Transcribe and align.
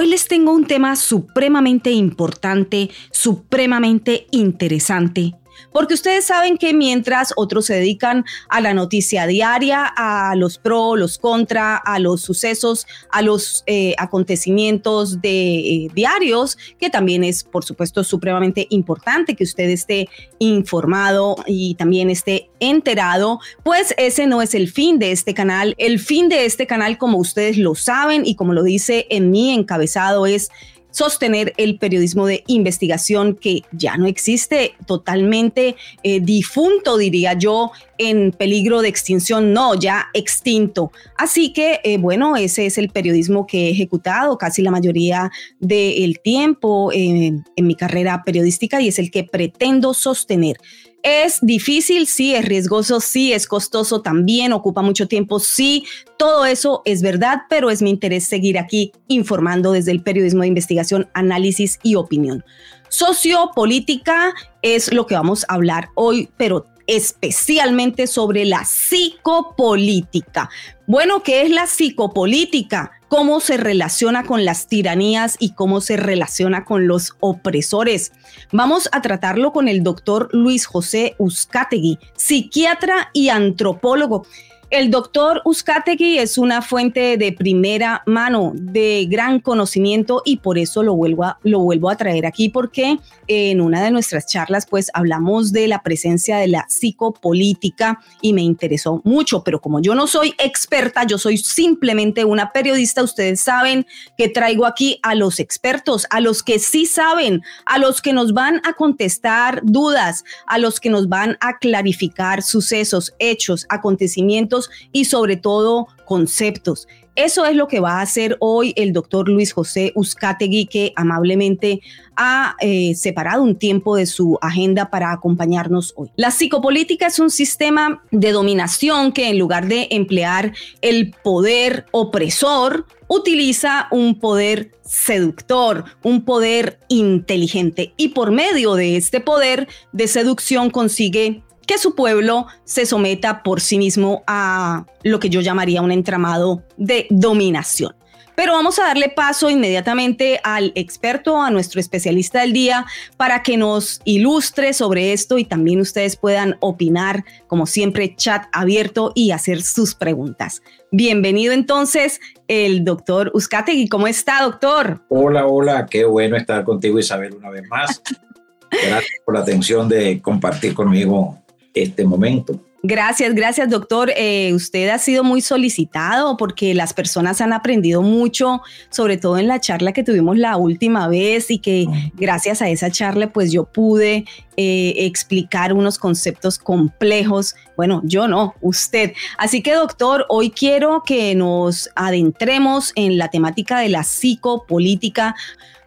Hoy 0.00 0.08
les 0.08 0.28
tengo 0.28 0.54
un 0.54 0.64
tema 0.64 0.96
supremamente 0.96 1.90
importante, 1.90 2.88
supremamente 3.10 4.28
interesante 4.30 5.34
porque 5.72 5.94
ustedes 5.94 6.24
saben 6.24 6.58
que 6.58 6.74
mientras 6.74 7.32
otros 7.36 7.66
se 7.66 7.74
dedican 7.74 8.24
a 8.48 8.60
la 8.60 8.74
noticia 8.74 9.26
diaria, 9.26 9.92
a 9.96 10.34
los 10.36 10.58
pro, 10.58 10.96
los 10.96 11.18
contra, 11.18 11.76
a 11.76 11.98
los 11.98 12.22
sucesos, 12.22 12.86
a 13.10 13.22
los 13.22 13.64
eh, 13.66 13.94
acontecimientos 13.98 15.20
de 15.20 15.58
eh, 15.58 15.88
diarios, 15.94 16.56
que 16.78 16.90
también 16.90 17.24
es, 17.24 17.44
por 17.44 17.64
supuesto, 17.64 18.04
supremamente 18.04 18.66
importante 18.70 19.34
que 19.34 19.44
usted 19.44 19.68
esté 19.70 20.08
informado 20.38 21.36
y 21.46 21.74
también 21.74 22.10
esté 22.10 22.50
enterado, 22.60 23.40
pues 23.62 23.94
ese 23.96 24.26
no 24.26 24.42
es 24.42 24.54
el 24.54 24.70
fin 24.70 24.98
de 24.98 25.12
este 25.12 25.34
canal. 25.34 25.74
El 25.78 25.98
fin 25.98 26.28
de 26.28 26.44
este 26.44 26.66
canal, 26.66 26.98
como 26.98 27.18
ustedes 27.18 27.56
lo 27.56 27.74
saben 27.74 28.26
y 28.26 28.34
como 28.34 28.52
lo 28.52 28.62
dice 28.62 29.06
en 29.10 29.30
mi 29.30 29.52
encabezado, 29.52 30.26
es 30.26 30.50
sostener 30.90 31.52
el 31.56 31.78
periodismo 31.78 32.26
de 32.26 32.44
investigación 32.46 33.36
que 33.36 33.62
ya 33.72 33.96
no 33.96 34.06
existe, 34.06 34.74
totalmente 34.86 35.76
eh, 36.02 36.20
difunto, 36.20 36.96
diría 36.96 37.34
yo, 37.34 37.72
en 37.98 38.32
peligro 38.32 38.80
de 38.80 38.88
extinción, 38.88 39.52
no, 39.52 39.74
ya 39.74 40.08
extinto. 40.14 40.90
Así 41.18 41.52
que, 41.52 41.80
eh, 41.84 41.98
bueno, 41.98 42.36
ese 42.36 42.66
es 42.66 42.78
el 42.78 42.88
periodismo 42.88 43.46
que 43.46 43.66
he 43.66 43.70
ejecutado 43.70 44.38
casi 44.38 44.62
la 44.62 44.70
mayoría 44.70 45.30
del 45.58 46.18
tiempo 46.20 46.92
eh, 46.92 47.32
en 47.56 47.66
mi 47.66 47.74
carrera 47.74 48.22
periodística 48.24 48.80
y 48.80 48.88
es 48.88 48.98
el 48.98 49.10
que 49.10 49.24
pretendo 49.24 49.92
sostener. 49.92 50.56
Es 51.02 51.38
difícil, 51.40 52.06
sí, 52.06 52.34
es 52.34 52.44
riesgoso, 52.44 53.00
sí, 53.00 53.32
es 53.32 53.46
costoso 53.46 54.02
también, 54.02 54.52
ocupa 54.52 54.82
mucho 54.82 55.08
tiempo, 55.08 55.40
sí, 55.40 55.84
todo 56.18 56.44
eso 56.44 56.82
es 56.84 57.00
verdad, 57.00 57.38
pero 57.48 57.70
es 57.70 57.80
mi 57.80 57.88
interés 57.88 58.24
seguir 58.24 58.58
aquí 58.58 58.92
informando 59.08 59.72
desde 59.72 59.92
el 59.92 60.02
periodismo 60.02 60.42
de 60.42 60.48
investigación, 60.48 61.08
análisis 61.14 61.78
y 61.82 61.94
opinión. 61.94 62.44
Sociopolítica 62.90 64.34
es 64.60 64.92
lo 64.92 65.06
que 65.06 65.14
vamos 65.14 65.46
a 65.48 65.54
hablar 65.54 65.88
hoy, 65.94 66.28
pero 66.36 66.66
especialmente 66.86 68.06
sobre 68.06 68.44
la 68.44 68.64
psicopolítica. 68.64 70.50
Bueno, 70.86 71.22
¿qué 71.22 71.42
es 71.42 71.50
la 71.50 71.66
psicopolítica? 71.66 72.99
¿Cómo 73.10 73.40
se 73.40 73.56
relaciona 73.56 74.22
con 74.22 74.44
las 74.44 74.68
tiranías 74.68 75.34
y 75.40 75.54
cómo 75.54 75.80
se 75.80 75.96
relaciona 75.96 76.64
con 76.64 76.86
los 76.86 77.16
opresores? 77.18 78.12
Vamos 78.52 78.88
a 78.92 79.02
tratarlo 79.02 79.52
con 79.52 79.66
el 79.66 79.82
doctor 79.82 80.28
Luis 80.30 80.64
José 80.64 81.16
Uzcategui, 81.18 81.98
psiquiatra 82.14 83.10
y 83.12 83.30
antropólogo. 83.30 84.26
El 84.70 84.92
doctor 84.92 85.42
Uzcategui 85.44 86.18
es 86.18 86.38
una 86.38 86.62
fuente 86.62 87.16
de 87.16 87.32
primera 87.32 88.04
mano, 88.06 88.52
de 88.54 89.04
gran 89.10 89.40
conocimiento 89.40 90.22
y 90.24 90.36
por 90.36 90.58
eso 90.58 90.84
lo 90.84 90.94
vuelvo 90.94 91.24
a, 91.24 91.40
lo 91.42 91.58
vuelvo 91.58 91.90
a 91.90 91.96
traer 91.96 92.24
aquí 92.24 92.50
porque 92.50 93.00
en 93.26 93.60
una 93.60 93.82
de 93.82 93.90
nuestras 93.90 94.26
charlas 94.28 94.66
pues 94.70 94.88
hablamos 94.94 95.50
de 95.50 95.66
la 95.66 95.82
presencia 95.82 96.36
de 96.36 96.46
la 96.46 96.66
psicopolítica 96.68 97.98
y 98.22 98.32
me 98.32 98.42
interesó 98.42 99.00
mucho, 99.02 99.42
pero 99.42 99.60
como 99.60 99.80
yo 99.80 99.96
no 99.96 100.06
soy 100.06 100.34
experta, 100.38 101.04
yo 101.04 101.18
soy 101.18 101.36
simplemente 101.36 102.24
una 102.24 102.52
periodista, 102.52 103.02
ustedes 103.02 103.40
saben 103.40 103.86
que 104.16 104.28
traigo 104.28 104.66
aquí 104.66 105.00
a 105.02 105.16
los 105.16 105.40
expertos, 105.40 106.06
a 106.10 106.20
los 106.20 106.44
que 106.44 106.60
sí 106.60 106.86
saben, 106.86 107.42
a 107.66 107.78
los 107.78 108.00
que 108.00 108.12
nos 108.12 108.32
van 108.32 108.60
a 108.64 108.74
contestar 108.74 109.62
dudas, 109.64 110.22
a 110.46 110.58
los 110.58 110.78
que 110.78 110.90
nos 110.90 111.08
van 111.08 111.38
a 111.40 111.58
clarificar 111.58 112.44
sucesos, 112.44 113.12
hechos, 113.18 113.66
acontecimientos 113.68 114.59
y 114.92 115.06
sobre 115.06 115.36
todo 115.36 115.86
conceptos. 116.04 116.88
Eso 117.16 117.44
es 117.44 117.54
lo 117.54 117.68
que 117.68 117.80
va 117.80 117.98
a 117.98 118.02
hacer 118.02 118.36
hoy 118.40 118.72
el 118.76 118.92
doctor 118.92 119.28
Luis 119.28 119.52
José 119.52 119.92
Uzcategui, 119.94 120.66
que 120.66 120.92
amablemente 120.96 121.80
ha 122.16 122.56
eh, 122.60 122.94
separado 122.94 123.42
un 123.42 123.56
tiempo 123.56 123.96
de 123.96 124.06
su 124.06 124.38
agenda 124.40 124.90
para 124.90 125.12
acompañarnos 125.12 125.92
hoy. 125.96 126.10
La 126.16 126.30
psicopolítica 126.30 127.08
es 127.08 127.18
un 127.18 127.30
sistema 127.30 128.02
de 128.10 128.32
dominación 128.32 129.12
que 129.12 129.28
en 129.28 129.38
lugar 129.38 129.68
de 129.68 129.88
emplear 129.90 130.52
el 130.80 131.14
poder 131.22 131.86
opresor, 131.90 132.86
utiliza 133.08 133.88
un 133.90 134.20
poder 134.20 134.70
seductor, 134.82 135.84
un 136.04 136.24
poder 136.24 136.78
inteligente 136.88 137.92
y 137.96 138.08
por 138.08 138.30
medio 138.30 138.76
de 138.76 138.96
este 138.96 139.20
poder 139.20 139.66
de 139.92 140.06
seducción 140.06 140.70
consigue 140.70 141.42
que 141.70 141.78
su 141.78 141.94
pueblo 141.94 142.48
se 142.64 142.84
someta 142.84 143.44
por 143.44 143.60
sí 143.60 143.78
mismo 143.78 144.24
a 144.26 144.86
lo 145.04 145.20
que 145.20 145.30
yo 145.30 145.40
llamaría 145.40 145.82
un 145.82 145.92
entramado 145.92 146.64
de 146.76 147.06
dominación. 147.10 147.94
Pero 148.34 148.54
vamos 148.54 148.80
a 148.80 148.86
darle 148.86 149.08
paso 149.08 149.48
inmediatamente 149.48 150.40
al 150.42 150.72
experto, 150.74 151.40
a 151.40 151.48
nuestro 151.48 151.80
especialista 151.80 152.40
del 152.40 152.52
día, 152.52 152.86
para 153.16 153.44
que 153.44 153.56
nos 153.56 154.00
ilustre 154.04 154.72
sobre 154.72 155.12
esto 155.12 155.38
y 155.38 155.44
también 155.44 155.80
ustedes 155.80 156.16
puedan 156.16 156.56
opinar, 156.58 157.24
como 157.46 157.66
siempre, 157.66 158.16
chat 158.16 158.46
abierto 158.50 159.12
y 159.14 159.30
hacer 159.30 159.62
sus 159.62 159.94
preguntas. 159.94 160.62
Bienvenido 160.90 161.52
entonces 161.52 162.18
el 162.48 162.84
doctor 162.84 163.30
Uzcategui. 163.32 163.86
¿Cómo 163.86 164.08
está, 164.08 164.42
doctor? 164.42 165.04
Hola, 165.08 165.46
hola, 165.46 165.86
qué 165.88 166.04
bueno 166.04 166.36
estar 166.36 166.64
contigo, 166.64 166.98
Isabel, 166.98 167.34
una 167.34 167.50
vez 167.50 167.62
más. 167.68 168.02
Gracias 168.72 169.20
por 169.24 169.34
la 169.34 169.42
atención 169.42 169.88
de 169.88 170.20
compartir 170.20 170.74
conmigo 170.74 171.40
este 171.74 172.04
momento. 172.04 172.60
Gracias, 172.82 173.34
gracias 173.34 173.68
doctor. 173.68 174.10
Eh, 174.16 174.54
usted 174.54 174.88
ha 174.88 174.98
sido 174.98 175.22
muy 175.22 175.42
solicitado 175.42 176.38
porque 176.38 176.74
las 176.74 176.94
personas 176.94 177.42
han 177.42 177.52
aprendido 177.52 178.00
mucho, 178.00 178.62
sobre 178.88 179.18
todo 179.18 179.36
en 179.36 179.48
la 179.48 179.60
charla 179.60 179.92
que 179.92 180.02
tuvimos 180.02 180.38
la 180.38 180.56
última 180.56 181.06
vez 181.06 181.50
y 181.50 181.58
que 181.58 181.84
gracias 182.14 182.62
a 182.62 182.70
esa 182.70 182.90
charla 182.90 183.32
pues 183.32 183.52
yo 183.52 183.64
pude 183.64 184.24
eh, 184.62 185.06
explicar 185.06 185.72
unos 185.72 185.98
conceptos 185.98 186.58
complejos. 186.58 187.54
Bueno, 187.78 188.02
yo 188.04 188.28
no, 188.28 188.54
usted. 188.60 189.14
Así 189.38 189.62
que 189.62 189.72
doctor, 189.72 190.26
hoy 190.28 190.50
quiero 190.50 191.02
que 191.04 191.34
nos 191.34 191.88
adentremos 191.94 192.92
en 192.94 193.16
la 193.16 193.28
temática 193.28 193.78
de 193.78 193.88
la 193.88 194.04
psicopolítica 194.04 195.34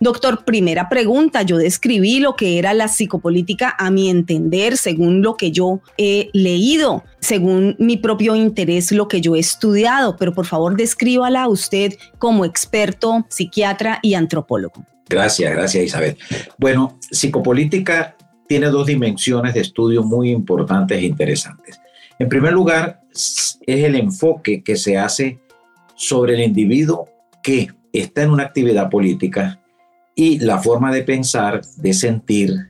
Doctor, 0.03 0.43
primera 0.43 0.89
pregunta, 0.89 1.43
yo 1.43 1.55
describí 1.55 2.19
lo 2.19 2.35
que 2.35 2.59
era 2.59 2.73
la 2.73 2.89
psicopolítica 2.89 3.73
a 3.79 3.89
mi 3.89 4.09
entender, 4.09 4.75
según 4.75 5.21
lo 5.21 5.37
que 5.37 5.51
yo 5.51 5.79
he 5.97 6.29
leído, 6.33 7.05
según 7.21 7.77
mi 7.79 7.95
propio 7.95 8.35
interés, 8.35 8.91
lo 8.91 9.07
que 9.07 9.21
yo 9.21 9.37
he 9.37 9.39
estudiado, 9.39 10.17
pero 10.17 10.33
por 10.33 10.45
favor 10.45 10.75
descríbala 10.75 11.47
usted 11.47 11.93
como 12.17 12.43
experto, 12.43 13.25
psiquiatra 13.29 13.99
y 14.01 14.15
antropólogo. 14.15 14.83
Gracias, 15.07 15.53
gracias 15.53 15.85
Isabel. 15.85 16.17
Bueno, 16.57 16.99
psicopolítica 17.09 18.17
tiene 18.53 18.69
dos 18.69 18.85
dimensiones 18.85 19.55
de 19.55 19.61
estudio 19.61 20.03
muy 20.03 20.29
importantes 20.29 20.99
e 20.99 21.05
interesantes. 21.05 21.81
En 22.19 22.29
primer 22.29 22.53
lugar, 22.53 23.01
es 23.11 23.57
el 23.65 23.95
enfoque 23.95 24.61
que 24.61 24.75
se 24.75 24.95
hace 24.95 25.39
sobre 25.95 26.35
el 26.35 26.41
individuo 26.41 27.09
que 27.41 27.71
está 27.91 28.21
en 28.21 28.29
una 28.29 28.43
actividad 28.43 28.91
política 28.91 29.59
y 30.13 30.37
la 30.37 30.59
forma 30.59 30.93
de 30.93 31.01
pensar, 31.01 31.61
de 31.77 31.93
sentir, 31.93 32.69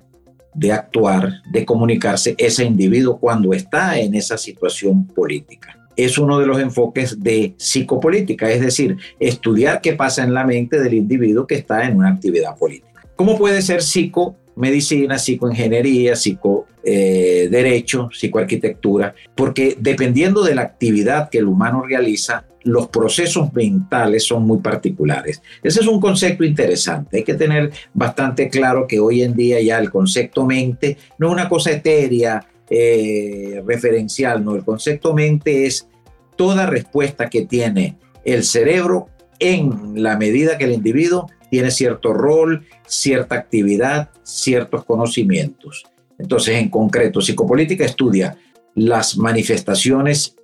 de 0.53 0.71
actuar, 0.71 1.41
de 1.51 1.65
comunicarse 1.65 2.33
ese 2.37 2.63
individuo 2.63 3.19
cuando 3.19 3.51
está 3.51 3.99
en 3.99 4.15
esa 4.15 4.37
situación 4.37 5.05
política. 5.07 5.77
Es 5.97 6.17
uno 6.17 6.39
de 6.39 6.45
los 6.45 6.61
enfoques 6.61 7.21
de 7.21 7.55
psicopolítica, 7.57 8.49
es 8.49 8.61
decir, 8.61 8.95
estudiar 9.19 9.81
qué 9.81 9.91
pasa 9.91 10.23
en 10.23 10.33
la 10.33 10.45
mente 10.45 10.79
del 10.79 10.93
individuo 10.93 11.45
que 11.45 11.55
está 11.55 11.85
en 11.85 11.97
una 11.97 12.07
actividad 12.07 12.57
política. 12.57 13.05
¿Cómo 13.17 13.37
puede 13.37 13.61
ser 13.61 13.83
psico 13.83 14.37
medicina, 14.55 15.17
psicoingeniería, 15.17 16.15
psicoderecho, 16.15 18.03
eh, 18.03 18.09
psicoarquitectura, 18.11 19.15
porque 19.35 19.77
dependiendo 19.79 20.43
de 20.43 20.55
la 20.55 20.61
actividad 20.61 21.29
que 21.29 21.39
el 21.39 21.47
humano 21.47 21.83
realiza, 21.83 22.45
los 22.63 22.87
procesos 22.87 23.53
mentales 23.53 24.23
son 24.23 24.43
muy 24.45 24.59
particulares. 24.59 25.41
Ese 25.61 25.81
es 25.81 25.87
un 25.87 25.99
concepto 25.99 26.43
interesante. 26.43 27.17
Hay 27.17 27.23
que 27.23 27.33
tener 27.33 27.71
bastante 27.93 28.49
claro 28.49 28.87
que 28.87 28.99
hoy 28.99 29.21
en 29.21 29.33
día 29.33 29.61
ya 29.61 29.77
el 29.79 29.91
concepto 29.91 30.45
mente 30.45 30.97
no 31.17 31.27
es 31.27 31.33
una 31.33 31.49
cosa 31.49 31.71
etérea, 31.71 32.45
eh, 32.69 33.61
referencial, 33.65 34.43
no. 34.43 34.55
El 34.55 34.63
concepto 34.63 35.13
mente 35.13 35.65
es 35.65 35.87
toda 36.35 36.65
respuesta 36.65 37.29
que 37.29 37.45
tiene 37.45 37.97
el 38.23 38.43
cerebro 38.43 39.09
en 39.39 40.01
la 40.01 40.17
medida 40.17 40.57
que 40.57 40.63
el 40.63 40.71
individuo 40.71 41.29
tiene 41.53 41.69
cierto 41.69 42.13
rol, 42.13 42.65
cierta 42.87 43.35
actividad, 43.35 44.09
ciertos 44.23 44.85
conocimientos. 44.85 45.83
Entonces, 46.17 46.55
en 46.55 46.69
concreto, 46.69 47.21
psicopolítica 47.21 47.85
estudia 47.85 48.35
las 48.73 49.17
manifestaciones 49.19 50.35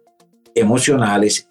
emocionales 0.53 1.47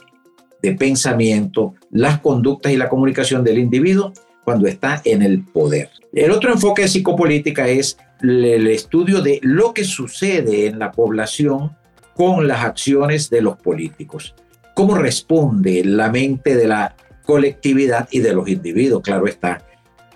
de 0.63 0.75
pensamiento, 0.77 1.75
las 1.91 2.21
conductas 2.21 2.71
y 2.71 2.77
la 2.77 2.89
comunicación 2.89 3.43
del 3.43 3.59
individuo 3.59 4.13
cuando 4.45 4.69
está 4.69 5.03
en 5.05 5.23
el 5.23 5.43
poder. 5.43 5.91
El 6.13 6.31
otro 6.31 6.53
enfoque 6.53 6.83
de 6.83 6.89
psicopolítica 6.89 7.67
es 7.67 7.99
el 8.23 8.65
estudio 8.69 9.23
de 9.23 9.41
lo 9.43 9.75
que 9.75 9.83
sucede 9.83 10.67
en 10.67 10.79
la 10.79 10.93
población 10.93 11.77
con 12.15 12.47
las 12.47 12.63
acciones 12.63 13.29
de 13.29 13.43
los 13.43 13.57
políticos. 13.57 14.37
¿Cómo 14.77 14.95
responde 14.95 15.83
la 15.85 16.13
mente 16.13 16.55
de 16.55 16.69
la 16.69 16.95
colectividad 17.29 18.09
y 18.11 18.21
de 18.21 18.33
los 18.33 18.49
individuos? 18.49 19.03
Claro 19.03 19.27
está, 19.27 19.63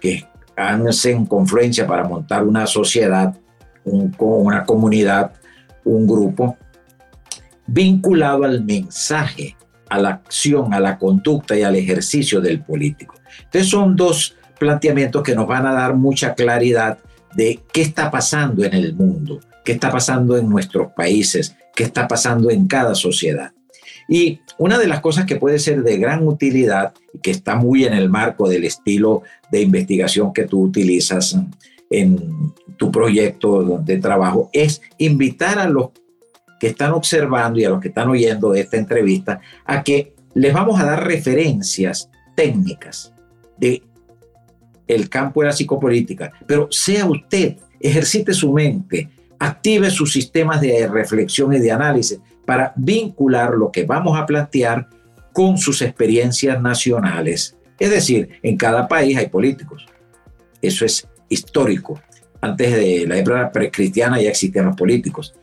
que 0.01 0.27
hacen 0.57 1.27
confluencia 1.27 1.87
para 1.87 2.05
montar 2.05 2.43
una 2.43 2.67
sociedad, 2.67 3.37
una 3.85 4.65
comunidad, 4.65 5.33
un 5.85 6.07
grupo, 6.07 6.57
vinculado 7.67 8.45
al 8.45 8.65
mensaje, 8.65 9.57
a 9.91 9.99
la 9.99 10.09
acción, 10.09 10.73
a 10.73 10.81
la 10.81 10.97
conducta 10.97 11.55
y 11.55 11.63
al 11.63 11.77
ejercicio 11.77 12.41
del 12.41 12.63
político. 12.63 13.15
Entonces 13.45 13.69
son 13.69 13.95
dos 13.95 14.39
planteamientos 14.59 15.23
que 15.23 15.35
nos 15.35 15.47
van 15.47 15.67
a 15.67 15.75
dar 15.75 15.95
mucha 15.95 16.35
claridad 16.35 16.97
de 17.35 17.61
qué 17.75 17.83
está 17.83 18.11
pasando 18.11 18.65
en 18.65 18.73
el 18.73 18.95
mundo, 18.95 19.41
qué 19.67 19.73
está 19.73 19.91
pasando 19.91 20.39
en 20.39 20.49
nuestros 20.49 20.93
países, 20.93 21.57
qué 21.75 21.85
está 21.85 22.09
pasando 22.09 22.51
en 22.51 22.67
cada 22.67 22.95
sociedad. 22.95 23.53
Y 24.13 24.41
una 24.59 24.79
de 24.79 24.87
las 24.87 25.01
cosas 25.01 25.25
que 25.25 25.37
puede 25.37 25.59
ser 25.59 25.83
de 25.83 25.97
gran 25.97 26.29
utilidad 26.29 26.93
y 27.15 27.19
que 27.21 27.31
está 27.31 27.57
muy 27.57 27.87
en 27.87 27.95
el 27.95 28.11
marco 28.11 28.47
del 28.47 28.65
estilo 28.65 29.23
de 29.51 29.63
investigación 29.63 30.35
que 30.35 30.45
tú 30.45 30.61
utilizas 30.65 31.35
en 31.89 32.53
tu 32.77 32.93
proyecto 32.93 33.79
de 33.79 33.97
trabajo 33.97 34.51
es 34.53 34.83
invitar 34.99 35.59
a 35.59 35.67
los 35.67 35.93
que 36.61 36.67
están 36.67 36.93
observando 36.93 37.59
y 37.59 37.65
a 37.65 37.71
los 37.71 37.81
que 37.81 37.89
están 37.89 38.11
oyendo 38.11 38.53
esta 38.53 38.77
entrevista 38.77 39.41
a 39.65 39.83
que 39.83 40.13
les 40.35 40.53
vamos 40.53 40.79
a 40.79 40.85
dar 40.85 41.07
referencias 41.07 42.11
técnicas 42.37 43.15
de 43.57 43.83
el 44.89 45.09
campo 45.09 45.41
de 45.41 45.47
la 45.47 45.53
psicopolítica, 45.55 46.33
pero 46.47 46.69
sea 46.71 47.07
usted, 47.07 47.57
ejercite 47.81 48.35
su 48.35 48.53
mente, 48.53 49.09
active 49.39 49.89
sus 49.89 50.13
sistemas 50.13 50.61
de 50.61 50.87
reflexión 50.87 51.55
y 51.55 51.61
de 51.61 51.73
análisis 51.73 52.21
para 52.45 52.73
vincular 52.77 53.55
lo 53.55 53.71
que 53.71 53.85
vamos 53.85 54.19
a 54.19 54.27
plantear 54.27 54.89
con 55.33 55.59
sus 55.59 55.83
experiencias 55.83 56.61
nacionales. 56.61 57.57
Es 57.79 57.91
decir, 57.91 58.29
en 58.43 58.57
cada 58.57 58.87
país 58.87 59.17
hay 59.17 59.29
políticos. 59.29 59.87
Eso 60.61 60.85
es 60.85 61.09
histórico. 61.29 62.01
Antes 62.41 62.75
de 62.75 63.07
la 63.07 63.19
época 63.19 63.51
precristiana 63.51 64.21
ya 64.21 64.31
existían 64.31 64.67
los 64.67 64.77
políticos. 64.77 65.35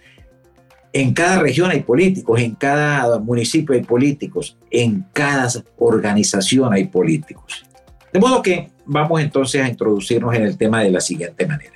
En 0.92 1.14
cada 1.14 1.40
región 1.40 1.70
hay 1.70 1.82
políticos, 1.82 2.40
en 2.40 2.56
cada 2.56 3.20
municipio 3.20 3.76
hay 3.76 3.84
políticos, 3.84 4.58
en 4.72 5.06
cada 5.14 5.48
organización 5.78 6.74
hay 6.74 6.86
políticos. 6.86 7.66
De 8.12 8.20
modo 8.20 8.42
que 8.42 8.72
vamos 8.86 9.22
entonces 9.22 9.62
a 9.62 9.70
introducirnos 9.70 10.34
en 10.34 10.44
el 10.44 10.58
tema 10.58 10.82
de 10.82 10.92
la 10.92 11.00
siguiente 11.00 11.46
manera. 11.46 11.74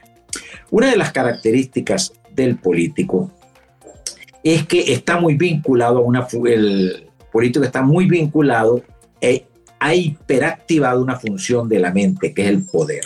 Una 0.71 0.89
de 0.89 0.97
las 0.97 1.11
características 1.11 2.13
del 2.33 2.57
político 2.57 3.31
es 4.43 4.67
que 4.67 4.93
está 4.93 5.19
muy 5.19 5.35
vinculado 5.35 5.99
a 5.99 6.01
una, 6.01 6.27
el 6.45 7.09
político 7.31 7.65
está 7.65 7.81
muy 7.81 8.07
vinculado 8.07 8.83
e 9.21 9.45
ha 9.79 9.95
hiperactivado 9.95 11.01
una 11.01 11.19
función 11.19 11.67
de 11.67 11.79
la 11.79 11.91
mente, 11.91 12.33
que 12.33 12.43
es 12.43 12.49
el 12.49 12.63
poder. 12.63 13.03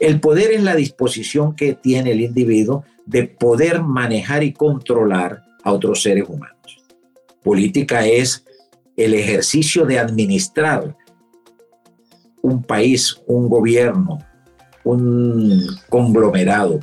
El 0.00 0.20
poder 0.20 0.52
es 0.52 0.62
la 0.62 0.74
disposición 0.74 1.54
que 1.54 1.74
tiene 1.74 2.12
el 2.12 2.20
individuo 2.20 2.84
de 3.06 3.24
poder 3.24 3.82
manejar 3.82 4.42
y 4.42 4.52
controlar 4.52 5.42
a 5.62 5.72
otros 5.72 6.02
seres 6.02 6.28
humanos. 6.28 6.84
Política 7.42 8.06
es 8.06 8.44
el 8.96 9.14
ejercicio 9.14 9.86
de 9.86 9.98
administrar 9.98 10.96
un 12.42 12.62
país, 12.62 13.20
un 13.26 13.48
gobierno, 13.48 14.18
un 14.84 15.66
conglomerado. 15.88 16.80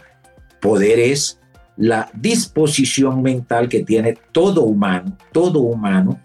Poder 0.59 0.99
es 0.99 1.39
la 1.77 2.09
disposición 2.13 3.21
mental 3.21 3.67
que 3.67 3.83
tiene 3.83 4.17
todo 4.31 4.63
humano, 4.63 5.17
todo 5.31 5.59
humano, 5.59 6.19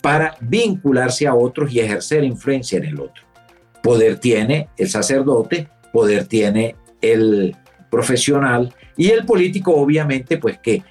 para 0.00 0.36
vincularse 0.40 1.26
a 1.26 1.34
otros 1.34 1.72
y 1.72 1.80
ejercer 1.80 2.24
influencia 2.24 2.78
en 2.78 2.84
el 2.84 3.00
otro. 3.00 3.24
Poder 3.82 4.18
tiene 4.18 4.68
el 4.76 4.88
sacerdote, 4.88 5.68
poder 5.92 6.26
tiene 6.26 6.76
el 7.00 7.56
profesional 7.90 8.74
y 8.96 9.10
el 9.10 9.24
político 9.24 9.74
obviamente 9.74 10.38
pues 10.38 10.58
que 10.58 10.82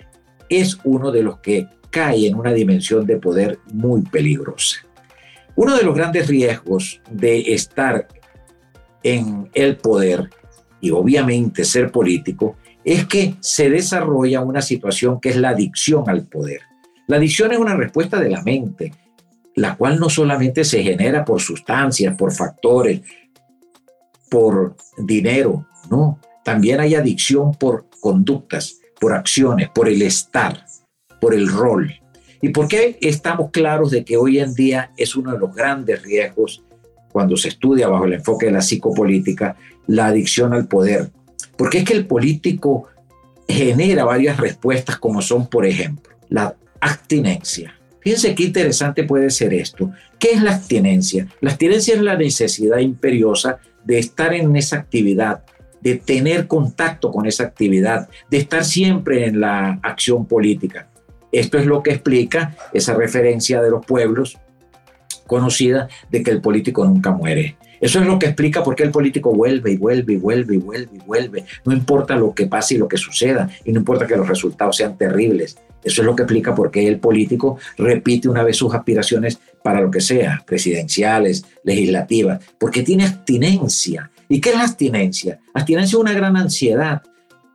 es 0.49 0.77
uno 0.83 1.11
de 1.11 1.23
los 1.23 1.39
que 1.39 1.67
cae 1.89 2.27
en 2.27 2.35
una 2.35 2.51
dimensión 2.53 3.05
de 3.05 3.17
poder 3.17 3.59
muy 3.71 4.01
peligrosa. 4.01 4.85
Uno 5.55 5.75
de 5.75 5.83
los 5.83 5.95
grandes 5.95 6.27
riesgos 6.27 7.01
de 7.09 7.53
estar 7.53 8.07
en 9.03 9.49
el 9.53 9.77
poder 9.77 10.29
y 10.81 10.91
obviamente 10.91 11.63
ser 11.63 11.91
político 11.91 12.57
es 12.83 13.05
que 13.05 13.35
se 13.39 13.69
desarrolla 13.69 14.41
una 14.41 14.61
situación 14.61 15.19
que 15.19 15.29
es 15.29 15.37
la 15.37 15.49
adicción 15.49 16.09
al 16.09 16.25
poder. 16.25 16.61
La 17.07 17.17
adicción 17.17 17.51
es 17.51 17.59
una 17.59 17.75
respuesta 17.75 18.19
de 18.19 18.29
la 18.29 18.41
mente, 18.43 18.93
la 19.55 19.75
cual 19.75 19.99
no 19.99 20.09
solamente 20.09 20.63
se 20.63 20.83
genera 20.83 21.25
por 21.25 21.41
sustancias, 21.41 22.15
por 22.15 22.31
factores, 22.31 23.01
por 24.29 24.75
dinero, 24.97 25.65
no, 25.89 26.19
también 26.43 26.79
hay 26.79 26.95
adicción 26.95 27.53
por 27.55 27.87
conductas, 27.99 28.79
por 28.99 29.13
acciones, 29.13 29.69
por 29.69 29.89
el 29.89 30.01
estar, 30.01 30.65
por 31.19 31.33
el 31.33 31.47
rol. 31.47 31.93
¿Y 32.41 32.49
por 32.49 32.67
qué 32.67 32.97
estamos 33.01 33.51
claros 33.51 33.91
de 33.91 34.05
que 34.05 34.17
hoy 34.17 34.39
en 34.39 34.53
día 34.53 34.91
es 34.97 35.15
uno 35.15 35.33
de 35.33 35.39
los 35.39 35.53
grandes 35.53 36.01
riesgos 36.03 36.63
cuando 37.11 37.35
se 37.35 37.49
estudia 37.49 37.87
bajo 37.87 38.05
el 38.05 38.13
enfoque 38.13 38.45
de 38.45 38.53
la 38.53 38.61
psicopolítica 38.61 39.57
la 39.87 40.07
adicción 40.07 40.53
al 40.53 40.67
poder? 40.67 41.11
Porque 41.59 41.79
es 41.79 41.83
que 41.83 41.93
el 41.93 42.05
político 42.05 42.87
genera 43.45 44.05
varias 44.05 44.37
respuestas 44.37 44.97
como 44.97 45.21
son, 45.21 45.47
por 45.47 45.65
ejemplo, 45.65 46.13
la 46.29 46.55
abstinencia. 46.79 47.75
Fíjense 47.99 48.33
qué 48.33 48.43
interesante 48.43 49.03
puede 49.03 49.29
ser 49.29 49.53
esto. 49.53 49.91
¿Qué 50.17 50.31
es 50.31 50.41
la 50.41 50.55
abstinencia? 50.55 51.27
La 51.41 51.49
abstinencia 51.49 51.95
es 51.95 52.01
la 52.01 52.15
necesidad 52.15 52.77
imperiosa 52.77 53.59
de 53.83 53.99
estar 53.99 54.33
en 54.33 54.55
esa 54.55 54.77
actividad, 54.77 55.43
de 55.81 55.95
tener 55.95 56.47
contacto 56.47 57.11
con 57.11 57.25
esa 57.25 57.43
actividad, 57.43 58.07
de 58.31 58.37
estar 58.37 58.63
siempre 58.63 59.25
en 59.25 59.41
la 59.41 59.81
acción 59.83 60.27
política. 60.27 60.87
Esto 61.29 61.57
es 61.57 61.65
lo 61.65 61.83
que 61.83 61.91
explica 61.91 62.55
esa 62.71 62.93
referencia 62.93 63.61
de 63.61 63.71
los 63.71 63.85
pueblos 63.85 64.37
conocida 65.27 65.89
de 66.09 66.23
que 66.23 66.31
el 66.31 66.39
político 66.39 66.85
nunca 66.85 67.11
muere. 67.11 67.57
Eso 67.79 67.99
es 67.99 68.05
lo 68.05 68.19
que 68.19 68.27
explica 68.27 68.63
por 68.63 68.75
qué 68.75 68.83
el 68.83 68.91
político 68.91 69.33
vuelve 69.33 69.71
y 69.71 69.77
vuelve 69.77 70.13
y 70.13 70.17
vuelve 70.17 70.55
y 70.55 70.57
vuelve 70.57 70.97
y 70.97 70.99
vuelve. 70.99 71.45
No 71.65 71.73
importa 71.73 72.15
lo 72.15 72.33
que 72.33 72.47
pase 72.47 72.75
y 72.75 72.77
lo 72.77 72.87
que 72.87 72.97
suceda, 72.97 73.49
y 73.63 73.71
no 73.71 73.79
importa 73.79 74.05
que 74.05 74.17
los 74.17 74.27
resultados 74.27 74.75
sean 74.77 74.97
terribles. 74.97 75.57
Eso 75.83 76.01
es 76.01 76.05
lo 76.05 76.15
que 76.15 76.23
explica 76.23 76.53
por 76.53 76.71
qué 76.71 76.87
el 76.87 76.99
político 76.99 77.57
repite 77.77 78.27
una 78.27 78.43
vez 78.43 78.57
sus 78.57 78.73
aspiraciones 78.73 79.39
para 79.63 79.81
lo 79.81 79.89
que 79.89 80.01
sea, 80.01 80.43
presidenciales, 80.45 81.45
legislativas, 81.63 82.43
porque 82.59 82.83
tiene 82.83 83.05
abstinencia. 83.05 84.11
¿Y 84.27 84.41
qué 84.41 84.49
es 84.49 84.55
la 84.55 84.63
abstinencia? 84.63 85.39
Abstinencia 85.53 85.95
es 85.95 86.01
una 86.01 86.13
gran 86.13 86.35
ansiedad, 86.35 87.01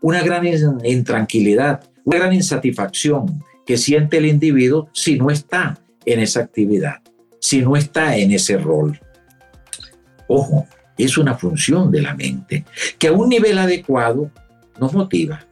una 0.00 0.22
gran 0.22 0.44
intranquilidad, 0.84 1.82
una 2.04 2.18
gran 2.18 2.32
insatisfacción 2.32 3.42
que 3.66 3.76
siente 3.76 4.18
el 4.18 4.26
individuo 4.26 4.88
si 4.92 5.18
no 5.18 5.30
está 5.30 5.78
en 6.04 6.20
esa 6.20 6.40
actividad, 6.40 6.96
si 7.40 7.62
no 7.62 7.76
está 7.76 8.16
en 8.16 8.32
ese 8.32 8.56
rol. 8.58 9.00
Ojo, 10.26 10.66
es 10.96 11.18
una 11.18 11.34
función 11.34 11.90
de 11.90 12.02
la 12.02 12.14
mente 12.14 12.64
que 12.98 13.08
a 13.08 13.12
un 13.12 13.28
nivel 13.28 13.58
adecuado 13.58 14.30
nos 14.80 14.92
motiva. 14.92 15.44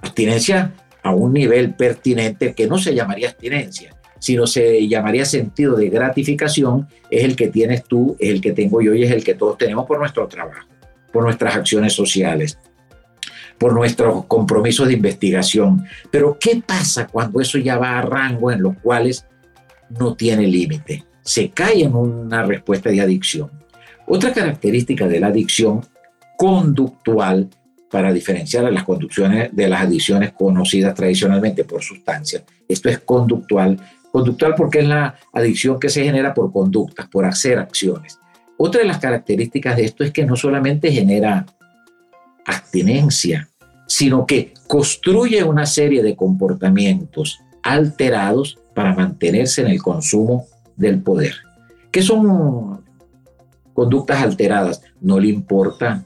Abstinencia 0.00 0.72
a 1.02 1.10
un 1.10 1.32
nivel 1.32 1.74
pertinente 1.74 2.54
que 2.54 2.66
no 2.66 2.78
se 2.78 2.94
llamaría 2.94 3.28
abstinencia, 3.28 3.94
sino 4.18 4.46
se 4.46 4.86
llamaría 4.88 5.24
sentido 5.24 5.76
de 5.76 5.88
gratificación, 5.88 6.88
es 7.10 7.24
el 7.24 7.36
que 7.36 7.48
tienes 7.48 7.84
tú, 7.84 8.16
es 8.18 8.30
el 8.30 8.40
que 8.40 8.52
tengo 8.52 8.80
yo 8.80 8.94
y 8.94 9.04
es 9.04 9.10
el 9.10 9.24
que 9.24 9.34
todos 9.34 9.58
tenemos 9.58 9.86
por 9.86 9.98
nuestro 9.98 10.26
trabajo, 10.28 10.68
por 11.12 11.24
nuestras 11.24 11.56
acciones 11.56 11.92
sociales, 11.92 12.58
por 13.58 13.72
nuestros 13.72 14.24
compromisos 14.26 14.88
de 14.88 14.94
investigación. 14.94 15.84
Pero 16.10 16.38
¿qué 16.40 16.62
pasa 16.64 17.06
cuando 17.06 17.40
eso 17.40 17.58
ya 17.58 17.76
va 17.76 17.98
a 17.98 18.02
rango 18.02 18.50
en 18.50 18.62
los 18.62 18.76
cuales 18.78 19.26
no 19.90 20.14
tiene 20.14 20.46
límite? 20.46 21.04
Se 21.22 21.50
cae 21.50 21.82
en 21.82 21.94
una 21.94 22.44
respuesta 22.44 22.90
de 22.90 23.00
adicción. 23.00 23.50
Otra 24.08 24.32
característica 24.32 25.06
de 25.06 25.20
la 25.20 25.26
adicción 25.26 25.82
conductual 26.38 27.48
para 27.90 28.12
diferenciar 28.12 28.64
a 28.64 28.70
las 28.70 28.84
conducciones 28.84 29.54
de 29.54 29.68
las 29.68 29.82
adicciones 29.82 30.32
conocidas 30.32 30.94
tradicionalmente 30.94 31.64
por 31.64 31.82
sustancias. 31.82 32.42
Esto 32.66 32.88
es 32.88 33.00
conductual. 33.00 33.78
Conductual 34.10 34.54
porque 34.56 34.80
es 34.80 34.88
la 34.88 35.14
adicción 35.32 35.78
que 35.78 35.90
se 35.90 36.04
genera 36.04 36.32
por 36.32 36.52
conductas, 36.52 37.06
por 37.08 37.26
hacer 37.26 37.58
acciones. 37.58 38.18
Otra 38.56 38.80
de 38.80 38.86
las 38.86 38.98
características 38.98 39.76
de 39.76 39.84
esto 39.84 40.04
es 40.04 40.10
que 40.10 40.24
no 40.24 40.36
solamente 40.36 40.90
genera 40.90 41.44
abstinencia, 42.46 43.48
sino 43.86 44.26
que 44.26 44.54
construye 44.66 45.44
una 45.44 45.66
serie 45.66 46.02
de 46.02 46.16
comportamientos 46.16 47.40
alterados 47.62 48.58
para 48.74 48.94
mantenerse 48.94 49.60
en 49.60 49.68
el 49.68 49.82
consumo 49.82 50.46
del 50.76 51.00
poder. 51.02 51.34
¿Qué 51.90 52.02
son 52.02 52.77
conductas 53.78 54.20
alteradas? 54.24 54.82
No 55.00 55.20
le 55.20 55.28
importa, 55.28 56.04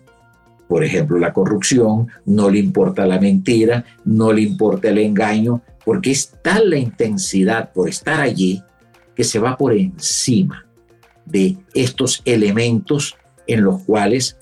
por 0.68 0.84
ejemplo, 0.84 1.18
la 1.18 1.32
corrupción, 1.32 2.08
no 2.26 2.50
le 2.50 2.58
importa 2.58 3.06
la 3.06 3.18
mentira, 3.18 3.86
no 4.04 4.30
le 4.30 4.42
importa 4.42 4.90
el 4.90 4.98
engaño, 4.98 5.62
porque 5.82 6.10
es 6.10 6.34
tal 6.42 6.68
la 6.68 6.76
intensidad 6.76 7.72
por 7.72 7.88
estar 7.88 8.20
allí 8.20 8.62
que 9.16 9.24
se 9.24 9.38
va 9.38 9.56
por 9.56 9.72
encima 9.72 10.66
de 11.24 11.56
estos 11.72 12.20
elementos 12.26 13.16
en 13.46 13.64
los 13.64 13.82
cuales 13.84 14.36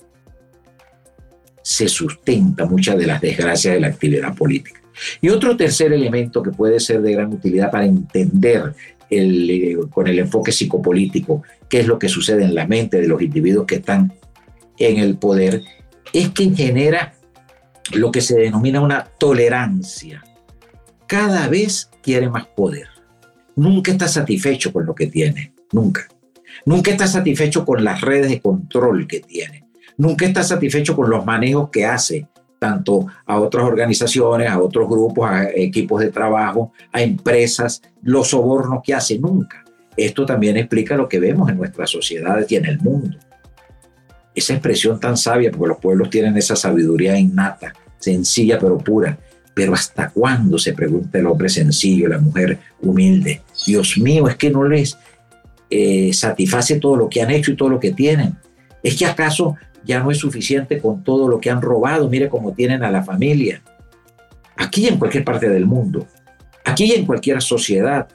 se 1.61 1.87
sustenta 1.87 2.65
muchas 2.65 2.97
de 2.97 3.07
las 3.07 3.21
desgracias 3.21 3.75
de 3.75 3.79
la 3.79 3.87
actividad 3.87 4.35
política. 4.35 4.81
Y 5.21 5.29
otro 5.29 5.55
tercer 5.55 5.93
elemento 5.93 6.43
que 6.43 6.51
puede 6.51 6.81
ser 6.81 7.01
de 7.01 7.13
gran 7.13 7.31
utilidad 7.31 7.71
para 7.71 7.85
entender 7.85 8.73
el, 9.11 9.77
con 9.91 10.07
el 10.07 10.17
enfoque 10.19 10.51
psicopolítico 10.51 11.43
qué 11.69 11.81
es 11.81 11.87
lo 11.87 11.99
que 11.99 12.09
sucede 12.09 12.43
en 12.43 12.55
la 12.55 12.65
mente 12.65 12.99
de 12.99 13.07
los 13.07 13.21
individuos 13.21 13.67
que 13.67 13.75
están 13.75 14.13
en 14.77 14.97
el 14.97 15.17
poder, 15.17 15.61
es 16.11 16.29
que 16.29 16.49
genera 16.55 17.13
lo 17.93 18.11
que 18.11 18.21
se 18.21 18.39
denomina 18.39 18.81
una 18.81 19.03
tolerancia. 19.03 20.23
Cada 21.07 21.47
vez 21.47 21.89
quiere 22.01 22.29
más 22.29 22.47
poder. 22.47 22.87
Nunca 23.55 23.91
está 23.91 24.07
satisfecho 24.07 24.71
con 24.73 24.85
lo 24.85 24.95
que 24.95 25.07
tiene, 25.07 25.53
nunca. 25.71 26.07
Nunca 26.65 26.91
está 26.91 27.07
satisfecho 27.07 27.65
con 27.65 27.83
las 27.83 28.01
redes 28.01 28.29
de 28.29 28.41
control 28.41 29.07
que 29.07 29.19
tiene. 29.19 29.65
Nunca 29.97 30.25
está 30.25 30.43
satisfecho 30.43 30.95
con 30.95 31.09
los 31.09 31.25
manejos 31.25 31.69
que 31.69 31.85
hace, 31.85 32.27
tanto 32.61 33.07
a 33.25 33.39
otras 33.39 33.65
organizaciones, 33.65 34.47
a 34.47 34.61
otros 34.61 34.87
grupos, 34.87 35.27
a 35.27 35.49
equipos 35.49 35.99
de 35.99 36.11
trabajo, 36.11 36.71
a 36.91 37.01
empresas, 37.01 37.81
los 38.03 38.27
sobornos 38.29 38.81
que 38.83 38.93
hace 38.93 39.17
nunca. 39.17 39.65
Esto 39.97 40.27
también 40.27 40.57
explica 40.57 40.95
lo 40.95 41.09
que 41.09 41.19
vemos 41.19 41.49
en 41.49 41.57
nuestras 41.57 41.89
sociedades 41.89 42.51
y 42.51 42.57
en 42.57 42.65
el 42.65 42.77
mundo. 42.77 43.17
Esa 44.35 44.53
expresión 44.53 44.99
tan 44.99 45.17
sabia, 45.17 45.49
porque 45.49 45.69
los 45.69 45.79
pueblos 45.79 46.11
tienen 46.11 46.37
esa 46.37 46.55
sabiduría 46.55 47.17
innata, 47.17 47.73
sencilla 47.97 48.59
pero 48.59 48.77
pura. 48.77 49.17
Pero 49.55 49.73
¿hasta 49.73 50.11
cuándo? 50.11 50.59
se 50.59 50.73
pregunta 50.73 51.17
el 51.17 51.25
hombre 51.25 51.49
sencillo, 51.49 52.09
la 52.09 52.19
mujer 52.19 52.59
humilde. 52.79 53.41
Dios 53.65 53.97
mío, 53.97 54.27
es 54.27 54.35
que 54.35 54.51
no 54.51 54.65
les 54.65 54.99
eh, 55.71 56.13
satisface 56.13 56.79
todo 56.79 56.95
lo 56.95 57.09
que 57.09 57.23
han 57.23 57.31
hecho 57.31 57.51
y 57.51 57.55
todo 57.55 57.69
lo 57.69 57.79
que 57.79 57.91
tienen. 57.91 58.35
¿Es 58.83 58.95
que 58.95 59.07
acaso 59.07 59.57
ya 59.83 59.99
no 59.99 60.11
es 60.11 60.17
suficiente 60.17 60.79
con 60.79 61.03
todo 61.03 61.27
lo 61.27 61.39
que 61.39 61.49
han 61.49 61.61
robado? 61.61 62.09
Mire 62.09 62.29
cómo 62.29 62.53
tienen 62.53 62.83
a 62.83 62.91
la 62.91 63.03
familia. 63.03 63.61
Aquí 64.57 64.87
en 64.87 64.97
cualquier 64.97 65.23
parte 65.23 65.49
del 65.49 65.65
mundo, 65.65 66.07
aquí 66.65 66.93
en 66.93 67.05
cualquier 67.05 67.41
sociedad, 67.41 68.07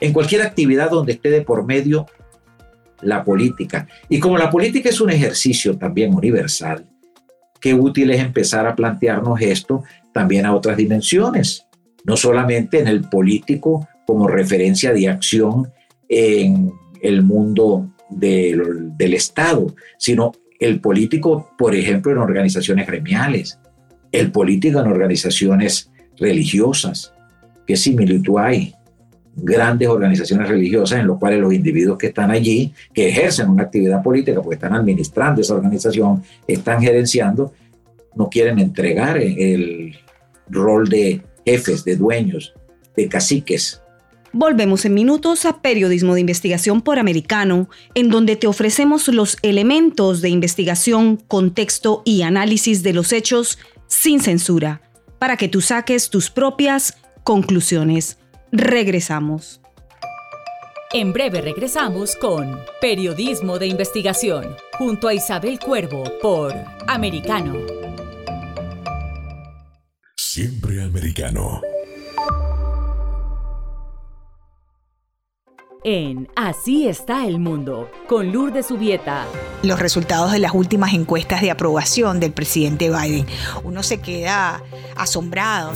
en 0.00 0.12
cualquier 0.12 0.42
actividad 0.42 0.90
donde 0.90 1.12
esté 1.12 1.30
de 1.30 1.42
por 1.42 1.64
medio 1.64 2.06
la 3.02 3.24
política. 3.24 3.86
Y 4.08 4.18
como 4.18 4.38
la 4.38 4.50
política 4.50 4.88
es 4.88 5.00
un 5.00 5.10
ejercicio 5.10 5.76
también 5.76 6.14
universal, 6.14 6.84
qué 7.60 7.74
útil 7.74 8.10
es 8.10 8.20
empezar 8.20 8.66
a 8.66 8.76
plantearnos 8.76 9.40
esto 9.40 9.82
también 10.12 10.46
a 10.46 10.54
otras 10.54 10.76
dimensiones, 10.76 11.66
no 12.04 12.16
solamente 12.16 12.78
en 12.80 12.88
el 12.88 13.02
político 13.02 13.88
como 14.06 14.28
referencia 14.28 14.92
de 14.92 15.08
acción 15.08 15.72
en 16.08 16.72
el 17.02 17.22
mundo 17.22 17.88
del 18.08 19.14
Estado, 19.14 19.74
sino 19.98 20.32
el 20.58 20.80
político, 20.80 21.50
por 21.56 21.74
ejemplo, 21.74 22.12
en 22.12 22.18
organizaciones 22.18 22.86
gremiales, 22.86 23.58
el 24.12 24.32
político 24.32 24.80
en 24.80 24.86
organizaciones 24.86 25.90
religiosas. 26.16 27.12
¿Qué 27.66 27.76
similitud 27.76 28.38
hay? 28.38 28.74
Grandes 29.36 29.88
organizaciones 29.88 30.48
religiosas 30.48 30.98
en 30.98 31.08
las 31.08 31.18
cuales 31.18 31.40
los 31.40 31.52
individuos 31.52 31.96
que 31.96 32.08
están 32.08 32.30
allí, 32.30 32.72
que 32.92 33.08
ejercen 33.08 33.48
una 33.48 33.64
actividad 33.64 34.02
política, 34.02 34.40
porque 34.40 34.56
están 34.56 34.74
administrando 34.74 35.40
esa 35.40 35.54
organización, 35.54 36.22
están 36.46 36.80
gerenciando, 36.80 37.52
no 38.16 38.28
quieren 38.28 38.58
entregar 38.58 39.18
el 39.18 39.94
rol 40.48 40.88
de 40.88 41.22
jefes, 41.44 41.84
de 41.84 41.96
dueños, 41.96 42.52
de 42.96 43.08
caciques, 43.08 43.80
Volvemos 44.32 44.84
en 44.84 44.94
minutos 44.94 45.46
a 45.46 45.62
Periodismo 45.62 46.14
de 46.14 46.20
Investigación 46.20 46.82
por 46.82 46.98
Americano, 46.98 47.70
en 47.94 48.10
donde 48.10 48.36
te 48.36 48.46
ofrecemos 48.46 49.08
los 49.08 49.38
elementos 49.42 50.20
de 50.20 50.28
investigación, 50.28 51.16
contexto 51.16 52.02
y 52.04 52.22
análisis 52.22 52.82
de 52.82 52.92
los 52.92 53.12
hechos 53.12 53.58
sin 53.86 54.20
censura, 54.20 54.82
para 55.18 55.36
que 55.36 55.48
tú 55.48 55.60
saques 55.60 56.10
tus 56.10 56.30
propias 56.30 56.96
conclusiones. 57.24 58.18
Regresamos. 58.52 59.60
En 60.92 61.12
breve 61.12 61.40
regresamos 61.40 62.16
con 62.16 62.58
Periodismo 62.80 63.58
de 63.58 63.66
Investigación, 63.66 64.56
junto 64.72 65.08
a 65.08 65.14
Isabel 65.14 65.58
Cuervo 65.58 66.04
por 66.20 66.54
Americano. 66.86 67.54
Siempre 70.16 70.82
americano. 70.82 71.60
En 75.84 76.28
Así 76.36 76.88
está 76.88 77.26
el 77.26 77.38
mundo, 77.38 77.90
con 78.06 78.32
Lourdes 78.32 78.66
Subieta. 78.66 79.24
Los 79.62 79.80
resultados 79.80 80.32
de 80.32 80.38
las 80.38 80.54
últimas 80.54 80.94
encuestas 80.94 81.40
de 81.40 81.50
aprobación 81.50 82.20
del 82.20 82.32
presidente 82.32 82.90
Biden. 82.90 83.26
Uno 83.64 83.82
se 83.82 84.00
queda 84.00 84.62
asombrado. 84.96 85.72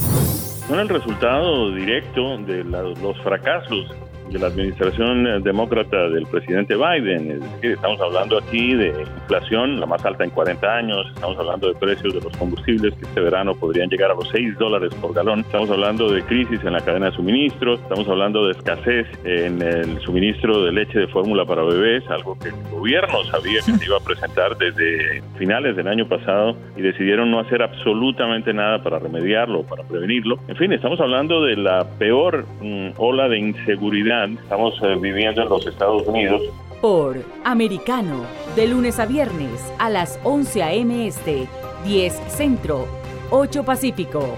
Son 0.67 0.79
el 0.79 0.89
resultado 0.89 1.73
directo 1.73 2.37
de 2.39 2.63
los 2.63 3.21
fracasos 3.23 3.87
de 4.33 4.39
la 4.39 4.47
administración 4.47 5.43
demócrata 5.43 6.09
del 6.09 6.25
presidente 6.25 6.75
Biden. 6.75 7.31
Es 7.31 7.39
decir, 7.39 7.71
estamos 7.71 8.01
hablando 8.01 8.39
aquí 8.39 8.73
de 8.73 8.89
inflación, 9.21 9.79
la 9.79 9.85
más 9.85 10.03
alta 10.03 10.23
en 10.23 10.31
40 10.31 10.75
años, 10.75 11.05
estamos 11.13 11.37
hablando 11.37 11.67
de 11.67 11.75
precios 11.75 12.13
de 12.15 12.19
los 12.19 12.35
combustibles 12.37 12.95
que 12.95 13.05
este 13.05 13.21
verano 13.21 13.53
podrían 13.53 13.89
llegar 13.89 14.11
a 14.11 14.15
los 14.15 14.27
6 14.29 14.57
dólares 14.57 14.93
por 14.95 15.13
galón, 15.13 15.41
estamos 15.41 15.69
hablando 15.69 16.11
de 16.11 16.23
crisis 16.23 16.59
en 16.63 16.73
la 16.73 16.81
cadena 16.81 17.11
de 17.11 17.15
suministros, 17.15 17.79
estamos 17.81 18.07
hablando 18.07 18.47
de 18.47 18.53
escasez 18.53 19.07
en 19.23 19.61
el 19.61 19.99
suministro 20.01 20.63
de 20.65 20.71
leche 20.71 20.99
de 20.99 21.07
fórmula 21.07 21.45
para 21.45 21.63
bebés, 21.63 22.03
algo 22.09 22.37
que 22.39 22.49
el 22.49 22.55
gobierno 22.71 23.23
sabía 23.25 23.59
que 23.63 23.73
se 23.73 23.85
iba 23.85 23.97
a 23.97 24.03
presentar 24.03 24.57
desde 24.57 25.21
finales 25.37 25.75
del 25.75 25.87
año 25.87 26.07
pasado 26.07 26.55
y 26.75 26.81
decidieron 26.81 27.29
no 27.29 27.39
hacer 27.39 27.61
absolutamente 27.61 28.51
nada 28.53 28.81
para 28.81 28.97
remediarlo, 28.97 29.63
para 29.63 29.83
prevenirlo. 29.83 30.39
En 30.47 30.55
fin, 30.55 30.73
estamos 30.73 30.99
hablando 30.99 31.43
de 31.43 31.55
la 31.55 31.85
peor 31.99 32.45
mm, 32.61 32.91
ola 32.97 33.29
de 33.29 33.37
inseguridad 33.37 34.22
estamos 34.31 34.73
eh, 34.81 34.95
viviendo 34.99 35.41
en 35.41 35.49
los 35.49 35.65
Estados 35.65 36.07
Unidos. 36.07 36.41
Por 36.81 37.23
Americano, 37.43 38.25
de 38.55 38.67
lunes 38.67 38.99
a 38.99 39.05
viernes 39.05 39.71
a 39.79 39.89
las 39.89 40.19
11 40.23 40.63
a.m. 40.63 41.07
Este, 41.07 41.47
10 41.85 42.13
Centro, 42.27 42.87
8 43.29 43.63
Pacífico. 43.63 44.37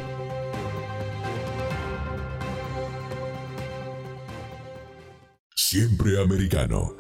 Siempre 5.55 6.21
americano. 6.21 6.93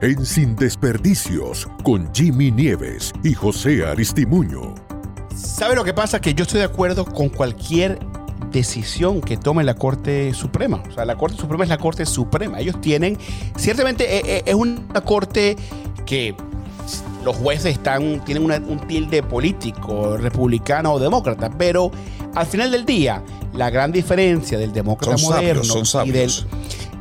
En 0.00 0.26
Sin 0.26 0.54
Desperdicios, 0.54 1.66
con 1.82 2.12
Jimmy 2.14 2.50
Nieves 2.50 3.12
y 3.22 3.32
José 3.32 3.86
Aristimuño. 3.86 4.74
¿Sabe 5.34 5.74
lo 5.74 5.82
que 5.82 5.94
pasa? 5.94 6.20
Que 6.20 6.34
yo 6.34 6.42
estoy 6.42 6.58
de 6.58 6.66
acuerdo 6.66 7.04
con 7.06 7.30
cualquier 7.30 7.98
decisión 8.58 9.20
que 9.20 9.36
tome 9.36 9.64
la 9.64 9.74
Corte 9.74 10.32
Suprema. 10.34 10.82
O 10.88 10.92
sea, 10.92 11.04
la 11.04 11.16
Corte 11.16 11.36
Suprema 11.36 11.64
es 11.64 11.70
la 11.70 11.78
Corte 11.78 12.06
Suprema. 12.06 12.60
Ellos 12.60 12.80
tienen, 12.80 13.18
ciertamente 13.56 14.16
eh, 14.16 14.22
eh, 14.24 14.42
es 14.46 14.54
una 14.54 15.00
Corte 15.04 15.56
que 16.06 16.34
los 17.24 17.36
jueces 17.36 17.72
están, 17.72 18.24
tienen 18.24 18.44
un 18.44 18.78
tilde 18.86 19.22
político, 19.22 20.16
republicano 20.16 20.92
o 20.92 20.98
demócrata, 20.98 21.50
pero 21.50 21.90
al 22.34 22.46
final 22.46 22.70
del 22.70 22.84
día, 22.84 23.22
la 23.54 23.70
gran 23.70 23.92
diferencia 23.92 24.58
del 24.58 24.72
demócrata 24.72 25.16
moderno 25.22 25.82
y 26.04 26.10
del... 26.10 26.30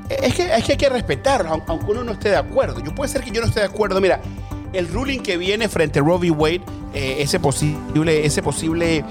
Es 0.09 0.35
que, 0.35 0.53
es 0.53 0.63
que 0.63 0.73
hay 0.73 0.77
que 0.77 0.89
respetarlo, 0.89 1.61
aunque 1.67 1.91
uno 1.91 2.03
no 2.03 2.11
esté 2.11 2.29
de 2.29 2.35
acuerdo. 2.35 2.81
Yo 2.83 2.93
puede 2.93 3.09
ser 3.09 3.21
que 3.23 3.31
yo 3.31 3.41
no 3.41 3.47
esté 3.47 3.61
de 3.61 3.65
acuerdo. 3.65 3.99
Mira, 3.99 4.21
el 4.73 4.87
ruling 4.87 5.19
que 5.19 5.37
viene 5.37 5.69
frente 5.69 5.99
a 5.99 6.01
Roe 6.03 6.17
v. 6.17 6.31
Wade, 6.31 6.61
eh, 6.93 7.15
ese 7.19 7.39
posible, 7.39 8.25
ese 8.25 8.43
posible 8.43 9.03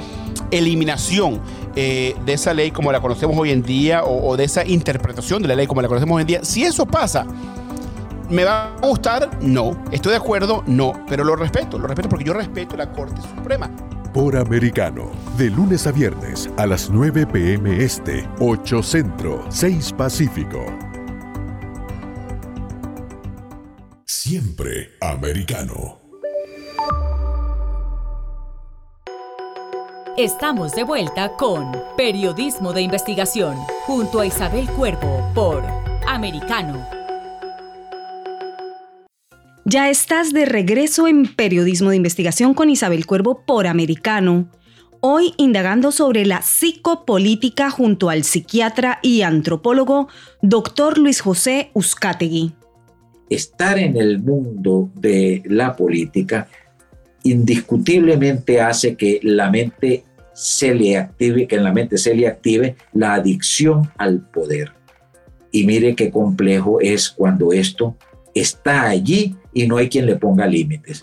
eliminación 0.53 1.41
eh, 1.75 2.15
de 2.25 2.33
esa 2.35 2.55
ley 2.55 2.71
como 2.71 2.93
la 2.93 3.01
conocemos 3.01 3.37
hoy 3.37 3.51
en 3.51 3.63
día 3.63 4.05
o, 4.05 4.37
de 4.37 4.45
esa 4.45 4.65
interpretación 4.65 5.43
de 5.43 5.49
la 5.49 5.57
ley 5.57 5.67
como 5.67 5.83
la 5.83 5.89
conocemos 5.89 6.17
hoy 6.17 6.21
en 6.21 6.27
día, 6.29 6.45
si 6.45 6.63
eso 6.63 6.87
pasa, 6.87 7.27
¿me 8.31 8.45
va 8.45 8.75
a 8.77 8.87
gustar? 8.87 9.31
No. 9.43 9.83
¿Estoy 9.91 10.13
de 10.13 10.19
acuerdo? 10.19 10.63
No. 10.67 10.93
Pero 11.09 11.25
lo 11.25 11.35
respeto, 11.35 11.79
lo 11.79 11.87
respeto 11.87 12.09
porque 12.09 12.25
yo 12.25 12.35
respeto 12.35 12.77
la 12.77 12.93
Corte 12.93 13.21
Suprema. 13.23 13.71
Por 14.13 14.37
Americano, 14.37 15.11
de 15.39 15.49
lunes 15.49 15.87
a 15.87 15.93
viernes 15.93 16.51
a 16.59 16.67
las 16.67 16.91
9 16.91 17.27
pm 17.27 17.83
este, 17.83 18.29
8 18.41 18.83
centro, 18.83 19.45
6 19.49 19.95
pacífico. 19.97 20.65
Siempre 24.05 24.91
americano. 25.01 26.03
Estamos 30.19 30.73
de 30.73 30.85
vuelta 30.85 31.33
con 31.39 31.73
Periodismo 31.97 32.75
de 32.75 32.83
Investigación 32.83 33.57
junto 33.87 34.21
a 34.21 34.27
Isabel 34.27 34.67
Cuervo 34.69 35.33
por 35.35 35.65
Americano. 36.07 36.87
Ya 39.65 39.89
estás 39.89 40.35
de 40.35 40.45
regreso 40.45 41.09
en 41.09 41.35
Periodismo 41.35 41.89
de 41.89 41.97
Investigación 41.97 42.53
con 42.53 42.69
Isabel 42.69 43.07
Cuervo 43.07 43.47
por 43.47 43.67
Americano. 43.67 44.51
Hoy 45.01 45.33
indagando 45.39 45.93
sobre 45.93 46.27
la 46.27 46.43
psicopolítica 46.43 47.71
junto 47.71 48.11
al 48.11 48.25
psiquiatra 48.25 48.99
y 49.01 49.23
antropólogo 49.23 50.09
Dr. 50.43 50.99
Luis 50.99 51.23
José 51.23 51.71
Uzcategui. 51.73 52.53
Estar 53.31 53.79
en 53.79 53.97
el 53.97 54.19
mundo 54.21 54.91
de 54.95 55.43
la 55.47 55.75
política 55.75 56.49
indiscutiblemente 57.25 58.61
hace 58.61 58.97
que 58.97 59.21
la 59.23 59.51
mente 59.51 60.05
se 60.35 60.75
le 60.75 60.97
active, 60.97 61.47
que 61.47 61.57
en 61.57 61.65
la 61.65 61.73
mente 61.73 61.99
se 61.99 62.15
le 62.15 62.27
active 62.27 62.77
la 62.93 63.15
adicción 63.15 63.91
al 63.99 64.21
poder. 64.21 64.73
Y 65.51 65.67
mire 65.67 65.95
qué 65.95 66.11
complejo 66.11 66.81
es 66.81 67.11
cuando 67.11 67.53
esto 67.53 67.97
está 68.35 68.89
allí 68.89 69.37
y 69.53 69.67
no 69.67 69.77
hay 69.77 69.89
quien 69.89 70.07
le 70.07 70.17
ponga 70.17 70.47
límites. 70.47 71.03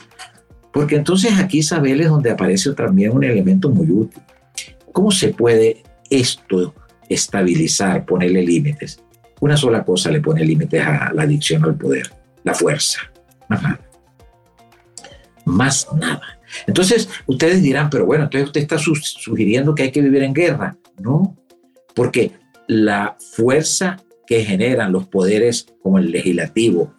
Porque 0.73 0.95
entonces 0.95 1.33
aquí, 1.37 1.59
Isabel, 1.59 2.01
es 2.01 2.09
donde 2.09 2.31
aparece 2.31 2.73
también 2.73 3.11
un 3.11 3.23
elemento 3.23 3.69
muy 3.69 3.89
útil. 3.89 4.21
¿Cómo 4.91 5.11
se 5.11 5.29
puede 5.29 5.83
esto 6.09 6.73
estabilizar, 7.07 8.05
ponerle 8.05 8.43
límites? 8.43 9.01
Una 9.39 9.55
sola 9.55 9.83
cosa 9.83 10.11
le 10.11 10.21
pone 10.21 10.43
límites 10.43 10.81
a 10.83 11.11
la 11.13 11.23
adicción 11.23 11.63
al 11.63 11.75
poder, 11.75 12.11
la 12.43 12.53
fuerza. 12.53 12.99
Nada. 13.47 13.79
Más 15.49 15.87
nada. 15.95 16.39
Entonces, 16.67 17.09
ustedes 17.25 17.61
dirán, 17.61 17.89
pero 17.89 18.05
bueno, 18.05 18.25
entonces 18.25 18.47
usted 18.47 18.61
está 18.61 18.77
sugiriendo 18.77 19.75
que 19.75 19.83
hay 19.83 19.91
que 19.91 20.01
vivir 20.01 20.23
en 20.23 20.33
guerra. 20.33 20.77
No, 20.99 21.37
porque 21.95 22.31
la 22.67 23.17
fuerza 23.35 23.97
que 24.27 24.43
generan 24.43 24.91
los 24.91 25.07
poderes 25.07 25.67
como 25.81 25.97
el 25.97 26.11
legislativo, 26.11 26.93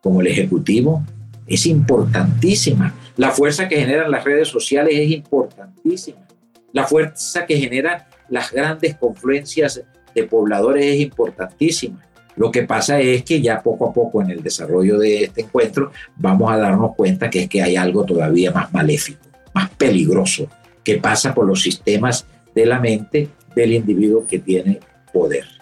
como 0.00 0.20
el 0.20 0.26
ejecutivo, 0.26 1.04
es 1.46 1.66
importantísima. 1.66 2.94
La 3.16 3.30
fuerza 3.30 3.68
que 3.68 3.76
generan 3.76 4.10
las 4.10 4.24
redes 4.24 4.48
sociales 4.48 4.94
es 4.96 5.10
importantísima. 5.10 6.26
La 6.72 6.86
fuerza 6.86 7.46
que 7.46 7.56
generan 7.56 8.04
las 8.28 8.50
grandes 8.50 8.96
confluencias 8.96 9.82
de 10.14 10.24
pobladores 10.24 10.86
es 10.86 11.00
importantísima. 11.00 12.00
Lo 12.36 12.50
que 12.50 12.62
pasa 12.62 13.00
es 13.00 13.24
que 13.24 13.40
ya 13.40 13.62
poco 13.62 13.88
a 13.88 13.92
poco 13.92 14.22
en 14.22 14.30
el 14.30 14.42
desarrollo 14.42 14.98
de 14.98 15.24
este 15.24 15.42
encuentro 15.42 15.92
vamos 16.16 16.50
a 16.50 16.56
darnos 16.56 16.94
cuenta 16.96 17.30
que 17.30 17.42
es 17.42 17.48
que 17.48 17.62
hay 17.62 17.76
algo 17.76 18.04
todavía 18.04 18.50
más 18.50 18.72
maléfico, 18.72 19.26
más 19.54 19.70
peligroso, 19.70 20.48
que 20.82 20.96
pasa 20.96 21.34
por 21.34 21.46
los 21.46 21.62
sistemas 21.62 22.26
de 22.54 22.66
la 22.66 22.80
mente 22.80 23.28
del 23.54 23.72
individuo 23.72 24.26
que 24.26 24.38
tiene 24.38 24.80
poder. 25.12 25.61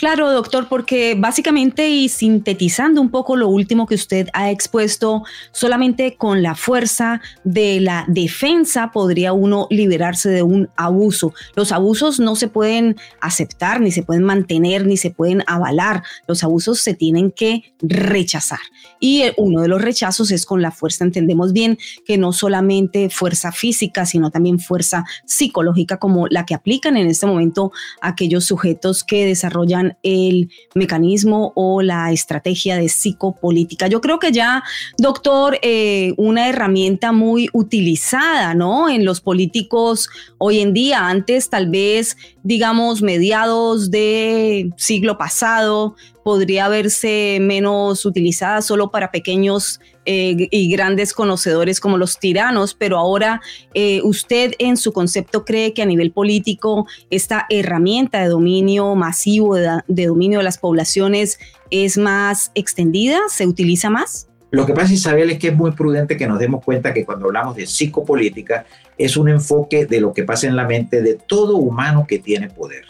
Claro, 0.00 0.32
doctor, 0.32 0.66
porque 0.66 1.14
básicamente 1.14 1.90
y 1.90 2.08
sintetizando 2.08 3.02
un 3.02 3.10
poco 3.10 3.36
lo 3.36 3.48
último 3.48 3.86
que 3.86 3.96
usted 3.96 4.28
ha 4.32 4.50
expuesto, 4.50 5.24
solamente 5.52 6.16
con 6.16 6.42
la 6.42 6.54
fuerza 6.54 7.20
de 7.44 7.80
la 7.80 8.06
defensa 8.08 8.92
podría 8.92 9.34
uno 9.34 9.66
liberarse 9.68 10.30
de 10.30 10.42
un 10.42 10.70
abuso. 10.74 11.34
Los 11.54 11.70
abusos 11.70 12.18
no 12.18 12.34
se 12.34 12.48
pueden 12.48 12.96
aceptar, 13.20 13.82
ni 13.82 13.92
se 13.92 14.02
pueden 14.02 14.22
mantener, 14.22 14.86
ni 14.86 14.96
se 14.96 15.10
pueden 15.10 15.44
avalar. 15.46 16.02
Los 16.26 16.42
abusos 16.44 16.80
se 16.80 16.94
tienen 16.94 17.30
que 17.30 17.74
rechazar. 17.82 18.60
Y 19.00 19.24
uno 19.36 19.60
de 19.60 19.68
los 19.68 19.82
rechazos 19.82 20.30
es 20.30 20.46
con 20.46 20.62
la 20.62 20.70
fuerza. 20.70 21.04
Entendemos 21.04 21.52
bien 21.52 21.76
que 22.06 22.16
no 22.16 22.32
solamente 22.32 23.10
fuerza 23.10 23.52
física, 23.52 24.06
sino 24.06 24.30
también 24.30 24.60
fuerza 24.60 25.04
psicológica 25.26 25.98
como 25.98 26.26
la 26.26 26.46
que 26.46 26.54
aplican 26.54 26.96
en 26.96 27.06
este 27.06 27.26
momento 27.26 27.70
aquellos 28.00 28.46
sujetos 28.46 29.04
que 29.04 29.26
desarrollan 29.26 29.89
el 30.02 30.50
mecanismo 30.74 31.52
o 31.54 31.82
la 31.82 32.12
estrategia 32.12 32.76
de 32.76 32.88
psicopolítica. 32.88 33.86
Yo 33.86 34.00
creo 34.00 34.18
que 34.18 34.32
ya, 34.32 34.62
doctor, 34.98 35.58
eh, 35.62 36.14
una 36.16 36.48
herramienta 36.48 37.12
muy 37.12 37.48
utilizada, 37.52 38.54
¿no? 38.54 38.88
En 38.88 39.04
los 39.04 39.20
políticos 39.20 40.08
hoy 40.38 40.60
en 40.60 40.72
día, 40.72 41.08
antes 41.08 41.50
tal 41.50 41.70
vez, 41.70 42.16
digamos, 42.42 43.02
mediados 43.02 43.90
de 43.90 44.70
siglo 44.76 45.18
pasado, 45.18 45.96
podría 46.30 46.68
verse 46.68 47.38
menos 47.40 48.06
utilizada 48.06 48.62
solo 48.62 48.92
para 48.92 49.10
pequeños 49.10 49.80
eh, 50.06 50.46
y 50.52 50.70
grandes 50.70 51.12
conocedores 51.12 51.80
como 51.80 51.98
los 51.98 52.20
tiranos, 52.20 52.72
pero 52.72 52.98
ahora 52.98 53.40
eh, 53.74 54.00
usted 54.04 54.52
en 54.60 54.76
su 54.76 54.92
concepto 54.92 55.44
cree 55.44 55.74
que 55.74 55.82
a 55.82 55.86
nivel 55.86 56.12
político 56.12 56.86
esta 57.10 57.46
herramienta 57.50 58.20
de 58.20 58.28
dominio 58.28 58.94
masivo, 58.94 59.56
de, 59.56 60.06
dominio 60.06 60.38
de 60.38 60.44
las 60.44 60.56
poblaciones 60.56 61.40
es 61.72 61.98
más 61.98 62.52
extendida, 62.54 63.18
se 63.28 63.48
utiliza 63.48 63.90
más? 63.90 64.28
Lo 64.52 64.66
que 64.66 64.72
pasa, 64.72 64.92
Isabel, 64.92 65.30
es 65.30 65.40
que 65.40 65.48
es 65.48 65.56
muy 65.56 65.72
prudente 65.72 66.16
que 66.16 66.28
nos 66.28 66.38
demos 66.38 66.64
cuenta 66.64 66.94
que 66.94 67.04
cuando 67.04 67.26
hablamos 67.26 67.56
de 67.56 67.66
psicopolítica 67.66 68.66
es 68.96 69.16
un 69.16 69.28
enfoque 69.28 69.84
de 69.84 70.00
lo 70.00 70.12
que 70.12 70.22
pasa 70.22 70.46
en 70.46 70.54
la 70.54 70.64
mente 70.64 71.02
de 71.02 71.14
todo 71.14 71.56
humano 71.56 72.06
que 72.06 72.20
tiene 72.20 72.48
poder. 72.50 72.84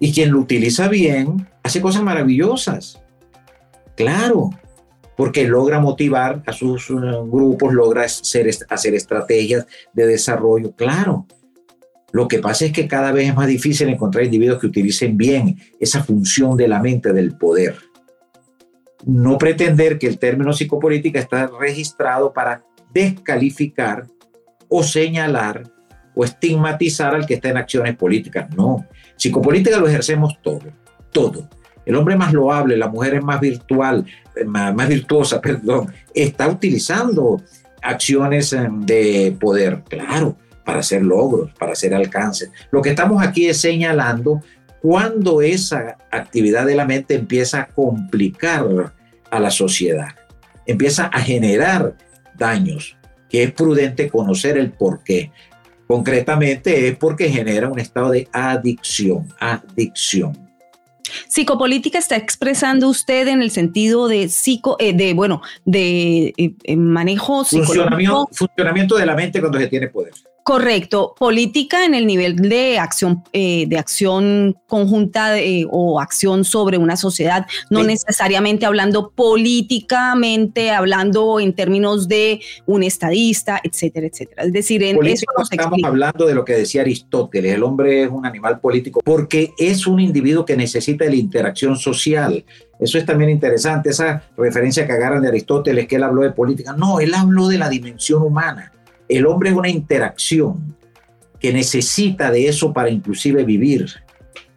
Y 0.00 0.12
quien 0.12 0.30
lo 0.30 0.40
utiliza 0.40 0.88
bien 0.88 1.48
hace 1.62 1.80
cosas 1.80 2.02
maravillosas. 2.02 3.02
Claro, 3.96 4.50
porque 5.16 5.48
logra 5.48 5.80
motivar 5.80 6.42
a 6.46 6.52
sus 6.52 6.90
uh, 6.90 7.28
grupos, 7.28 7.74
logra 7.74 8.04
hacer, 8.04 8.48
hacer 8.68 8.94
estrategias 8.94 9.66
de 9.92 10.06
desarrollo. 10.06 10.72
Claro, 10.76 11.26
lo 12.12 12.28
que 12.28 12.38
pasa 12.38 12.66
es 12.66 12.72
que 12.72 12.86
cada 12.86 13.12
vez 13.12 13.28
es 13.28 13.34
más 13.34 13.48
difícil 13.48 13.88
encontrar 13.88 14.24
individuos 14.24 14.60
que 14.60 14.68
utilicen 14.68 15.16
bien 15.16 15.58
esa 15.78 16.02
función 16.02 16.56
de 16.56 16.68
la 16.68 16.80
mente 16.80 17.12
del 17.12 17.36
poder. 17.36 17.76
No 19.04 19.38
pretender 19.38 19.98
que 19.98 20.06
el 20.06 20.18
término 20.18 20.52
psicopolítica 20.52 21.18
está 21.18 21.48
registrado 21.58 22.32
para 22.32 22.64
descalificar 22.92 24.06
o 24.68 24.82
señalar 24.82 25.64
o 26.14 26.24
estigmatizar 26.24 27.14
al 27.14 27.26
que 27.26 27.34
está 27.34 27.50
en 27.50 27.58
acciones 27.58 27.96
políticas. 27.96 28.48
No, 28.56 28.86
psicopolítica 29.18 29.78
lo 29.78 29.88
ejercemos 29.88 30.38
todo, 30.42 30.62
todo 31.12 31.48
el 31.88 31.96
hombre 31.96 32.16
más 32.16 32.34
loable, 32.34 32.76
la 32.76 32.88
mujer 32.88 33.14
es 33.14 33.24
más 33.24 33.42
eh, 33.42 34.88
virtuosa, 34.88 35.40
perdón, 35.40 35.90
está 36.12 36.46
utilizando 36.46 37.40
acciones 37.82 38.52
eh, 38.52 38.68
de 38.70 39.34
poder, 39.40 39.82
claro, 39.88 40.36
para 40.66 40.80
hacer 40.80 41.02
logros, 41.02 41.50
para 41.58 41.72
hacer 41.72 41.94
alcances. 41.94 42.50
Lo 42.70 42.82
que 42.82 42.90
estamos 42.90 43.22
aquí 43.22 43.46
es 43.46 43.58
señalando 43.58 44.42
cuando 44.82 45.40
esa 45.40 45.96
actividad 46.10 46.66
de 46.66 46.76
la 46.76 46.84
mente 46.84 47.14
empieza 47.14 47.62
a 47.62 47.66
complicar 47.68 48.92
a 49.30 49.40
la 49.40 49.50
sociedad, 49.50 50.08
empieza 50.66 51.06
a 51.06 51.20
generar 51.20 51.94
daños, 52.36 52.98
que 53.30 53.44
es 53.44 53.52
prudente 53.52 54.10
conocer 54.10 54.58
el 54.58 54.72
por 54.72 55.02
qué. 55.02 55.32
Concretamente 55.88 56.86
es 56.86 56.96
porque 56.98 57.30
genera 57.30 57.68
un 57.68 57.78
estado 57.78 58.10
de 58.10 58.28
adicción, 58.30 59.26
adicción. 59.40 60.36
Psicopolítica 61.28 61.98
está 61.98 62.16
expresando 62.16 62.90
usted 62.90 63.26
en 63.28 63.40
el 63.40 63.50
sentido 63.50 64.06
de 64.06 64.28
psico, 64.28 64.76
eh, 64.78 64.92
de 64.92 65.14
bueno, 65.14 65.40
de 65.64 66.34
eh, 66.36 66.76
manejo 66.76 67.42
funcionamiento, 67.42 68.28
funcionamiento 68.32 68.96
de 68.98 69.06
la 69.06 69.14
mente 69.14 69.40
cuando 69.40 69.58
se 69.58 69.66
tiene 69.68 69.88
poder. 69.88 70.12
Correcto. 70.48 71.14
Política 71.18 71.84
en 71.84 71.92
el 71.92 72.06
nivel 72.06 72.36
de 72.36 72.78
acción, 72.78 73.22
eh, 73.34 73.66
de 73.68 73.76
acción 73.76 74.56
conjunta 74.66 75.34
o 75.68 76.00
acción 76.00 76.42
sobre 76.42 76.78
una 76.78 76.96
sociedad, 76.96 77.44
no 77.68 77.84
necesariamente 77.84 78.64
hablando 78.64 79.10
políticamente, 79.10 80.70
hablando 80.70 81.38
en 81.38 81.52
términos 81.52 82.08
de 82.08 82.40
un 82.64 82.82
estadista, 82.82 83.60
etcétera, 83.62 84.06
etcétera. 84.06 84.44
Es 84.44 84.52
decir, 84.54 84.82
en 84.82 85.04
eso 85.04 85.26
estamos 85.50 85.80
hablando 85.84 86.24
de 86.24 86.34
lo 86.34 86.46
que 86.46 86.54
decía 86.54 86.80
Aristóteles, 86.80 87.54
el 87.54 87.62
hombre 87.62 88.04
es 88.04 88.10
un 88.10 88.24
animal 88.24 88.58
político 88.58 89.02
porque 89.04 89.52
es 89.58 89.86
un 89.86 90.00
individuo 90.00 90.46
que 90.46 90.56
necesita 90.56 91.04
de 91.04 91.10
la 91.10 91.16
interacción 91.16 91.76
social. 91.76 92.42
Eso 92.80 92.96
es 92.96 93.04
también 93.04 93.28
interesante, 93.28 93.90
esa 93.90 94.22
referencia 94.34 94.86
que 94.86 94.92
agarran 94.94 95.20
de 95.20 95.28
Aristóteles, 95.28 95.86
que 95.86 95.96
él 95.96 96.04
habló 96.04 96.22
de 96.22 96.30
política. 96.30 96.72
No, 96.72 97.00
él 97.00 97.12
habló 97.12 97.48
de 97.48 97.58
la 97.58 97.68
dimensión 97.68 98.22
humana 98.22 98.72
el 99.08 99.26
hombre 99.26 99.50
es 99.50 99.56
una 99.56 99.68
interacción 99.68 100.76
que 101.40 101.52
necesita 101.52 102.30
de 102.30 102.48
eso 102.48 102.72
para 102.72 102.90
inclusive 102.90 103.44
vivir. 103.44 103.86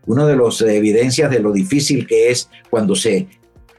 Una 0.06 0.26
de 0.26 0.36
las 0.36 0.62
evidencias 0.62 1.30
de 1.30 1.40
lo 1.40 1.52
difícil 1.52 2.08
que 2.08 2.32
es 2.32 2.50
cuando 2.70 2.96
se 2.96 3.28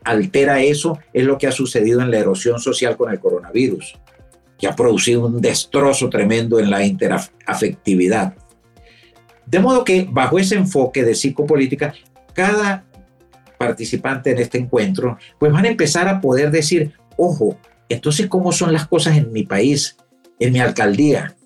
altera 0.04 0.62
eso 0.62 0.98
es 1.12 1.24
lo 1.24 1.38
que 1.38 1.46
ha 1.46 1.52
sucedido 1.52 2.00
en 2.00 2.10
la 2.10 2.18
erosión 2.18 2.60
social 2.60 2.96
con 2.96 3.10
el 3.12 3.20
coronavirus, 3.20 3.98
que 4.58 4.66
ha 4.66 4.76
producido 4.76 5.26
un 5.26 5.40
destrozo 5.40 6.08
tremendo 6.08 6.58
en 6.58 6.70
la 6.70 6.84
interafectividad. 6.84 8.34
De 9.46 9.58
modo 9.58 9.84
que 9.84 10.06
bajo 10.10 10.38
ese 10.38 10.54
enfoque 10.54 11.02
de 11.02 11.14
psicopolítica, 11.14 11.92
cada 12.32 12.84
participante 13.58 14.30
en 14.30 14.38
este 14.38 14.58
encuentro, 14.58 15.18
pues 15.38 15.52
van 15.52 15.64
a 15.64 15.68
empezar 15.68 16.08
a 16.08 16.20
poder 16.20 16.50
decir, 16.50 16.92
ojo, 17.16 17.58
entonces, 17.88 18.26
¿cómo 18.28 18.52
son 18.52 18.72
las 18.72 18.88
cosas 18.88 19.16
en 19.16 19.32
mi 19.32 19.42
país? 19.42 19.96
En 20.42 20.52
mi 20.52 20.60
alcaldía. 20.60 21.36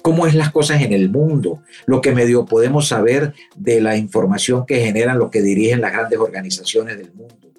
cómo 0.00 0.26
es 0.26 0.34
las 0.34 0.52
cosas 0.52 0.80
en 0.80 0.92
el 0.94 1.10
mundo, 1.10 1.62
lo 1.84 2.00
que 2.00 2.12
medio 2.12 2.46
podemos 2.46 2.88
saber 2.88 3.34
de 3.56 3.80
la 3.82 3.96
información 3.96 4.64
que 4.64 4.80
generan 4.80 5.18
los 5.18 5.30
que 5.30 5.42
dirigen 5.42 5.82
las 5.82 5.92
grandes 5.92 6.18
organizaciones 6.18 6.96
del 6.96 7.12
mundo. 7.12 7.52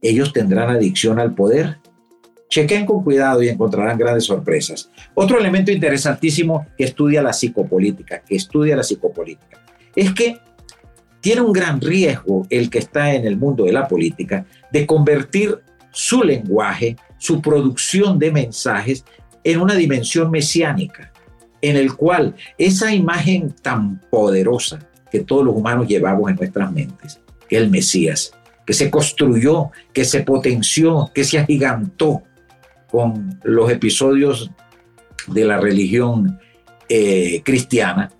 Ellos 0.00 0.32
tendrán 0.32 0.70
adicción 0.70 1.18
al 1.18 1.34
poder. 1.34 1.78
Chequen 2.50 2.86
con 2.86 3.02
cuidado 3.02 3.42
y 3.42 3.48
encontrarán 3.48 3.98
grandes 3.98 4.24
sorpresas. 4.24 4.90
Otro 5.14 5.38
elemento 5.38 5.72
interesantísimo 5.72 6.66
que 6.76 6.84
estudia 6.84 7.22
la 7.22 7.32
psicopolítica, 7.32 8.20
que 8.20 8.36
estudia 8.36 8.76
la 8.76 8.84
psicopolítica, 8.84 9.60
es 9.96 10.12
que 10.12 10.38
tiene 11.20 11.40
un 11.40 11.52
gran 11.52 11.80
riesgo 11.80 12.46
el 12.50 12.70
que 12.70 12.78
está 12.78 13.12
en 13.14 13.26
el 13.26 13.36
mundo 13.36 13.64
de 13.64 13.72
la 13.72 13.88
política 13.88 14.46
de 14.70 14.86
convertir 14.86 15.58
su 15.90 16.22
lenguaje, 16.22 16.96
su 17.18 17.42
producción 17.42 18.18
de 18.18 18.30
mensajes 18.30 19.04
en 19.44 19.60
una 19.60 19.74
dimensión 19.74 20.30
mesiánica, 20.30 21.12
en 21.62 21.76
el 21.76 21.94
cual 21.94 22.34
esa 22.58 22.94
imagen 22.94 23.54
tan 23.62 24.00
poderosa 24.10 24.78
que 25.10 25.20
todos 25.20 25.44
los 25.44 25.54
humanos 25.54 25.88
llevamos 25.88 26.30
en 26.30 26.36
nuestras 26.36 26.72
mentes, 26.72 27.20
que 27.48 27.56
el 27.56 27.70
Mesías, 27.70 28.32
que 28.66 28.72
se 28.72 28.90
construyó, 28.90 29.70
que 29.92 30.04
se 30.04 30.22
potenció, 30.22 31.10
que 31.14 31.24
se 31.24 31.38
agigantó 31.38 32.22
con 32.90 33.38
los 33.42 33.70
episodios 33.70 34.50
de 35.26 35.44
la 35.44 35.58
religión 35.58 36.38
eh, 36.88 37.42
cristiana, 37.44 38.10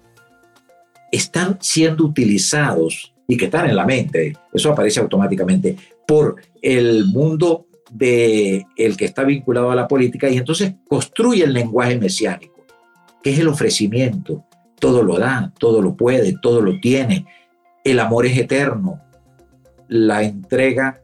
están 1.10 1.58
siendo 1.60 2.04
utilizados 2.04 3.14
y 3.26 3.36
que 3.36 3.46
están 3.46 3.68
en 3.68 3.76
la 3.76 3.86
mente, 3.86 4.36
eso 4.52 4.72
aparece 4.72 5.00
automáticamente, 5.00 5.76
por 6.06 6.36
el 6.62 7.06
mundo 7.06 7.66
de 7.90 8.66
el 8.76 8.96
que 8.96 9.04
está 9.04 9.24
vinculado 9.24 9.70
a 9.70 9.74
la 9.74 9.88
política 9.88 10.28
y 10.28 10.36
entonces 10.36 10.74
construye 10.88 11.44
el 11.44 11.52
lenguaje 11.52 11.98
mesiánico, 11.98 12.64
que 13.22 13.32
es 13.32 13.38
el 13.38 13.48
ofrecimiento. 13.48 14.44
Todo 14.78 15.02
lo 15.02 15.18
da, 15.18 15.52
todo 15.58 15.82
lo 15.82 15.96
puede, 15.96 16.36
todo 16.40 16.60
lo 16.62 16.78
tiene. 16.80 17.26
El 17.84 17.98
amor 18.00 18.26
es 18.26 18.38
eterno. 18.38 19.00
La 19.88 20.22
entrega 20.22 21.02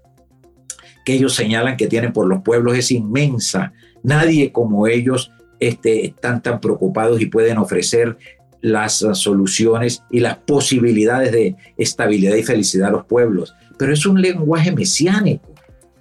que 1.05 1.15
ellos 1.15 1.35
señalan 1.35 1.77
que 1.77 1.89
tienen 1.89 2.13
por 2.13 2.27
los 2.27 2.43
pueblos 2.43 2.77
es 2.77 2.91
inmensa. 2.91 3.73
Nadie 4.03 4.53
como 4.53 4.87
ellos 4.87 5.33
este, 5.61 6.07
están 6.07 6.43
tan 6.43 6.61
preocupados 6.61 7.21
y 7.21 7.27
pueden 7.27 7.59
ofrecer 7.59 8.17
las 8.63 9.05
soluciones 9.13 10.03
y 10.11 10.21
las 10.21 10.39
posibilidades 10.39 11.33
de 11.33 11.57
estabilidad 11.77 12.37
y 12.37 12.43
felicidad 12.43 12.89
a 12.89 12.93
los 12.93 13.05
pueblos. 13.05 13.55
Pero 13.79 13.93
es 13.93 14.07
un 14.07 14.21
lenguaje 14.23 14.73
mesiánico 14.73 15.56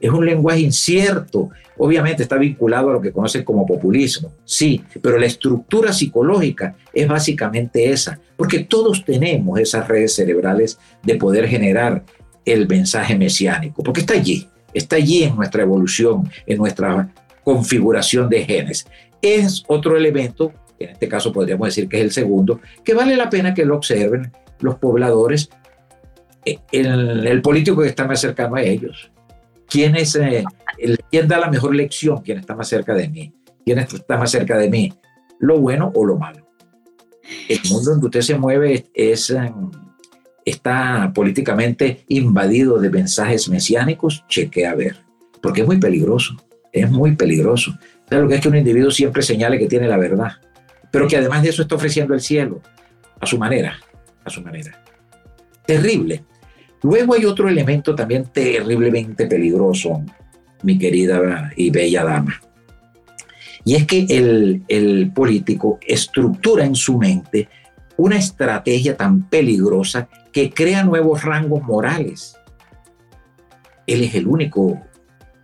es 0.06 0.12
un 0.12 0.26
lenguaje 0.26 0.62
incierto. 0.62 1.50
Obviamente 1.78 2.24
está 2.24 2.38
vinculado 2.38 2.90
a 2.90 2.94
lo 2.94 3.02
que 3.02 3.12
conocen 3.12 3.44
como 3.44 3.66
populismo, 3.66 4.32
sí, 4.46 4.82
pero 5.02 5.18
la 5.18 5.26
estructura 5.26 5.92
psicológica 5.92 6.76
es 6.94 7.08
básicamente 7.08 7.92
esa, 7.92 8.20
porque 8.38 8.60
todos 8.60 9.04
tenemos 9.04 9.60
esas 9.60 9.88
redes 9.88 10.16
cerebrales 10.16 10.80
de 11.04 11.16
poder 11.16 11.48
generar 11.48 12.04
el 12.46 12.68
mensaje 12.68 13.18
mesiánico, 13.18 13.84
porque 13.84 14.02
está 14.02 14.14
allí, 14.14 14.48
está 14.74 14.96
allí 14.96 15.24
en 15.24 15.36
nuestra 15.36 15.64
evolución, 15.64 16.30
en 16.46 16.58
nuestra 16.58 17.12
configuración 17.44 18.30
de 18.30 18.46
genes. 18.46 18.88
Es 19.22 19.64
otro 19.68 19.98
elemento, 19.98 20.54
en 20.80 20.90
este 20.92 21.10
caso 21.10 21.34
podríamos 21.34 21.68
decir 21.68 21.90
que 21.90 21.98
es 21.98 22.04
el 22.04 22.12
segundo, 22.12 22.62
que 22.84 22.94
vale 22.94 23.18
la 23.18 23.30
pena 23.30 23.54
que 23.54 23.66
lo 23.66 23.76
observen 23.76 24.32
los 24.60 24.76
pobladores, 24.76 25.50
eh, 26.46 26.60
el, 26.72 27.28
el 27.28 27.42
político 27.42 27.82
que 27.82 27.90
está 27.90 28.06
más 28.08 28.22
cercano 28.22 28.56
a 28.56 28.62
ellos, 28.62 29.12
¿Quién, 29.68 29.96
es, 29.96 30.16
eh, 30.16 30.44
el, 30.78 31.00
¿Quién 31.12 31.28
da 31.28 31.40
la 31.40 31.50
mejor 31.50 31.76
lección? 31.76 32.22
¿Quién 32.22 32.40
está 32.40 32.56
más 32.56 32.68
cerca 32.68 32.94
de 32.94 33.10
mí? 33.10 33.34
¿Quién 33.66 33.80
está 33.80 34.18
más 34.18 34.32
cerca 34.32 34.58
de 34.58 34.70
mí? 34.70 34.94
¿Lo 35.40 35.60
bueno 35.60 35.92
o 35.96 36.06
lo 36.06 36.18
malo? 36.18 36.48
El 37.50 37.60
mundo 37.70 38.00
que 38.00 38.06
usted 38.06 38.22
se 38.22 38.38
mueve 38.38 38.86
es, 38.94 39.30
em, 39.32 39.72
está 40.46 41.12
políticamente 41.14 42.06
invadido 42.08 42.80
de 42.80 42.90
mensajes 42.90 43.50
mesiánicos. 43.50 44.24
Cheque 44.28 44.68
a 44.68 44.76
ver, 44.76 44.98
porque 45.42 45.62
es 45.62 45.68
muy 45.68 45.80
peligroso. 45.80 46.36
Es 46.72 46.90
muy 46.92 47.16
peligroso. 47.16 47.78
¿Sabe 48.10 48.22
lo 48.22 48.28
que 48.28 48.36
es 48.36 48.42
que 48.42 48.50
un 48.50 48.58
individuo 48.58 48.92
siempre 48.92 49.24
señale 49.24 49.58
que 49.58 49.68
tiene 49.68 49.88
la 49.88 49.98
verdad? 49.98 50.34
Pero 50.92 51.08
que 51.08 51.18
además 51.18 51.42
de 51.42 51.50
eso 51.50 51.64
está 51.64 51.76
ofreciendo 51.76 52.14
el 52.14 52.22
cielo 52.22 52.62
a 53.20 53.26
su 53.26 53.38
manera, 53.38 53.80
a 54.24 54.30
su 54.30 54.42
manera. 54.42 54.84
Terrible. 55.66 56.24
Luego 56.86 57.16
hay 57.16 57.26
otro 57.26 57.50
elemento 57.50 57.96
también 57.96 58.26
terriblemente 58.26 59.26
peligroso, 59.26 60.04
mi 60.62 60.78
querida 60.78 61.52
y 61.56 61.72
bella 61.72 62.04
dama. 62.04 62.40
Y 63.64 63.74
es 63.74 63.88
que 63.88 64.06
el, 64.08 65.12
político 65.12 65.80
estructura 65.82 66.64
en 66.64 66.76
su 66.76 67.00
mente 67.00 67.50
una 67.98 68.18
estrategia 68.18 68.96
tan 68.96 69.28
peligrosa 69.28 70.08
que 70.32 70.52
crea 70.52 70.84
nuevos 70.84 71.24
rangos 71.24 71.64
morales. 71.64 72.38
Él 73.88 74.04
es 74.04 74.14
el 74.14 74.28
único 74.28 74.80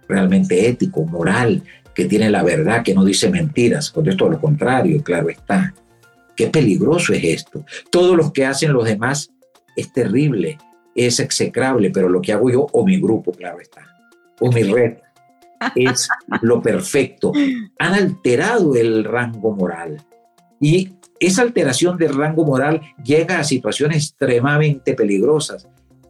realmente 0.07 0.67
ético, 0.67 1.05
moral, 1.05 1.63
que 1.95 2.05
tiene 2.05 2.29
la 2.29 2.43
verdad, 2.43 2.83
que 2.83 2.93
no 2.93 3.03
dice 3.03 3.31
mentiras. 3.31 3.89
Cuando 3.89 4.11
es 4.11 4.17
todo 4.17 4.29
lo 4.29 4.39
contrario, 4.39 5.01
claro 5.01 5.27
está. 5.29 5.73
Qué 6.35 6.49
peligroso 6.49 7.13
es 7.13 7.23
esto. 7.23 7.65
Todo 7.89 8.15
lo 8.15 8.31
que 8.31 8.45
hacen 8.45 8.73
los 8.73 8.85
demás 8.85 9.31
es 9.75 9.91
terrible 9.91 10.59
es 10.95 11.19
execrable, 11.19 11.89
pero 11.91 12.09
lo 12.09 12.21
que 12.21 12.33
hago 12.33 12.49
yo 12.49 12.67
o 12.71 12.85
mi 12.85 12.99
grupo, 12.99 13.31
claro 13.31 13.59
está, 13.59 13.81
o 14.39 14.51
mi 14.51 14.63
red, 14.63 14.97
es 15.75 16.07
lo 16.41 16.61
perfecto. 16.61 17.31
Han 17.79 17.93
alterado 17.93 18.75
el 18.75 19.03
rango 19.03 19.55
moral 19.55 19.97
y 20.59 20.93
esa 21.19 21.43
alteración 21.43 21.97
del 21.97 22.15
rango 22.15 22.45
moral 22.45 22.81
llega 23.03 23.39
a 23.39 23.43
situaciones 23.43 23.97
extremadamente 23.97 24.93
peligrosas, 24.93 25.67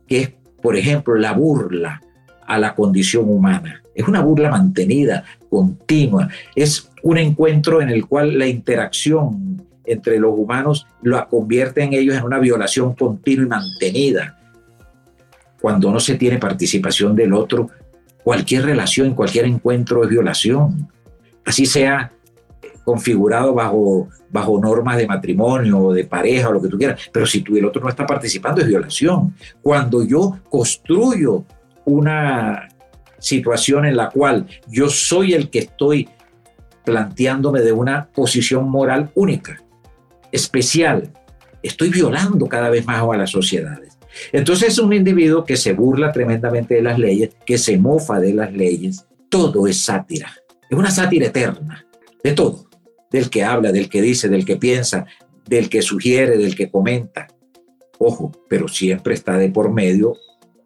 que 0.08 0.22
es, 0.22 0.34
por 0.62 0.78
ejemplo, 0.78 1.16
la 1.16 1.34
burla 1.34 2.02
a 2.48 2.58
la 2.58 2.76
condición 2.76 3.30
humana. 3.30 3.82
Es 3.94 4.08
una 4.08 4.22
burla 4.22 4.50
mantenida, 4.50 5.26
continua. 5.50 6.30
Es 6.56 6.90
un 7.04 7.18
encuentro 7.18 7.82
en 7.82 7.90
el 7.90 8.06
cual 8.06 8.38
la 8.40 8.48
interacción 8.48 9.62
entre 9.86 10.18
los 10.18 10.34
humanos 10.38 10.88
lo 11.02 11.28
convierte 11.28 11.84
en 11.84 11.94
ellos 11.94 12.16
en 12.16 12.24
una 12.24 12.40
violación 12.40 12.94
continua 12.94 13.46
y 13.46 13.50
mantenida 13.50 14.41
cuando 15.62 15.92
no 15.92 16.00
se 16.00 16.16
tiene 16.16 16.40
participación 16.40 17.16
del 17.16 17.34
otro, 17.34 17.70
cualquier 18.24 18.66
relación, 18.66 19.14
cualquier 19.14 19.46
encuentro 19.46 20.04
es 20.04 20.10
violación. 20.10 20.90
Así 21.46 21.66
sea 21.66 22.12
configurado 22.84 23.54
bajo, 23.54 24.10
normas 24.60 24.98
de 24.98 25.08
matrimonio 25.08 25.80
o 25.80 25.94
de 25.94 26.06
pareja 26.06 26.50
o 26.50 26.54
lo 26.54 26.62
que 26.62 26.68
tú 26.68 26.78
quieras, 26.78 27.00
pero 27.12 27.26
si 27.26 27.42
tú 27.42 27.56
y 27.56 27.60
el 27.60 27.66
otro 27.66 27.82
no 27.82 27.90
está 27.90 28.06
participando 28.06 28.62
es 28.62 28.68
violación. 28.68 29.36
Cuando 29.62 30.04
yo 30.04 30.40
construyo 30.50 31.46
una 31.86 32.68
situación 33.20 33.86
en 33.86 33.98
la 33.98 34.10
cual 34.10 34.48
yo 34.68 34.90
soy 34.90 35.34
el 35.34 35.50
que 35.50 35.60
estoy 35.60 36.10
planteándome 36.84 37.62
de 37.62 37.72
una 37.72 38.08
posición 38.08 38.68
moral 38.68 39.12
única, 39.14 39.62
especial, 40.32 41.12
estoy 41.62 41.90
violando 41.90 42.48
cada 42.48 42.70
vez 42.70 42.86
más 42.86 43.04
a 43.04 43.18
las 43.18 43.30
sociedades. 43.30 43.91
Entonces 44.32 44.70
es 44.70 44.80
un 44.80 44.94
individuo 44.94 45.44
que 45.44 45.58
se 45.58 45.74
burla 45.74 46.12
tremendamente 46.12 46.76
de 46.76 46.82
las 46.82 47.00
leyes, 47.00 47.32
que 47.46 47.58
se 47.58 47.78
mofa 47.78 48.20
de 48.20 48.34
las 48.34 48.54
leyes. 48.54 49.06
Todo 49.30 49.68
es 49.68 49.82
sátira. 49.82 50.34
Es 50.70 50.78
una 50.78 50.92
sátira 50.92 51.28
eterna, 51.28 51.86
de 52.24 52.34
todo. 52.34 52.66
Del 53.10 53.30
que 53.30 53.44
habla, 53.44 53.72
del 53.72 53.90
que 53.90 54.02
dice, 54.02 54.30
del 54.30 54.46
que 54.46 54.56
piensa, 54.56 55.06
del 55.48 55.70
que 55.70 55.82
sugiere, 55.82 56.38
del 56.38 56.56
que 56.56 56.70
comenta. 56.70 57.28
Ojo, 57.98 58.32
pero 58.50 58.68
siempre 58.68 59.14
está 59.14 59.38
de 59.38 59.50
por 59.50 59.72
medio 59.72 60.16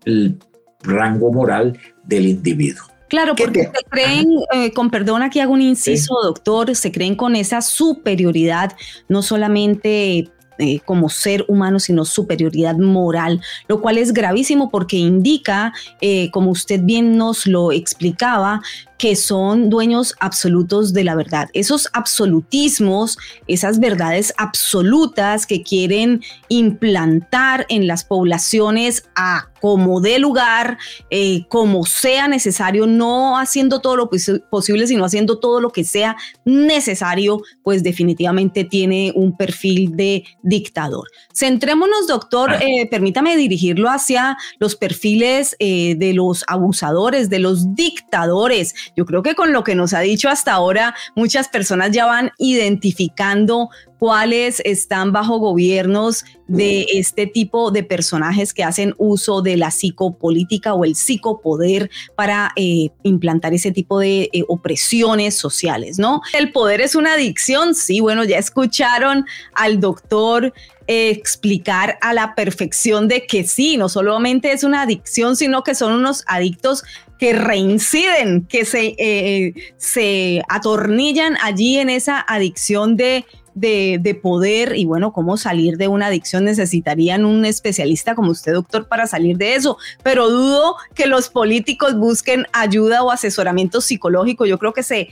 el 0.06 0.38
rango 0.82 1.32
moral 1.32 1.78
del 2.04 2.28
individuo. 2.28 2.86
Claro, 3.08 3.36
porque 3.36 3.64
se 3.64 3.90
creen, 3.90 4.28
eh, 4.54 4.72
con 4.72 4.90
perdón 4.90 5.22
aquí 5.22 5.40
hago 5.40 5.54
un 5.54 5.62
inciso, 5.62 6.16
doctor, 6.24 6.76
se 6.76 6.92
creen 6.92 7.16
con 7.16 7.36
esa 7.36 7.62
superioridad, 7.62 8.76
no 9.08 9.22
solamente 9.22 10.30
eh, 10.58 10.80
como 10.86 11.10
ser 11.10 11.46
humano, 11.48 11.80
sino 11.80 12.06
superioridad 12.06 12.78
moral, 12.78 13.42
lo 13.68 13.82
cual 13.82 13.98
es 13.98 14.14
gravísimo 14.14 14.70
porque 14.70 14.98
indica, 14.98 15.74
eh, 16.02 16.30
como 16.32 16.52
usted 16.52 16.82
bien 16.84 17.18
nos 17.18 17.46
lo 17.46 17.72
explicaba, 17.72 18.62
que 18.98 19.16
son 19.16 19.70
dueños 19.70 20.16
absolutos 20.20 20.94
de 20.94 21.04
la 21.04 21.16
verdad. 21.16 21.50
Esos 21.54 21.90
absolutismos, 21.94 23.18
esas 23.48 23.80
verdades 23.80 24.34
absolutas 24.38 25.46
que 25.46 25.64
quieren 25.64 26.22
implantar 26.48 27.66
en 27.70 27.88
las 27.88 28.04
poblaciones 28.04 29.04
a 29.16 29.50
como 29.66 30.00
dé 30.00 30.20
lugar, 30.20 30.78
eh, 31.10 31.48
como 31.48 31.86
sea 31.86 32.28
necesario, 32.28 32.86
no 32.86 33.40
haciendo 33.40 33.82
todo 33.82 33.96
lo 33.96 34.12
posible, 34.52 34.86
sino 34.86 35.04
haciendo 35.04 35.40
todo 35.40 35.60
lo 35.60 35.72
que 35.72 35.84
sea 35.84 36.16
necesario, 36.44 37.42
pues 37.64 37.82
definitivamente 37.82 38.64
tiene 38.64 39.12
un 39.16 39.36
perfil 39.36 39.96
de 39.98 40.24
dictador. 40.44 41.08
Centrémonos, 41.34 42.06
doctor, 42.06 42.54
eh, 42.62 42.88
permítame 42.92 43.38
dirigirlo 43.38 43.90
hacia 43.90 44.38
los 44.60 44.76
perfiles 44.76 45.56
eh, 45.58 45.96
de 45.98 46.14
los 46.14 46.44
abusadores, 46.48 47.32
de 47.32 47.40
los 47.40 47.74
dictadores. 47.74 48.76
Yo 48.96 49.06
creo 49.06 49.24
que 49.24 49.36
con 49.36 49.52
lo 49.54 49.64
que 49.64 49.76
nos 49.76 49.94
ha 49.94 50.00
dicho 50.00 50.30
hasta 50.30 50.54
ahora, 50.54 50.96
muchas 51.16 51.50
personas 51.50 51.92
ya 51.92 52.06
van 52.06 52.32
identificando 52.38 53.70
cuáles 54.00 54.62
están 54.66 55.12
bajo 55.12 55.38
gobiernos 55.40 56.26
de 56.48 56.86
este 56.94 57.28
tipo 57.28 57.72
de 57.72 57.84
personajes 57.84 58.54
que 58.54 58.64
hacen 58.64 58.94
uso 58.98 59.42
de 59.42 59.58
la 59.58 59.72
psicopolítica 59.72 60.74
o 60.74 60.86
el 60.86 60.96
psicopoder 60.96 61.90
para 62.16 62.52
eh, 62.56 62.90
implantar 63.04 63.54
ese 63.54 63.72
tipo 63.72 64.00
de 64.00 64.30
eh, 64.32 64.44
opresiones 64.48 65.36
sociales, 65.36 65.98
¿no? 65.98 66.22
El 66.38 66.52
poder 66.52 66.82
es 66.82 66.96
una 66.96 67.14
adicción, 67.14 67.74
sí, 67.74 68.00
bueno, 68.00 68.24
ya 68.24 68.38
escucharon 68.38 69.26
al 69.54 69.80
doctor 69.80 70.54
explicar 70.88 71.98
a 72.02 72.14
la 72.14 72.36
perfección 72.36 73.08
de 73.08 73.26
que 73.26 73.44
sí, 73.44 73.78
no 73.78 73.90
solamente 73.90 74.52
es 74.52 74.64
una 74.64 74.84
adicción, 74.84 75.36
sino 75.36 75.64
que 75.64 75.74
son 75.74 75.94
unos 75.94 76.24
adictos 76.28 76.84
que 77.20 77.34
reinciden, 77.34 78.46
que 78.48 78.66
se, 78.66 78.96
eh, 78.98 79.54
se 79.78 80.42
atornillan 80.50 81.38
allí 81.42 81.78
en 81.78 81.90
esa 81.90 82.20
adicción 82.20 82.98
de 82.98 83.26
de, 83.56 84.20
poder 84.22 84.76
y 84.76 84.86
bueno, 84.86 85.14
cómo 85.14 85.38
salir 85.38 85.78
de 85.78 85.88
una 85.88 86.08
adicción 86.08 86.44
necesitarían 86.44 87.26
un 87.26 87.46
especialista 87.46 88.14
como 88.14 88.32
usted, 88.32 88.54
doctor, 88.54 88.88
para 88.88 89.08
salir 89.08 89.38
de 89.38 89.56
eso. 89.56 89.78
Pero 90.04 90.30
dudo 90.30 90.76
que 90.94 91.08
los 91.08 91.30
políticos 91.30 91.98
busquen 91.98 92.46
ayuda 92.54 93.02
o 93.04 93.12
asesoramiento 93.12 93.82
psicológico. 93.82 94.46
Yo 94.46 94.60
creo 94.60 94.74
que 94.74 94.84
se, 94.84 95.10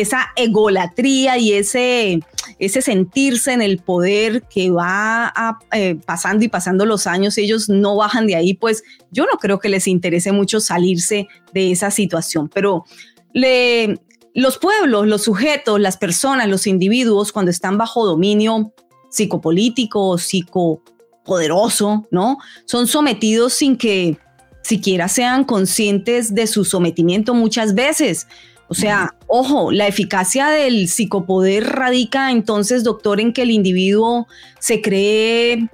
esa 0.00 0.32
egolatría 0.34 1.38
y 1.38 1.52
ese, 1.52 2.18
ese 2.58 2.82
sentirse 2.82 3.52
en 3.52 3.62
el 3.62 3.78
poder 3.78 4.42
que 4.42 4.70
va 4.70 5.32
eh, 5.70 5.96
pasando 6.04 6.44
y 6.44 6.48
pasando 6.48 6.84
los 6.84 7.06
años, 7.06 7.38
ellos 7.38 7.68
no 7.68 7.94
bajan 7.94 8.26
de 8.26 8.34
ahí, 8.34 8.54
pues 8.54 8.82
yo 9.12 9.24
no 9.24 9.38
creo 9.38 9.60
que 9.60 9.68
les 9.68 9.86
interese 9.86 10.32
mucho 10.32 10.58
salirse 10.58 11.28
de 11.52 11.70
esa 11.70 11.92
situación. 11.92 12.50
Pero 12.52 12.84
le, 13.32 14.00
los 14.34 14.58
pueblos, 14.58 15.06
los 15.06 15.22
sujetos, 15.22 15.80
las 15.80 15.96
personas, 15.96 16.48
los 16.48 16.66
individuos, 16.66 17.30
cuando 17.30 17.52
están 17.52 17.78
bajo 17.78 18.04
dominio 18.04 18.72
psicopolítico 19.10 20.08
o 20.08 20.18
psicopoderoso, 20.18 22.04
¿no? 22.10 22.38
Son 22.64 22.88
sometidos 22.88 23.52
sin 23.52 23.76
que 23.76 24.18
siquiera 24.64 25.06
sean 25.06 25.44
conscientes 25.44 26.34
de 26.34 26.48
su 26.48 26.64
sometimiento 26.64 27.32
muchas 27.32 27.76
veces. 27.76 28.26
O 28.68 28.74
sea, 28.74 29.14
ojo, 29.26 29.70
la 29.70 29.86
eficacia 29.86 30.48
del 30.48 30.88
psicopoder 30.88 31.64
radica 31.64 32.30
entonces, 32.30 32.82
doctor, 32.82 33.20
en 33.20 33.32
que 33.32 33.42
el 33.42 33.50
individuo 33.50 34.26
se 34.58 34.80
cree 34.80 35.68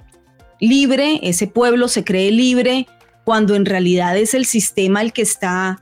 libre, 0.59 1.19
ese 1.23 1.47
pueblo 1.47 1.87
se 1.87 2.03
cree 2.03 2.31
libre, 2.31 2.87
cuando 3.23 3.55
en 3.55 3.65
realidad 3.65 4.17
es 4.17 4.33
el 4.33 4.45
sistema 4.45 5.01
el 5.01 5.13
que 5.13 5.21
está 5.21 5.81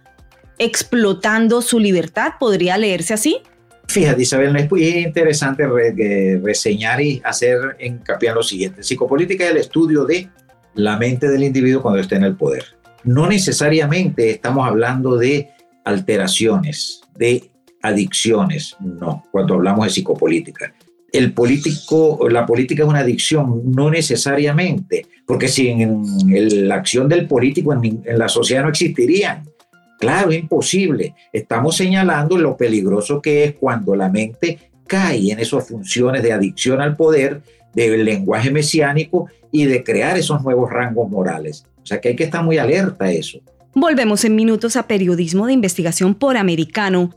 explotando 0.58 1.62
su 1.62 1.80
libertad. 1.80 2.34
¿Podría 2.40 2.78
leerse 2.78 3.14
así? 3.14 3.42
Fíjate, 3.88 4.22
Isabel, 4.22 4.56
es 4.56 4.70
muy 4.70 4.88
interesante 4.88 5.66
reseñar 6.44 7.02
y 7.02 7.22
hacer 7.24 7.76
hincapié 7.80 8.30
en 8.30 8.36
lo 8.36 8.44
siguiente. 8.44 8.84
Psicopolítica 8.84 9.46
es 9.46 9.52
el 9.52 9.58
estudio 9.58 10.06
de 10.06 10.30
la 10.76 10.98
mente 10.98 11.28
del 11.28 11.44
individuo 11.44 11.82
cuando 11.82 12.00
está 12.00 12.16
en 12.16 12.26
el 12.26 12.36
poder. 12.36 12.66
No 13.04 13.28
necesariamente 13.28 14.30
estamos 14.30 14.68
hablando 14.68 15.18
de 15.18 15.50
alteraciones, 15.86 16.99
de 17.20 17.52
adicciones, 17.84 18.76
no, 18.80 19.24
cuando 19.32 19.54
hablamos 19.54 19.86
de 19.86 19.92
psicopolítica. 19.92 20.74
El 21.12 21.34
político, 21.34 22.28
la 22.30 22.46
política 22.46 22.84
es 22.84 22.90
una 22.90 23.00
adicción, 23.00 23.62
no 23.72 23.92
necesariamente, 23.92 25.06
porque 25.26 25.48
sin 25.48 26.68
la 26.68 26.76
acción 26.76 27.08
del 27.08 27.28
político 27.28 27.74
en, 27.74 28.02
en 28.04 28.18
la 28.18 28.28
sociedad 28.28 28.64
no 28.64 28.70
existirían 28.70 29.44
Claro, 30.00 30.32
imposible. 30.32 31.14
Estamos 31.34 31.76
señalando 31.76 32.38
lo 32.38 32.56
peligroso 32.56 33.22
que 33.22 33.44
es 33.44 33.56
cuando 33.56 33.96
la 33.96 34.08
mente 34.08 34.58
cae 34.88 35.32
en 35.32 35.40
esas 35.40 35.68
funciones 35.68 36.24
de 36.24 36.32
adicción 36.32 36.80
al 36.80 36.96
poder, 36.96 37.42
del 37.74 38.06
lenguaje 38.06 38.50
mesiánico 38.50 39.28
y 39.52 39.66
de 39.66 39.84
crear 39.84 40.18
esos 40.18 40.42
nuevos 40.42 40.72
rangos 40.72 41.10
morales. 41.10 41.66
O 41.84 41.86
sea 41.86 42.00
que 42.00 42.10
hay 42.10 42.16
que 42.16 42.24
estar 42.24 42.44
muy 42.44 42.58
alerta 42.58 43.06
a 43.06 43.12
eso. 43.12 43.40
Volvemos 43.74 44.26
en 44.26 44.36
minutos 44.36 44.76
a 44.76 44.88
Periodismo 44.88 45.46
de 45.46 45.54
Investigación 45.54 46.16
por 46.16 46.38
Americano. 46.38 47.16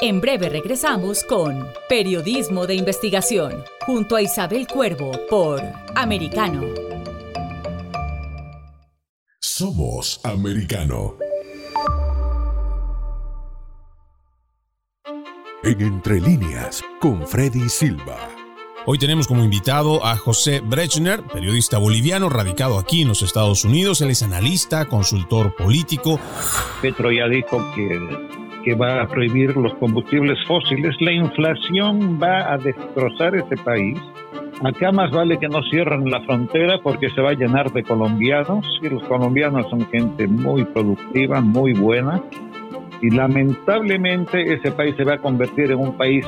En 0.00 0.20
breve 0.20 0.48
regresamos 0.48 1.24
con 1.24 1.66
Periodismo 1.88 2.66
de 2.66 2.74
Investigación, 2.74 3.64
junto 3.86 4.16
a 4.16 4.22
Isabel 4.22 4.66
Cuervo 4.66 5.12
por 5.28 5.62
Americano. 5.94 6.62
Somos 9.40 10.20
Americano. 10.24 11.16
en 15.66 15.80
Entre 15.80 16.20
líneas 16.20 16.82
con 17.00 17.26
Freddy 17.26 17.68
Silva. 17.68 18.35
Hoy 18.88 18.98
tenemos 18.98 19.26
como 19.26 19.42
invitado 19.42 20.06
a 20.06 20.16
José 20.16 20.60
Brechner, 20.60 21.20
periodista 21.24 21.76
boliviano 21.76 22.28
radicado 22.28 22.78
aquí 22.78 23.02
en 23.02 23.08
los 23.08 23.20
Estados 23.20 23.64
Unidos. 23.64 24.00
Él 24.00 24.10
es 24.10 24.22
analista, 24.22 24.84
consultor 24.84 25.56
político. 25.56 26.20
Petro 26.80 27.10
ya 27.10 27.26
dijo 27.26 27.58
que, 27.74 27.98
que 28.64 28.74
va 28.76 29.02
a 29.02 29.08
prohibir 29.08 29.56
los 29.56 29.74
combustibles 29.74 30.38
fósiles. 30.46 30.94
La 31.00 31.10
inflación 31.10 32.20
va 32.22 32.52
a 32.52 32.58
destrozar 32.58 33.34
este 33.34 33.56
país. 33.56 33.98
Acá 34.62 34.92
más 34.92 35.10
vale 35.10 35.36
que 35.40 35.48
no 35.48 35.62
cierren 35.68 36.08
la 36.08 36.20
frontera 36.20 36.78
porque 36.80 37.10
se 37.10 37.20
va 37.20 37.30
a 37.30 37.34
llenar 37.34 37.72
de 37.72 37.82
colombianos 37.82 38.64
y 38.82 38.88
los 38.88 39.02
colombianos 39.02 39.68
son 39.68 39.84
gente 39.88 40.28
muy 40.28 40.64
productiva, 40.64 41.40
muy 41.40 41.72
buena 41.72 42.22
y 43.02 43.10
lamentablemente 43.10 44.54
ese 44.54 44.70
país 44.70 44.94
se 44.96 45.04
va 45.04 45.14
a 45.14 45.18
convertir 45.18 45.70
en 45.70 45.78
un 45.78 45.96
país 45.96 46.24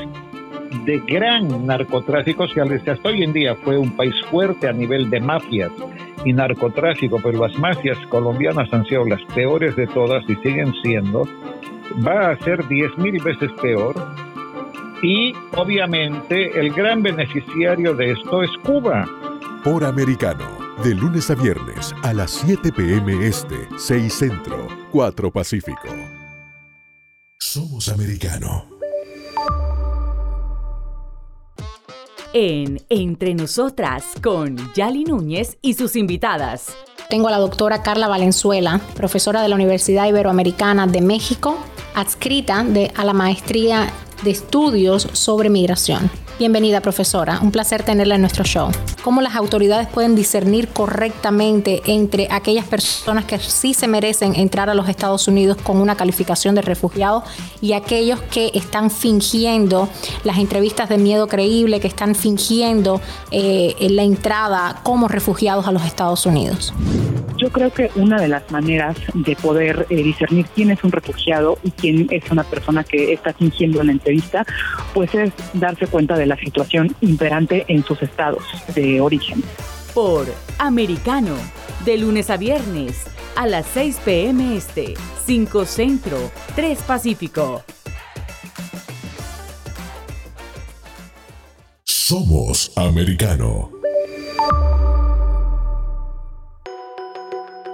de 0.85 0.98
gran 1.00 1.66
narcotráfico, 1.66 2.46
si 2.48 2.61
hasta 2.61 3.09
hoy 3.09 3.22
en 3.22 3.33
día 3.33 3.54
fue 3.57 3.78
un 3.78 3.96
país 3.96 4.14
fuerte 4.31 4.68
a 4.68 4.72
nivel 4.72 5.11
de 5.11 5.20
mafias 5.20 5.70
y 6.24 6.33
narcotráfico, 6.33 7.20
pero 7.22 7.46
las 7.46 7.59
mafias 7.59 7.98
colombianas 8.09 8.72
han 8.72 8.85
sido 8.87 9.04
las 9.04 9.22
peores 9.35 9.76
de 9.76 9.87
todas 9.87 10.24
y 10.28 10.35
siguen 10.37 10.72
siendo, 10.83 11.28
va 12.07 12.31
a 12.31 12.38
ser 12.44 12.66
diez 12.68 12.90
mil 12.98 13.22
veces 13.22 13.50
peor. 13.61 13.94
Y 15.02 15.33
obviamente 15.57 16.59
el 16.59 16.72
gran 16.72 17.02
beneficiario 17.02 17.94
de 17.94 18.12
esto 18.12 18.42
es 18.42 18.50
Cuba. 18.64 19.07
Por 19.62 19.85
americano, 19.85 20.46
de 20.83 20.94
lunes 20.94 21.31
a 21.31 21.35
viernes 21.35 21.94
a 22.02 22.12
las 22.12 22.31
7 22.31 22.72
pm 22.72 23.26
este, 23.26 23.68
6 23.76 24.12
centro, 24.12 24.66
4 24.90 25.31
pacífico. 25.31 25.88
Somos 27.38 27.88
americano. 27.88 28.78
En 32.35 32.83
Entre 32.91 33.35
Nosotras 33.35 34.05
con 34.23 34.59
Yali 34.75 35.05
Núñez 35.05 35.57
y 35.62 35.75
sus 35.75 35.97
invitadas. 35.97 36.67
Tengo 37.09 37.29
a 37.29 37.31
la 37.31 37.38
doctora 37.38 37.83
Carla 37.83 38.07
Valenzuela, 38.07 38.83
profesora 38.95 39.41
de 39.41 39.49
la 39.49 39.55
Universidad 39.55 40.07
Iberoamericana 40.07 40.87
de 40.87 41.01
México, 41.01 41.57
adscrita 41.95 42.67
a 42.97 43.05
la 43.05 43.12
maestría 43.14 43.91
de 44.25 44.31
estudios 44.31 45.09
sobre 45.12 45.49
migración. 45.49 46.11
Bienvenida, 46.38 46.81
profesora. 46.81 47.40
Un 47.42 47.51
placer 47.51 47.83
tenerla 47.83 48.14
en 48.14 48.20
nuestro 48.20 48.44
show. 48.44 48.70
¿Cómo 49.03 49.20
las 49.22 49.35
autoridades 49.35 49.88
pueden 49.88 50.14
discernir 50.14 50.68
correctamente 50.68 51.83
entre 51.87 52.29
aquellas 52.31 52.64
personas 52.64 53.24
que 53.24 53.40
sí 53.40 53.74
se 53.74 53.88
merecen 53.88 54.37
entrar 54.37 54.70
a 54.70 54.74
los 54.74 54.88
Estados 54.88 55.27
Unidos 55.27 55.57
con 55.57 55.79
una 55.79 55.96
calificación 55.96 56.55
de 56.55 56.62
refugiado 56.62 57.24
y 57.61 57.72
aquellos 57.72 58.20
que 58.22 58.53
están 58.55 58.92
fingiendo 58.92 59.88
las 60.22 60.38
entrevistas 60.38 60.88
de 60.88 60.98
miedo 60.98 61.27
creíble, 61.27 61.81
que 61.81 61.88
están 61.88 62.14
fingiendo 62.14 63.01
eh, 63.33 63.74
la 63.90 64.05
entrada 64.05 64.81
como 64.85 65.09
refugiados 65.09 65.66
a 65.66 65.72
los 65.72 65.85
Estados 65.85 66.24
Unidos? 66.24 66.72
Yo 67.37 67.51
creo 67.51 67.72
que 67.72 67.90
una 67.94 68.20
de 68.20 68.27
las 68.27 68.51
maneras 68.51 68.96
de 69.14 69.37
poder 69.37 69.87
eh, 69.90 70.03
discernir 70.03 70.46
quién 70.57 70.72
es 70.72 70.83
un 70.83 70.90
refugiado 70.90 71.57
y 71.62 71.70
quién 71.70 72.09
es 72.11 72.29
una 72.33 72.42
persona 72.42 72.83
que 72.83 73.12
está 73.12 73.33
fingiendo 73.33 73.83
la 73.85 73.92
entrevista, 73.92 74.44
pues 74.92 75.14
es 75.14 75.33
darse 75.53 75.87
cuenta 75.87 76.16
de 76.16 76.27
la 76.29 76.37
situación 76.37 76.95
imperante 77.01 77.64
en 77.69 77.85
sus 77.85 78.03
estados 78.03 78.45
de 78.75 79.01
origen. 79.01 79.43
Por 79.95 80.27
Americano, 80.59 81.35
de 81.85 81.99
lunes 81.99 82.31
a 82.31 82.37
viernes, 82.37 83.05
a 83.37 83.47
las 83.47 83.67
6 83.67 84.01
p.m. 84.05 84.57
Este, 84.57 84.95
5 85.25 85.64
Centro, 85.64 86.19
3 86.55 86.83
Pacífico. 86.83 87.62
Somos 91.85 92.73
Americano. 92.77 93.71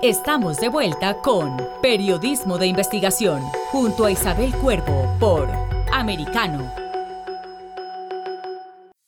Estamos 0.03 0.59
de 0.59 0.69
vuelta 0.69 1.23
con 1.23 1.57
Periodismo 1.81 2.59
de 2.59 2.67
Investigación, 2.67 3.41
junto 3.71 4.05
a 4.05 4.11
Isabel 4.11 4.53
Cuervo 4.57 5.17
por 5.19 5.49
Americano. 5.93 6.84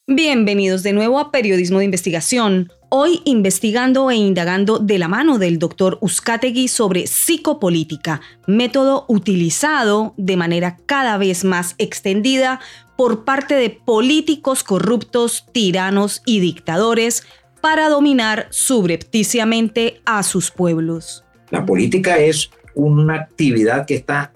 Bienvenidos 0.09 0.85
de 0.85 0.93
nuevo 0.93 1.19
a 1.19 1.33
Periodismo 1.33 1.81
de 1.81 1.85
Investigación. 1.85 2.71
Hoy 2.91 3.23
investigando 3.25 4.09
e 4.09 4.15
indagando 4.15 4.79
de 4.79 5.01
la 5.01 5.09
mano 5.09 5.41
del 5.41 5.59
doctor 5.59 5.99
Uzcategui 6.01 6.69
sobre 6.69 7.09
psicopolítica, 7.09 8.21
método 8.47 9.05
utilizado 9.09 10.15
de 10.17 10.37
manera 10.37 10.77
cada 10.87 11.19
vez 11.19 11.43
más 11.43 11.75
extendida 11.79 12.61
por 12.97 13.25
parte 13.25 13.57
de 13.57 13.69
políticos 13.71 14.63
corruptos, 14.63 15.45
tiranos 15.51 16.23
y 16.25 16.39
dictadores 16.39 17.25
para 17.61 17.89
dominar 17.89 18.47
subrepticiamente 18.51 20.03
a 20.05 20.23
sus 20.23 20.53
pueblos. 20.53 21.25
La 21.51 21.67
política 21.67 22.19
es 22.19 22.49
una 22.77 23.17
actividad 23.17 23.85
que 23.87 23.97
está 23.97 24.33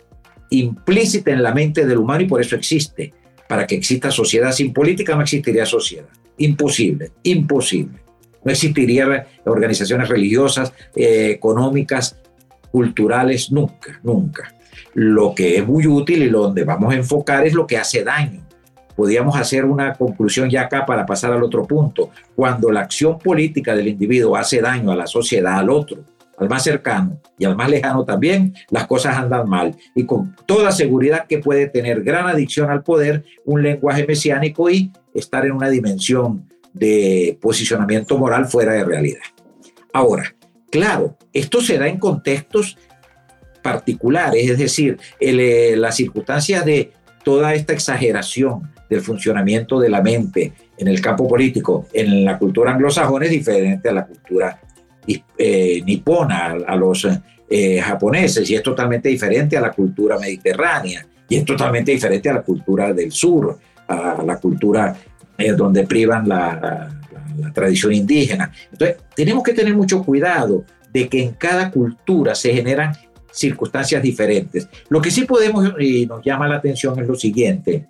implícita 0.51 1.31
en 1.31 1.45
la 1.45 1.55
mente 1.55 1.87
del 1.87 1.99
humano 1.99 2.23
y 2.25 2.27
por 2.27 2.41
eso 2.41 2.57
existe. 2.57 3.15
Para 3.51 3.67
que 3.67 3.75
exista 3.75 4.13
sociedad 4.13 4.53
sin 4.53 4.73
política 4.73 5.17
no 5.17 5.23
existiría 5.23 5.67
sociedad. 5.67 6.07
Imposible, 6.37 7.11
imposible. 7.25 7.99
No 8.45 8.53
existirían 8.53 9.25
organizaciones 9.45 10.09
religiosas, 10.09 10.73
eh, 10.95 11.33
económicas, 11.33 12.17
culturales, 12.71 13.51
nunca, 13.51 13.99
nunca. 14.05 14.55
Lo 14.95 15.35
que 15.35 15.57
es 15.57 15.67
muy 15.67 15.85
útil 15.89 16.23
y 16.23 16.29
donde 16.29 16.63
vamos 16.63 16.95
a 16.95 16.97
enfocar 16.97 17.45
es 17.45 17.53
lo 17.53 17.67
que 17.67 17.77
hace 17.77 18.05
daño. 18.05 18.47
Podríamos 18.95 19.35
hacer 19.35 19.65
una 19.65 19.95
conclusión 19.95 20.49
ya 20.49 20.61
acá 20.61 20.87
para 20.87 21.05
pasar 21.05 21.33
al 21.33 21.43
otro 21.43 21.67
punto. 21.67 22.11
Cuando 22.37 22.71
la 22.71 22.83
acción 22.83 23.19
política 23.19 23.75
del 23.75 23.89
individuo 23.89 24.37
hace 24.37 24.61
daño 24.61 24.93
a 24.93 24.97
la 24.97 25.09
sociedad, 25.09 25.59
al 25.59 25.71
otro, 25.71 26.05
al 26.41 26.49
más 26.49 26.65
cercano 26.65 27.21
y 27.39 27.45
al 27.45 27.55
más 27.55 27.69
lejano 27.69 28.05
también, 28.05 28.55
las 28.71 28.87
cosas 28.87 29.17
andan 29.17 29.49
mal. 29.49 29.77
Y 29.95 30.05
con 30.05 30.35
toda 30.47 30.73
seguridad 30.73 31.27
que 31.29 31.39
puede 31.39 31.69
tener 31.69 32.03
gran 32.03 32.27
adicción 32.27 32.71
al 32.71 32.83
poder, 32.83 33.25
un 33.45 33.63
lenguaje 33.63 34.07
mesiánico 34.07 34.71
y 34.71 34.91
estar 35.15 35.45
en 35.45 35.53
una 35.53 35.69
dimensión 35.69 36.49
de 36.73 37.39
posicionamiento 37.41 38.17
moral 38.17 38.47
fuera 38.47 38.73
de 38.73 38.85
realidad. 38.85 39.21
Ahora, 39.93 40.35
claro, 40.71 41.17
esto 41.33 41.61
se 41.61 41.79
da 41.79 41.89
en 41.89 41.99
contextos 41.99 42.79
particulares, 43.63 44.49
es 44.49 44.59
decir, 44.59 44.99
eh, 45.21 45.75
las 45.77 45.97
circunstancias 45.97 46.65
de 46.65 46.93
toda 47.23 47.55
esta 47.55 47.75
exageración 47.75 48.73
del 48.89 49.03
funcionamiento 49.03 49.79
de 49.79 49.91
la 49.91 50.01
mente 50.01 50.53
en 50.79 50.89
el 50.89 51.03
campo 51.03 51.29
político, 51.29 51.87
en 51.93 52.25
la 52.25 52.39
cultura 52.39 52.73
anglosajona 52.73 53.27
es 53.27 53.31
diferente 53.31 53.91
a 53.91 53.93
la 53.93 54.07
cultura 54.07 54.59
eh, 55.39 55.83
nipona, 55.85 56.57
a, 56.67 56.77
los 56.77 57.07
eh, 57.49 57.81
japoneses, 57.81 58.49
y 58.51 58.55
es 58.55 58.63
totalmente 58.63 59.09
diferente 59.09 59.57
a 59.57 59.61
la 59.61 59.73
cultura 59.73 60.19
mediterránea, 60.19 61.07
y 61.29 61.37
es 61.37 61.45
totalmente 61.45 61.93
diferente 61.93 62.29
a 62.29 62.35
la 62.35 62.43
cultura 62.43 62.93
del 62.93 63.13
sur, 63.13 63.59
a 63.87 64.23
la 64.25 64.37
cultura 64.39 64.97
donde 65.57 65.87
privan 65.87 66.29
la, 66.29 66.91
tradición 67.55 67.93
indígena. 67.95 68.53
Entonces, 68.71 68.99
tenemos 69.15 69.43
que 69.43 69.55
tener 69.55 69.75
mucho 69.75 70.03
cuidado 70.05 70.65
de 70.93 71.09
que 71.09 71.23
en 71.23 71.33
cada 71.33 71.71
cultura 71.71 72.35
se 72.35 72.53
generan 72.53 72.93
circunstancias 73.33 74.03
diferentes. 74.03 74.69
Lo 74.89 75.01
que 75.01 75.11
sí 75.11 75.25
podemos 75.25 75.73
y 75.79 76.07
nos 76.07 76.23
llama 76.25 76.49
la 76.49 76.57
atención 76.57 76.99
es 76.99 77.07
lo 77.07 77.15
siguiente, 77.15 77.87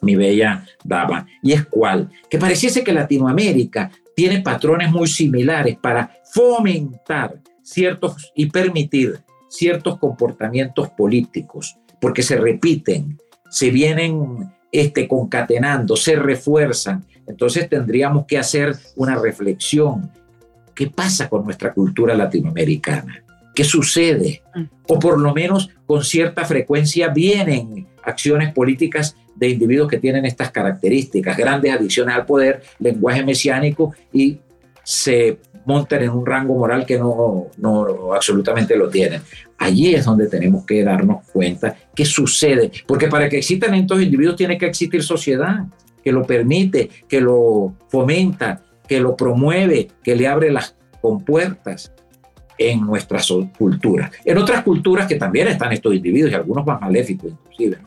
mi 0.00 0.14
bella 0.14 0.64
dama, 0.84 1.26
y 1.42 1.52
es 1.52 1.66
cuál, 1.66 2.10
que 2.30 2.38
pareciese 2.38 2.84
que 2.84 2.92
Latinoamérica 2.92 3.90
tiene 4.18 4.40
patrones 4.40 4.90
muy 4.90 5.06
similares 5.06 5.78
para 5.80 6.10
fomentar 6.32 7.38
ciertos 7.62 8.32
y 8.34 8.46
permitir 8.46 9.20
ciertos 9.48 9.96
comportamientos 10.00 10.88
políticos, 10.88 11.78
porque 12.00 12.24
se 12.24 12.36
repiten, 12.36 13.16
se 13.48 13.70
vienen 13.70 14.50
este, 14.72 15.06
concatenando, 15.06 15.94
se 15.94 16.16
refuerzan. 16.16 17.04
Entonces 17.28 17.68
tendríamos 17.68 18.26
que 18.26 18.38
hacer 18.38 18.74
una 18.96 19.14
reflexión. 19.14 20.10
¿Qué 20.74 20.88
pasa 20.88 21.28
con 21.28 21.44
nuestra 21.44 21.72
cultura 21.72 22.16
latinoamericana? 22.16 23.22
¿Qué 23.54 23.62
sucede? 23.62 24.42
Mm. 24.52 24.64
O 24.88 24.98
por 24.98 25.20
lo 25.20 25.32
menos 25.32 25.70
con 25.86 26.02
cierta 26.02 26.44
frecuencia 26.44 27.06
vienen 27.10 27.86
acciones 28.02 28.52
políticas 28.52 29.14
de 29.38 29.48
individuos 29.48 29.88
que 29.88 29.98
tienen 29.98 30.24
estas 30.24 30.50
características, 30.50 31.36
grandes 31.36 31.72
adicciones 31.72 32.14
al 32.14 32.26
poder, 32.26 32.62
lenguaje 32.78 33.24
mesiánico 33.24 33.94
y 34.12 34.38
se 34.82 35.38
montan 35.64 36.02
en 36.02 36.10
un 36.10 36.24
rango 36.24 36.54
moral 36.54 36.86
que 36.86 36.98
no, 36.98 37.48
no 37.58 38.14
absolutamente 38.14 38.76
lo 38.76 38.88
tienen. 38.88 39.20
Allí 39.58 39.94
es 39.94 40.04
donde 40.04 40.28
tenemos 40.28 40.64
que 40.64 40.82
darnos 40.82 41.26
cuenta 41.30 41.76
qué 41.94 42.04
sucede, 42.04 42.70
porque 42.86 43.08
para 43.08 43.28
que 43.28 43.38
existan 43.38 43.74
estos 43.74 44.00
individuos 44.00 44.36
tiene 44.36 44.56
que 44.56 44.66
existir 44.66 45.02
sociedad 45.02 45.66
que 46.02 46.10
lo 46.10 46.24
permite, 46.24 46.88
que 47.06 47.20
lo 47.20 47.74
fomenta, 47.88 48.62
que 48.88 48.98
lo 48.98 49.14
promueve, 49.14 49.88
que 50.02 50.16
le 50.16 50.26
abre 50.26 50.50
las 50.50 50.74
compuertas 51.02 51.92
en 52.56 52.80
nuestras 52.80 53.30
culturas. 53.56 54.10
En 54.24 54.38
otras 54.38 54.64
culturas 54.64 55.06
que 55.06 55.16
también 55.16 55.48
están 55.48 55.72
estos 55.72 55.94
individuos 55.94 56.32
y 56.32 56.34
algunos 56.34 56.66
más 56.66 56.80
maléficos 56.80 57.30
inclusive, 57.30 57.78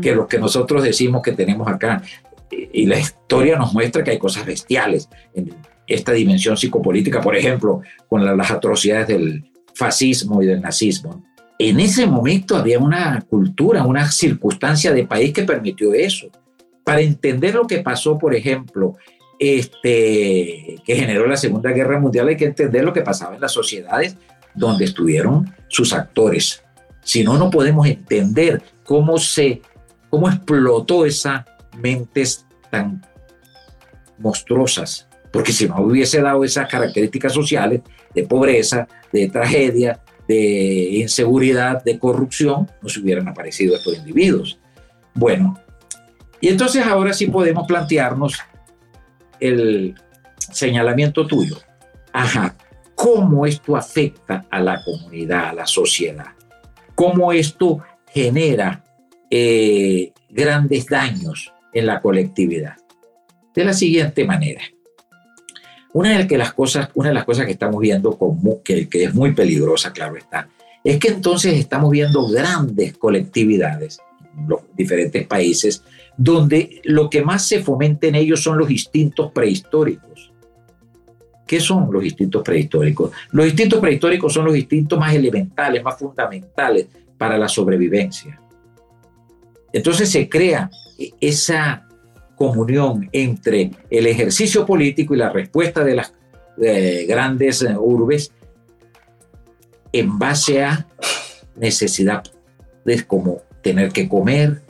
que 0.00 0.14
los 0.14 0.26
que 0.26 0.38
nosotros 0.38 0.82
decimos 0.82 1.22
que 1.22 1.32
tenemos 1.32 1.68
acá. 1.68 2.02
Y 2.50 2.86
la 2.86 2.98
historia 2.98 3.58
nos 3.58 3.72
muestra 3.72 4.04
que 4.04 4.12
hay 4.12 4.18
cosas 4.18 4.46
bestiales 4.46 5.08
en 5.34 5.54
esta 5.86 6.12
dimensión 6.12 6.56
psicopolítica, 6.56 7.20
por 7.20 7.36
ejemplo, 7.36 7.82
con 8.08 8.24
las 8.24 8.50
atrocidades 8.50 9.08
del 9.08 9.44
fascismo 9.74 10.42
y 10.42 10.46
del 10.46 10.60
nazismo. 10.60 11.24
En 11.58 11.78
ese 11.80 12.06
momento 12.06 12.56
había 12.56 12.78
una 12.78 13.20
cultura, 13.28 13.84
una 13.84 14.10
circunstancia 14.10 14.92
de 14.92 15.06
país 15.06 15.32
que 15.32 15.42
permitió 15.42 15.94
eso. 15.94 16.28
Para 16.84 17.00
entender 17.00 17.54
lo 17.54 17.66
que 17.66 17.78
pasó, 17.78 18.18
por 18.18 18.34
ejemplo, 18.34 18.96
este, 19.38 20.76
que 20.84 20.96
generó 20.96 21.26
la 21.26 21.36
Segunda 21.36 21.70
Guerra 21.70 21.98
Mundial, 21.98 22.28
hay 22.28 22.36
que 22.36 22.46
entender 22.46 22.84
lo 22.84 22.92
que 22.92 23.02
pasaba 23.02 23.34
en 23.34 23.40
las 23.40 23.52
sociedades 23.52 24.16
donde 24.54 24.84
estuvieron 24.84 25.52
sus 25.68 25.92
actores. 25.92 26.62
Si 27.02 27.22
no, 27.22 27.36
no 27.38 27.50
podemos 27.50 27.86
entender 27.86 28.62
cómo 28.84 29.18
se, 29.18 29.62
cómo 30.14 30.28
explotó 30.28 31.04
esas 31.04 31.44
mentes 31.76 32.46
tan 32.70 33.04
monstruosas. 34.16 35.08
Porque 35.32 35.50
si 35.50 35.66
no 35.66 35.80
hubiese 35.80 36.22
dado 36.22 36.44
esas 36.44 36.68
características 36.68 37.32
sociales 37.32 37.80
de 38.14 38.22
pobreza, 38.22 38.86
de 39.12 39.28
tragedia, 39.28 39.98
de 40.28 40.90
inseguridad, 41.00 41.82
de 41.82 41.98
corrupción, 41.98 42.70
no 42.80 42.88
se 42.88 43.00
hubieran 43.00 43.26
aparecido 43.26 43.74
estos 43.74 43.98
individuos. 43.98 44.60
Bueno, 45.14 45.58
y 46.40 46.46
entonces 46.46 46.86
ahora 46.86 47.12
sí 47.12 47.26
podemos 47.26 47.66
plantearnos 47.66 48.38
el 49.40 49.96
señalamiento 50.38 51.26
tuyo. 51.26 51.56
Ajá, 52.12 52.54
¿cómo 52.94 53.46
esto 53.46 53.74
afecta 53.76 54.46
a 54.48 54.60
la 54.60 54.80
comunidad, 54.84 55.48
a 55.48 55.54
la 55.54 55.66
sociedad? 55.66 56.34
¿Cómo 56.94 57.32
esto 57.32 57.80
genera 58.12 58.83
eh, 59.30 60.12
grandes 60.30 60.86
daños 60.86 61.52
en 61.72 61.86
la 61.86 62.00
colectividad? 62.00 62.76
De 63.54 63.64
la 63.64 63.72
siguiente 63.72 64.24
manera. 64.24 64.62
Una 65.92 66.18
de, 66.18 66.38
las 66.38 66.52
cosas, 66.52 66.88
una 66.94 67.10
de 67.10 67.14
las 67.14 67.24
cosas 67.24 67.46
que 67.46 67.52
estamos 67.52 67.80
viendo 67.80 68.18
que, 68.64 68.88
es 68.90 69.14
muy 69.14 69.32
peligrosa, 69.32 69.92
claro 69.92 70.16
está, 70.16 70.48
es 70.82 70.98
que 70.98 71.08
entonces 71.08 71.54
estamos 71.54 71.90
viendo 71.90 72.26
grandes 72.26 72.96
colectividades 72.98 74.00
los 74.48 74.62
diferentes 74.76 75.24
países 75.26 75.84
donde 76.16 76.80
lo 76.84 77.08
que 77.08 77.22
más 77.22 77.46
se 77.46 77.62
fomenta 77.62 78.06
en 78.06 78.16
ellos 78.16 78.42
son 78.42 78.58
los 78.58 78.70
instintos 78.70 79.32
prehistóricos. 79.32 80.32
¿Qué 81.46 81.60
son 81.60 81.92
los 81.92 82.04
instintos 82.04 82.42
prehistóricos? 82.42 83.12
Los 83.30 83.46
instintos 83.46 83.80
prehistóricos 83.80 84.32
son 84.32 84.46
los 84.46 84.56
instintos 84.56 84.98
más 84.98 85.14
elementales, 85.14 85.82
más 85.82 85.98
fundamentales 85.98 86.88
para 87.18 87.36
la 87.36 87.48
sobrevivencia. 87.48 88.40
Entonces 89.74 90.08
se 90.08 90.28
crea 90.28 90.70
esa 91.20 91.88
comunión 92.36 93.08
entre 93.10 93.72
el 93.90 94.06
ejercicio 94.06 94.64
político 94.64 95.14
y 95.14 95.18
la 95.18 95.30
respuesta 95.30 95.82
de 95.82 95.96
las 95.96 96.14
grandes 97.08 97.60
eh, 97.62 97.76
urbes 97.76 98.32
en 99.92 100.16
base 100.16 100.62
a 100.62 100.86
necesidades 101.56 102.30
como 103.08 103.42
tener 103.62 103.90
que 103.90 104.08
comer, 104.08 104.62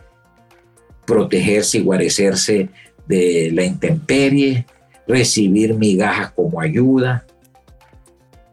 protegerse 1.07 1.79
y 1.79 1.83
guarecerse 1.83 2.71
de 3.07 3.51
la 3.53 3.65
intemperie, 3.65 4.65
recibir 5.07 5.75
migajas 5.75 6.33
como 6.33 6.63
ayuda. 6.63 7.27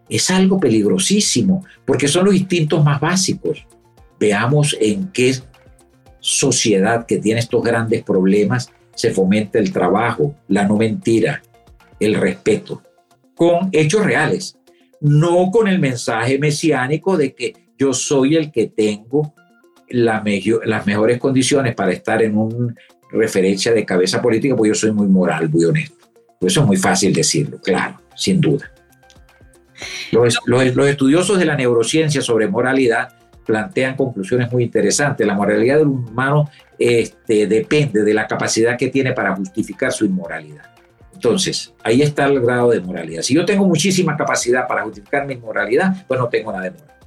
Es 0.09 0.29
algo 0.29 0.59
peligrosísimo 0.59 1.65
porque 1.85 2.09
son 2.09 2.25
los 2.25 2.35
instintos 2.35 2.83
más 2.83 2.99
básicos. 2.99 3.65
Veamos 4.19 4.75
en 4.81 5.07
qué 5.13 5.33
sociedad 6.21 7.05
que 7.05 7.17
tiene 7.17 7.41
estos 7.41 7.61
grandes 7.61 8.03
problemas 8.03 8.71
se 8.95 9.11
fomenta 9.11 9.59
el 9.59 9.73
trabajo, 9.73 10.35
la 10.47 10.65
no 10.65 10.77
mentira, 10.77 11.41
el 11.99 12.15
respeto, 12.15 12.81
con 13.35 13.69
hechos 13.71 14.05
reales, 14.05 14.57
no 15.01 15.49
con 15.51 15.67
el 15.67 15.79
mensaje 15.79 16.37
mesiánico 16.37 17.17
de 17.17 17.33
que 17.33 17.53
yo 17.77 17.93
soy 17.93 18.35
el 18.35 18.51
que 18.51 18.67
tengo 18.67 19.33
la 19.89 20.23
las 20.65 20.85
mejores 20.85 21.19
condiciones 21.19 21.75
para 21.75 21.91
estar 21.91 22.21
en 22.21 22.37
una 22.37 22.75
referencia 23.11 23.73
de 23.73 23.85
cabeza 23.85 24.21
política, 24.21 24.55
porque 24.55 24.69
yo 24.69 24.75
soy 24.75 24.91
muy 24.91 25.07
moral, 25.07 25.49
muy 25.49 25.65
honesto. 25.65 25.97
Pues 26.39 26.53
eso 26.53 26.61
es 26.61 26.67
muy 26.67 26.77
fácil 26.77 27.13
decirlo, 27.13 27.59
claro. 27.59 27.99
sin 28.15 28.39
duda. 28.39 28.71
Los, 30.11 30.39
los, 30.45 30.87
estudiosos 30.87 31.39
de 31.39 31.45
la 31.45 31.55
neurociencia 31.55 32.21
sobre 32.21 32.47
moralidad 32.47 33.09
plantean 33.45 33.95
conclusiones 33.95 34.51
muy 34.51 34.63
interesantes. 34.63 35.25
La 35.25 35.33
moralidad 35.33 35.77
del 35.77 35.87
humano 35.87 36.49
este, 36.77 37.47
depende 37.47 38.03
de 38.03 38.13
la 38.13 38.27
capacidad 38.27 38.77
que 38.77 38.89
tiene 38.89 39.13
para 39.13 39.35
justificar 39.35 39.91
su 39.91 40.05
inmoralidad. 40.05 40.63
Entonces, 41.13 41.73
ahí 41.83 42.01
está 42.01 42.25
el 42.25 42.41
grado 42.41 42.71
de 42.71 42.79
moralidad. 42.79 43.21
Si 43.21 43.35
yo 43.35 43.45
tengo 43.45 43.67
muchísima 43.67 44.17
capacidad 44.17 44.67
para 44.67 44.83
justificar 44.83 45.27
mi 45.27 45.35
inmoralidad, 45.35 46.05
pues 46.07 46.19
no 46.19 46.27
tengo 46.29 46.51
nada 46.51 46.63
de 46.63 46.71
moral. 46.71 46.97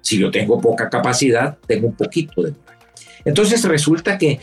Si 0.00 0.18
yo 0.18 0.30
tengo 0.30 0.60
poca 0.60 0.88
capacidad, 0.88 1.58
tengo 1.66 1.88
un 1.88 1.96
poquito 1.96 2.42
de 2.42 2.52
moral. 2.52 2.78
Entonces 3.24 3.64
resulta 3.64 4.16
que, 4.16 4.38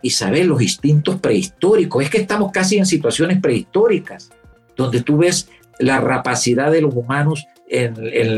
Isabel, 0.00 0.46
los 0.46 0.62
instintos 0.62 1.20
prehistóricos, 1.20 2.02
es 2.04 2.10
que 2.10 2.18
estamos 2.18 2.50
casi 2.50 2.78
en 2.78 2.86
situaciones 2.86 3.40
prehistóricas, 3.40 4.30
donde 4.76 5.02
tú 5.02 5.18
ves 5.18 5.48
la 5.78 6.00
rapacidad 6.00 6.70
de 6.70 6.80
los 6.80 6.94
humanos, 6.94 7.46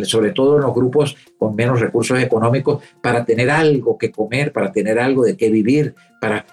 sobre 0.05 0.31
todo 0.33 0.57
en 0.57 0.63
los 0.63 0.75
grupos 0.75 1.17
con 1.39 1.55
menos 1.55 1.81
recursos 1.81 2.19
económicos, 2.21 2.83
para 3.03 3.25
tener 3.25 3.51
algo 3.51 3.99
que 3.99 4.11
comer, 4.11 4.53
para 4.53 4.73
tener 4.73 4.99
algo 4.99 5.25
de 5.25 5.37
qué 5.37 5.51
vivir, 5.51 5.95
para 6.21 6.47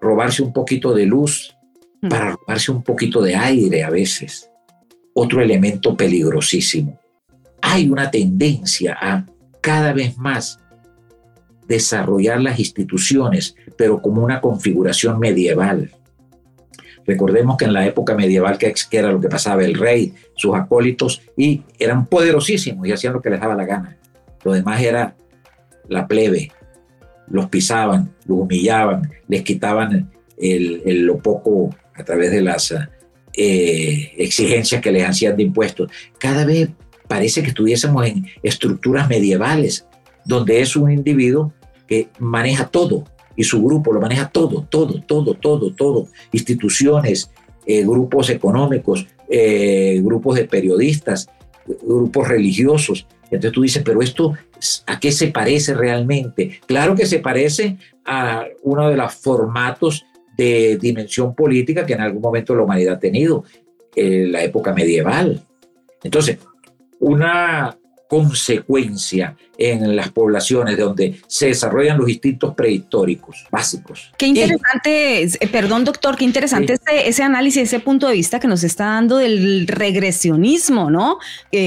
robarse 0.00 0.42
un 0.42 0.52
poquito 0.52 0.94
de 0.94 1.06
luz, 1.06 1.56
mm. 2.02 2.08
para 2.08 2.32
robarse 2.32 2.72
un 2.72 2.82
poquito 2.82 3.22
de 3.22 3.36
aire 3.36 3.84
a 3.84 3.90
veces. 3.90 4.50
Otro 5.14 5.40
elemento 5.40 5.96
peligrosísimo. 5.96 6.98
Hay 7.62 7.88
una 7.88 8.10
tendencia 8.10 8.96
a 9.00 9.24
cada 9.60 9.92
vez 9.92 10.16
más 10.18 10.60
desarrollar 11.66 12.40
las 12.40 12.58
instituciones, 12.58 13.56
pero 13.76 14.00
como 14.00 14.22
una 14.22 14.40
configuración 14.40 15.18
medieval. 15.18 15.90
Recordemos 17.06 17.56
que 17.56 17.66
en 17.66 17.72
la 17.72 17.86
época 17.86 18.14
medieval, 18.14 18.58
que 18.58 18.74
era 18.90 19.12
lo 19.12 19.20
que 19.20 19.28
pasaba, 19.28 19.64
el 19.64 19.74
rey, 19.74 20.14
sus 20.34 20.54
acólitos, 20.54 21.22
y 21.36 21.62
eran 21.78 22.06
poderosísimos 22.06 22.86
y 22.86 22.92
hacían 22.92 23.12
lo 23.12 23.22
que 23.22 23.30
les 23.30 23.40
daba 23.40 23.54
la 23.54 23.64
gana. 23.64 23.96
Lo 24.44 24.52
demás 24.52 24.82
era 24.82 25.14
la 25.88 26.06
plebe. 26.06 26.50
Los 27.28 27.48
pisaban, 27.48 28.14
los 28.26 28.38
humillaban, 28.38 29.10
les 29.28 29.42
quitaban 29.42 30.10
el, 30.36 31.02
lo 31.04 31.18
poco 31.18 31.70
a 31.94 32.04
través 32.04 32.30
de 32.30 32.42
las 32.42 32.74
eh, 33.34 34.12
exigencias 34.16 34.80
que 34.80 34.92
les 34.92 35.08
hacían 35.08 35.36
de 35.36 35.44
impuestos. 35.44 35.90
Cada 36.18 36.44
vez 36.44 36.70
parece 37.08 37.42
que 37.42 37.48
estuviésemos 37.48 38.06
en 38.06 38.26
estructuras 38.42 39.08
medievales, 39.08 39.86
donde 40.24 40.60
es 40.60 40.76
un 40.76 40.90
individuo 40.90 41.52
que 41.86 42.08
maneja 42.18 42.66
todo, 42.68 43.04
y 43.36 43.44
su 43.44 43.62
grupo 43.62 43.92
lo 43.92 44.00
maneja 44.00 44.28
todo, 44.28 44.66
todo, 44.68 45.00
todo, 45.02 45.34
todo, 45.34 45.70
todo. 45.72 46.08
Instituciones, 46.32 47.30
eh, 47.66 47.82
grupos 47.82 48.30
económicos, 48.30 49.06
eh, 49.28 50.00
grupos 50.02 50.36
de 50.36 50.44
periodistas, 50.44 51.28
grupos 51.82 52.28
religiosos. 52.28 53.06
Entonces 53.24 53.52
tú 53.52 53.62
dices, 53.62 53.82
pero 53.84 54.00
esto, 54.02 54.34
¿a 54.86 54.98
qué 55.00 55.12
se 55.12 55.28
parece 55.28 55.74
realmente? 55.74 56.60
Claro 56.66 56.94
que 56.94 57.06
se 57.06 57.18
parece 57.18 57.76
a 58.04 58.44
uno 58.62 58.88
de 58.88 58.96
los 58.96 59.14
formatos 59.14 60.06
de 60.36 60.76
dimensión 60.76 61.34
política 61.34 61.84
que 61.84 61.94
en 61.94 62.02
algún 62.02 62.22
momento 62.22 62.54
la 62.54 62.62
humanidad 62.62 62.94
ha 62.94 63.00
tenido, 63.00 63.44
en 63.94 64.30
la 64.30 64.44
época 64.44 64.74
medieval. 64.74 65.42
Entonces, 66.02 66.38
una 67.00 67.76
consecuencia 68.08 69.36
en 69.58 69.96
las 69.96 70.12
poblaciones 70.12 70.76
donde 70.76 71.18
se 71.26 71.46
desarrollan 71.46 71.98
los 71.98 72.08
instintos 72.08 72.54
prehistóricos 72.54 73.46
básicos. 73.50 74.12
Qué 74.18 74.26
interesante, 74.26 75.22
eh, 75.24 75.48
perdón 75.50 75.84
doctor, 75.84 76.16
qué 76.16 76.24
interesante 76.24 76.74
ese, 76.74 77.08
ese, 77.08 77.22
análisis, 77.22 77.62
ese 77.62 77.80
punto 77.80 78.06
de 78.06 78.14
vista 78.14 78.38
que 78.38 78.48
nos 78.48 78.64
está 78.64 78.84
dando 78.84 79.16
del 79.16 79.66
regresionismo, 79.66 80.90
¿no? 80.90 81.18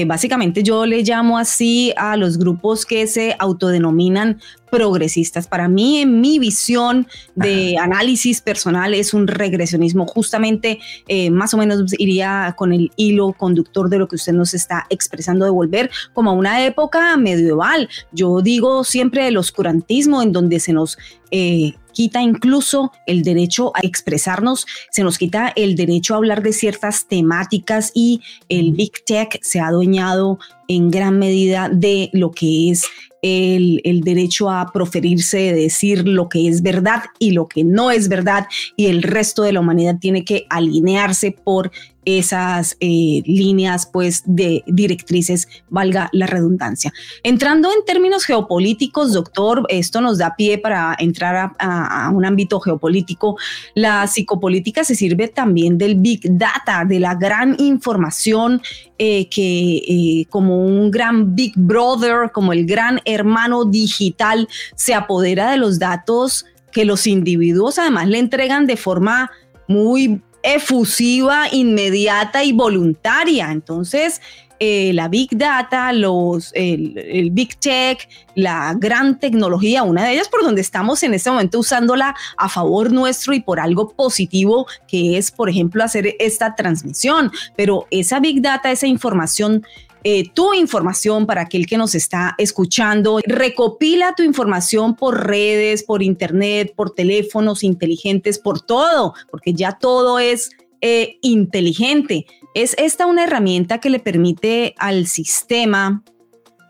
básicamente 0.06 0.62
yo 0.62 0.86
le 0.86 1.02
llamo 1.02 1.36
así 1.36 1.92
a 1.96 2.16
los 2.16 2.38
grupos 2.38 2.86
que 2.86 3.06
se 3.08 3.34
autodenominan 3.38 4.40
progresistas. 4.70 5.46
Para 5.46 5.68
mí, 5.68 5.98
en 5.98 6.20
mi 6.20 6.38
visión 6.38 7.06
de 7.34 7.76
análisis 7.78 8.40
personal, 8.40 8.94
es 8.94 9.14
un 9.14 9.26
regresionismo. 9.26 10.06
Justamente, 10.06 10.78
eh, 11.08 11.30
más 11.30 11.54
o 11.54 11.56
menos 11.56 11.92
iría 11.98 12.54
con 12.56 12.72
el 12.72 12.90
hilo 12.96 13.32
conductor 13.32 13.88
de 13.88 13.98
lo 13.98 14.08
que 14.08 14.16
usted 14.16 14.32
nos 14.32 14.54
está 14.54 14.86
expresando 14.90 15.44
de 15.44 15.50
volver 15.50 15.90
como 16.12 16.30
a 16.30 16.34
una 16.34 16.64
época 16.64 17.16
medieval. 17.16 17.88
Yo 18.12 18.40
digo 18.40 18.84
siempre 18.84 19.28
el 19.28 19.36
oscurantismo, 19.36 20.22
en 20.22 20.32
donde 20.32 20.60
se 20.60 20.72
nos 20.72 20.98
eh, 21.30 21.74
quita 21.92 22.22
incluso 22.22 22.92
el 23.06 23.22
derecho 23.22 23.72
a 23.74 23.80
expresarnos, 23.82 24.66
se 24.90 25.02
nos 25.02 25.18
quita 25.18 25.52
el 25.54 25.76
derecho 25.76 26.14
a 26.14 26.18
hablar 26.18 26.42
de 26.42 26.52
ciertas 26.52 27.06
temáticas 27.06 27.92
y 27.94 28.20
el 28.48 28.72
Big 28.72 29.04
Tech 29.04 29.38
se 29.42 29.60
ha 29.60 29.68
adueñado 29.68 30.38
en 30.68 30.90
gran 30.90 31.18
medida 31.18 31.68
de 31.68 32.10
lo 32.12 32.30
que 32.30 32.70
es 32.70 32.84
el, 33.22 34.00
derecho 34.02 34.50
a 34.50 34.70
proferirse, 34.72 35.52
decir 35.52 36.06
lo 36.06 36.28
que 36.28 36.48
es 36.48 36.62
verdad 36.62 37.04
y 37.18 37.32
lo 37.32 37.46
que 37.46 37.64
no 37.64 37.90
es 37.90 38.08
verdad, 38.08 38.46
y 38.76 38.86
el 38.86 39.02
resto 39.02 39.42
de 39.42 39.52
la 39.52 39.60
humanidad 39.60 39.98
tiene 40.00 40.24
que 40.24 40.46
alinearse 40.48 41.32
por 41.32 41.70
esas 42.04 42.76
eh, 42.80 43.22
líneas 43.26 43.86
pues 43.86 44.22
de 44.24 44.64
directrices, 44.66 45.48
valga 45.68 46.08
la 46.12 46.26
redundancia. 46.26 46.92
Entrando 47.22 47.70
en 47.70 47.84
términos 47.84 48.24
geopolíticos, 48.24 49.12
doctor, 49.12 49.66
esto 49.68 50.00
nos 50.00 50.18
da 50.18 50.34
pie 50.36 50.58
para 50.58 50.96
entrar 50.98 51.52
a, 51.58 52.10
un 52.14 52.24
ámbito 52.24 52.60
geopolítico. 52.60 53.36
La 53.74 54.06
psicopolítica 54.06 54.84
se 54.84 54.94
sirve 54.94 55.28
también 55.28 55.78
del 55.78 55.96
big 55.96 56.20
data, 56.38 56.84
de 56.86 57.00
la 57.00 57.14
gran 57.14 57.56
información 57.58 58.62
eh, 58.98 59.28
que 59.28 59.76
eh, 59.76 60.26
como 60.30 60.64
un 60.64 60.90
gran 60.90 61.34
big 61.34 61.52
brother, 61.56 62.30
como 62.32 62.52
el 62.52 62.66
gran 62.66 63.00
hermano 63.04 63.64
digital, 63.64 64.48
se 64.74 64.94
apodera 64.94 65.50
de 65.50 65.58
los 65.58 65.78
datos 65.78 66.46
que 66.72 66.84
los 66.84 67.06
individuos 67.06 67.78
además 67.78 68.08
le 68.08 68.18
entregan 68.18 68.66
de 68.66 68.76
forma 68.76 69.30
muy 69.66 70.20
efusiva, 70.42 71.46
inmediata 71.50 72.44
y 72.44 72.52
voluntaria. 72.52 73.50
Entonces, 73.50 74.20
eh, 74.62 74.92
la 74.92 75.08
Big 75.08 75.38
Data, 75.38 75.90
los, 75.94 76.52
el, 76.54 77.30
Big 77.32 77.58
Tech, 77.58 78.06
la 78.34 78.74
gran 78.76 79.18
tecnología, 79.18 79.82
una 79.82 80.04
de 80.04 80.12
ellas 80.12 80.28
por 80.28 80.42
donde 80.42 80.60
estamos 80.60 81.02
en 81.02 81.14
este 81.14 81.30
momento 81.30 81.58
usándola 81.58 82.14
a 82.36 82.48
favor 82.50 82.92
nuestro 82.92 83.32
y 83.32 83.40
por 83.40 83.58
algo 83.58 83.88
positivo 83.88 84.66
que 84.86 85.16
es, 85.16 85.30
por 85.30 85.48
ejemplo, 85.48 85.82
hacer 85.82 86.14
esta 86.18 86.54
transmisión. 86.56 87.32
Pero 87.56 87.86
esa 87.90 88.20
Big 88.20 88.42
Data, 88.42 88.70
esa 88.70 88.86
información 88.86 89.64
eh, 90.02 90.30
tu 90.32 90.54
información 90.54 91.26
para 91.26 91.42
aquel 91.42 91.66
que 91.66 91.76
nos 91.76 91.94
está 91.94 92.34
escuchando. 92.38 93.20
Recopila 93.26 94.14
tu 94.14 94.22
información 94.22 94.96
por 94.96 95.26
redes, 95.26 95.82
por 95.82 96.02
internet, 96.02 96.72
por 96.74 96.94
teléfonos 96.94 97.62
inteligentes, 97.62 98.38
por 98.38 98.60
todo, 98.60 99.14
porque 99.30 99.52
ya 99.52 99.72
todo 99.72 100.18
es 100.18 100.50
eh, 100.80 101.18
inteligente. 101.20 102.26
Es 102.54 102.74
esta 102.78 103.06
una 103.06 103.24
herramienta 103.24 103.78
que 103.78 103.90
le 103.90 104.00
permite 104.00 104.74
al 104.78 105.06
sistema 105.06 106.02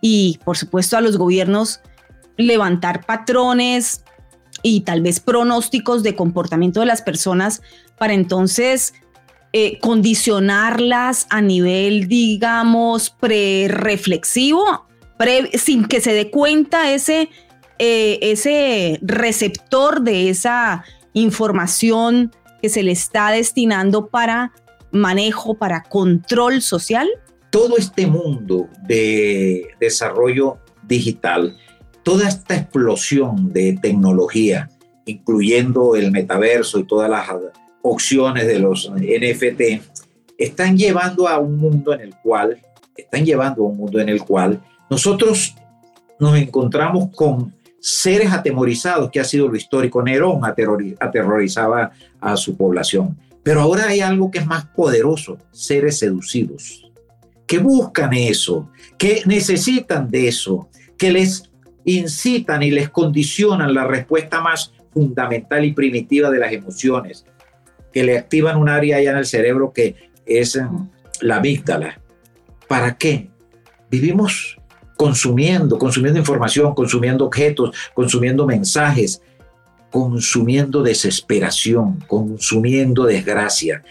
y 0.03 0.39
por 0.45 0.57
supuesto 0.57 0.97
a 0.97 1.01
los 1.01 1.16
gobiernos 1.16 1.81
levantar 2.37 3.07
patrones 3.07 4.03
y 4.62 4.81
tal 4.81 5.03
vez 5.03 5.20
pronósticos 5.20 6.03
de 6.03 6.16
comportamiento 6.16 6.81
de 6.81 6.87
las 6.87 7.03
personas 7.03 7.62
para 7.99 8.14
entonces 8.14 8.95
eh, 9.53 9.79
condicionarlas 9.81 11.27
a 11.29 11.41
nivel, 11.41 12.07
digamos, 12.07 13.11
pre-reflexivo, 13.11 14.87
sin 15.55 15.87
que 15.87 16.01
se 16.01 16.13
dé 16.13 16.31
cuenta 16.31 16.93
ese, 16.93 17.31
eh, 17.79 18.19
ese 18.23 18.99
receptor 19.03 20.03
de 20.03 20.31
esa 20.31 20.85
información 21.15 22.33
que 22.63 22.69
se 22.69 22.83
le 22.83 22.93
está 22.93 23.31
destinando 23.31 24.07
para 24.07 24.53
manejo, 24.93 25.55
para 25.55 25.83
control 25.83 26.63
social? 26.63 27.09
Todo 27.51 27.77
este 27.77 28.07
mundo 28.07 28.69
de 28.83 29.67
desarrollo 29.81 30.59
digital, 30.87 31.57
toda 32.03 32.29
esta 32.29 32.55
explosión 32.57 33.53
de 33.53 33.79
tecnología, 33.81 34.71
incluyendo 35.07 35.97
el 35.97 36.13
metaverso 36.13 36.79
y 36.79 36.85
todas 36.85 37.11
las 37.11 37.29
opciones 37.83 38.47
de 38.47 38.59
los 38.59 38.91
NFT 38.91 39.83
están 40.39 40.76
llevando 40.76 41.28
a 41.28 41.39
un 41.39 41.57
mundo 41.57 41.93
en 41.93 42.01
el 42.01 42.14
cual, 42.16 42.59
están 42.97 43.24
llevando 43.24 43.62
a 43.62 43.68
un 43.68 43.76
mundo 43.76 44.01
en 44.01 44.09
el 44.09 44.22
cual 44.22 44.61
nosotros 44.89 45.55
nos 46.18 46.37
encontramos 46.37 47.11
con 47.14 47.55
seres 47.81 48.31
atemorizados, 48.33 49.11
que 49.11 49.20
ha 49.20 49.24
sido 49.24 49.49
lo 49.49 49.57
histórico. 49.57 50.03
Nerón 50.03 50.41
aterrorizaba 50.45 51.93
a 52.20 52.37
su 52.37 52.57
población. 52.57 53.16
Pero 53.43 53.62
ahora 53.62 53.89
hay 53.89 54.01
algo 54.01 54.31
que 54.31 54.39
es 54.39 54.47
más 54.47 54.66
poderoso, 54.66 55.39
seres 55.51 55.99
seducidos, 55.99 56.91
que 57.47 57.59
buscan 57.59 58.12
eso, 58.12 58.70
que 58.99 59.22
necesitan 59.24 60.11
de 60.11 60.28
eso, 60.28 60.68
que 60.99 61.11
les 61.11 61.51
incitan 61.85 62.62
y 62.62 62.70
les 62.70 62.91
condicionan 62.91 63.72
la 63.72 63.87
respuesta 63.87 64.43
más 64.43 64.72
fundamental 64.93 65.64
y 65.64 65.72
primitiva 65.72 66.31
de 66.31 66.39
las 66.39 66.53
emociones, 66.53 67.24
que 67.93 68.05
le 68.05 68.18
activan 68.18 68.57
un 68.57 68.68
área 68.68 68.97
allá 68.97 69.12
en 69.12 69.18
el 69.18 69.26
cerebro 69.26 69.72
que 69.72 69.97
es 70.26 70.59
la 71.20 71.36
amígdala. 71.36 72.01
¿Para 72.68 72.97
qué? 72.97 73.30
Vivimos 73.91 74.57
consumiendo, 74.97 75.78
consumiendo 75.78 76.20
información, 76.20 76.74
consumiendo 76.74 77.24
objetos, 77.24 77.74
consumiendo 77.95 78.47
mensajes, 78.47 79.22
consumiendo 79.91 80.82
desesperación, 80.82 81.99
consumiendo 82.07 83.05
desgracia. 83.05 83.82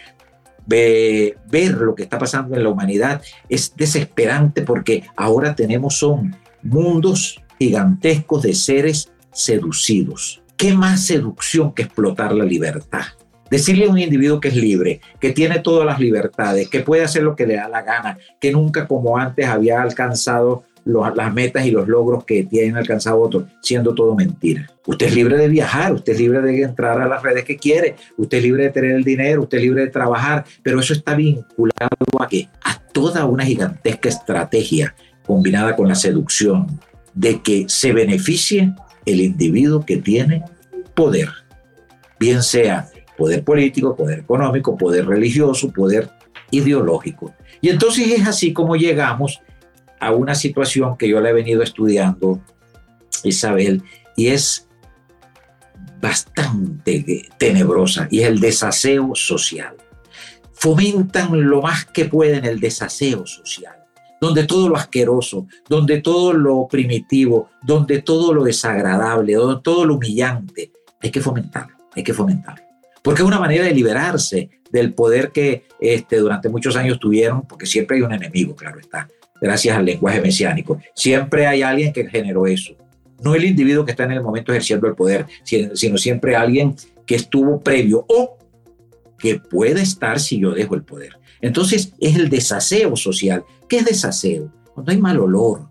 ver 0.66 1.72
lo 1.78 1.94
que 1.94 2.04
está 2.04 2.18
pasando 2.18 2.56
en 2.56 2.62
la 2.62 2.68
humanidad 2.70 3.22
es 3.48 3.74
desesperante 3.76 4.62
porque 4.62 5.04
ahora 5.16 5.54
tenemos 5.54 5.96
son 5.96 6.36
mundos 6.62 7.42
gigantescos 7.58 8.42
de 8.42 8.54
seres 8.54 9.10
seducidos. 9.32 10.42
¿Qué 10.56 10.74
más 10.74 11.04
seducción 11.04 11.74
que 11.74 11.82
explotar 11.82 12.32
la 12.32 12.44
libertad? 12.44 13.04
Decirle 13.50 13.86
a 13.86 13.90
un 13.90 13.98
individuo 13.98 14.40
que 14.40 14.48
es 14.48 14.56
libre, 14.56 15.00
que 15.18 15.32
tiene 15.32 15.58
todas 15.58 15.84
las 15.84 15.98
libertades, 15.98 16.68
que 16.68 16.80
puede 16.80 17.02
hacer 17.02 17.22
lo 17.22 17.34
que 17.34 17.46
le 17.46 17.56
da 17.56 17.68
la 17.68 17.82
gana, 17.82 18.16
que 18.40 18.52
nunca 18.52 18.86
como 18.86 19.18
antes 19.18 19.46
había 19.46 19.82
alcanzado 19.82 20.64
las 20.84 21.34
metas 21.34 21.66
y 21.66 21.70
los 21.70 21.88
logros 21.88 22.24
que 22.24 22.44
tienen 22.44 22.76
alcanzado 22.76 23.20
otros, 23.20 23.44
siendo 23.62 23.94
todo 23.94 24.14
mentira. 24.14 24.70
Usted 24.86 25.06
es 25.06 25.14
libre 25.14 25.36
de 25.36 25.48
viajar, 25.48 25.92
usted 25.92 26.14
es 26.14 26.20
libre 26.20 26.40
de 26.40 26.62
entrar 26.62 27.00
a 27.00 27.08
las 27.08 27.22
redes 27.22 27.44
que 27.44 27.56
quiere, 27.56 27.96
usted 28.16 28.38
es 28.38 28.44
libre 28.44 28.64
de 28.64 28.70
tener 28.70 28.92
el 28.92 29.04
dinero, 29.04 29.42
usted 29.42 29.58
es 29.58 29.64
libre 29.64 29.82
de 29.82 29.90
trabajar, 29.90 30.44
pero 30.62 30.80
eso 30.80 30.92
está 30.92 31.14
vinculado 31.14 31.96
a? 32.18 32.28
A 32.62 32.78
toda 32.92 33.24
una 33.26 33.44
gigantesca 33.44 34.08
estrategia 34.08 34.94
combinada 35.26 35.76
con 35.76 35.88
la 35.88 35.94
seducción 35.94 36.80
de 37.14 37.40
que 37.40 37.66
se 37.68 37.92
beneficie 37.92 38.74
el 39.06 39.20
individuo 39.20 39.84
que 39.84 39.96
tiene 39.96 40.42
poder, 40.94 41.28
bien 42.18 42.42
sea 42.42 42.88
poder 43.20 43.44
político, 43.44 43.94
poder 43.94 44.20
económico, 44.20 44.78
poder 44.78 45.06
religioso, 45.06 45.70
poder 45.70 46.08
ideológico. 46.50 47.34
Y 47.60 47.68
entonces 47.68 48.10
es 48.10 48.26
así 48.26 48.54
como 48.54 48.76
llegamos 48.76 49.42
a 50.00 50.10
una 50.12 50.34
situación 50.34 50.96
que 50.96 51.06
yo 51.06 51.20
le 51.20 51.28
he 51.28 51.32
venido 51.34 51.62
estudiando, 51.62 52.40
Isabel, 53.22 53.82
y 54.16 54.28
es 54.28 54.66
bastante 56.00 57.28
tenebrosa, 57.36 58.08
y 58.10 58.20
es 58.20 58.28
el 58.28 58.40
desaseo 58.40 59.14
social. 59.14 59.76
Fomentan 60.54 61.46
lo 61.46 61.60
más 61.60 61.84
que 61.84 62.06
pueden 62.06 62.46
el 62.46 62.58
desaseo 62.58 63.26
social, 63.26 63.76
donde 64.18 64.44
todo 64.44 64.70
lo 64.70 64.76
asqueroso, 64.76 65.46
donde 65.68 66.00
todo 66.00 66.32
lo 66.32 66.66
primitivo, 66.68 67.50
donde 67.62 68.00
todo 68.00 68.32
lo 68.32 68.44
desagradable, 68.44 69.34
donde 69.34 69.60
todo 69.60 69.84
lo 69.84 69.96
humillante, 69.96 70.72
hay 71.02 71.10
que 71.10 71.20
fomentarlo, 71.20 71.76
hay 71.94 72.02
que 72.02 72.14
fomentarlo 72.14 72.69
porque 73.02 73.22
es 73.22 73.28
una 73.28 73.38
manera 73.38 73.64
de 73.64 73.74
liberarse 73.74 74.50
del 74.70 74.92
poder 74.94 75.30
que 75.30 75.64
este, 75.80 76.16
durante 76.16 76.48
muchos 76.48 76.76
años 76.76 76.98
tuvieron, 77.00 77.42
porque 77.46 77.66
siempre 77.66 77.96
hay 77.96 78.02
un 78.02 78.12
enemigo, 78.12 78.54
claro 78.54 78.78
está, 78.78 79.08
gracias 79.40 79.76
al 79.76 79.84
lenguaje 79.84 80.20
mesiánico. 80.20 80.80
Siempre 80.94 81.46
hay 81.46 81.62
alguien 81.62 81.92
que 81.92 82.08
generó 82.08 82.46
eso. 82.46 82.74
No 83.22 83.34
el 83.34 83.44
individuo 83.44 83.84
que 83.84 83.90
está 83.90 84.04
en 84.04 84.12
el 84.12 84.22
momento 84.22 84.52
ejerciendo 84.52 84.86
el 84.86 84.94
poder, 84.94 85.26
sino 85.42 85.98
siempre 85.98 86.36
alguien 86.36 86.74
que 87.06 87.16
estuvo 87.16 87.60
previo 87.60 88.04
o 88.08 88.38
que 89.18 89.38
puede 89.38 89.82
estar 89.82 90.20
si 90.20 90.40
yo 90.40 90.52
dejo 90.52 90.74
el 90.74 90.82
poder. 90.82 91.18
Entonces 91.40 91.92
es 92.00 92.16
el 92.16 92.30
desaseo 92.30 92.96
social. 92.96 93.44
¿Qué 93.68 93.78
es 93.78 93.84
desaseo? 93.84 94.52
Cuando 94.74 94.92
hay 94.92 94.98
mal 94.98 95.20
olor, 95.20 95.68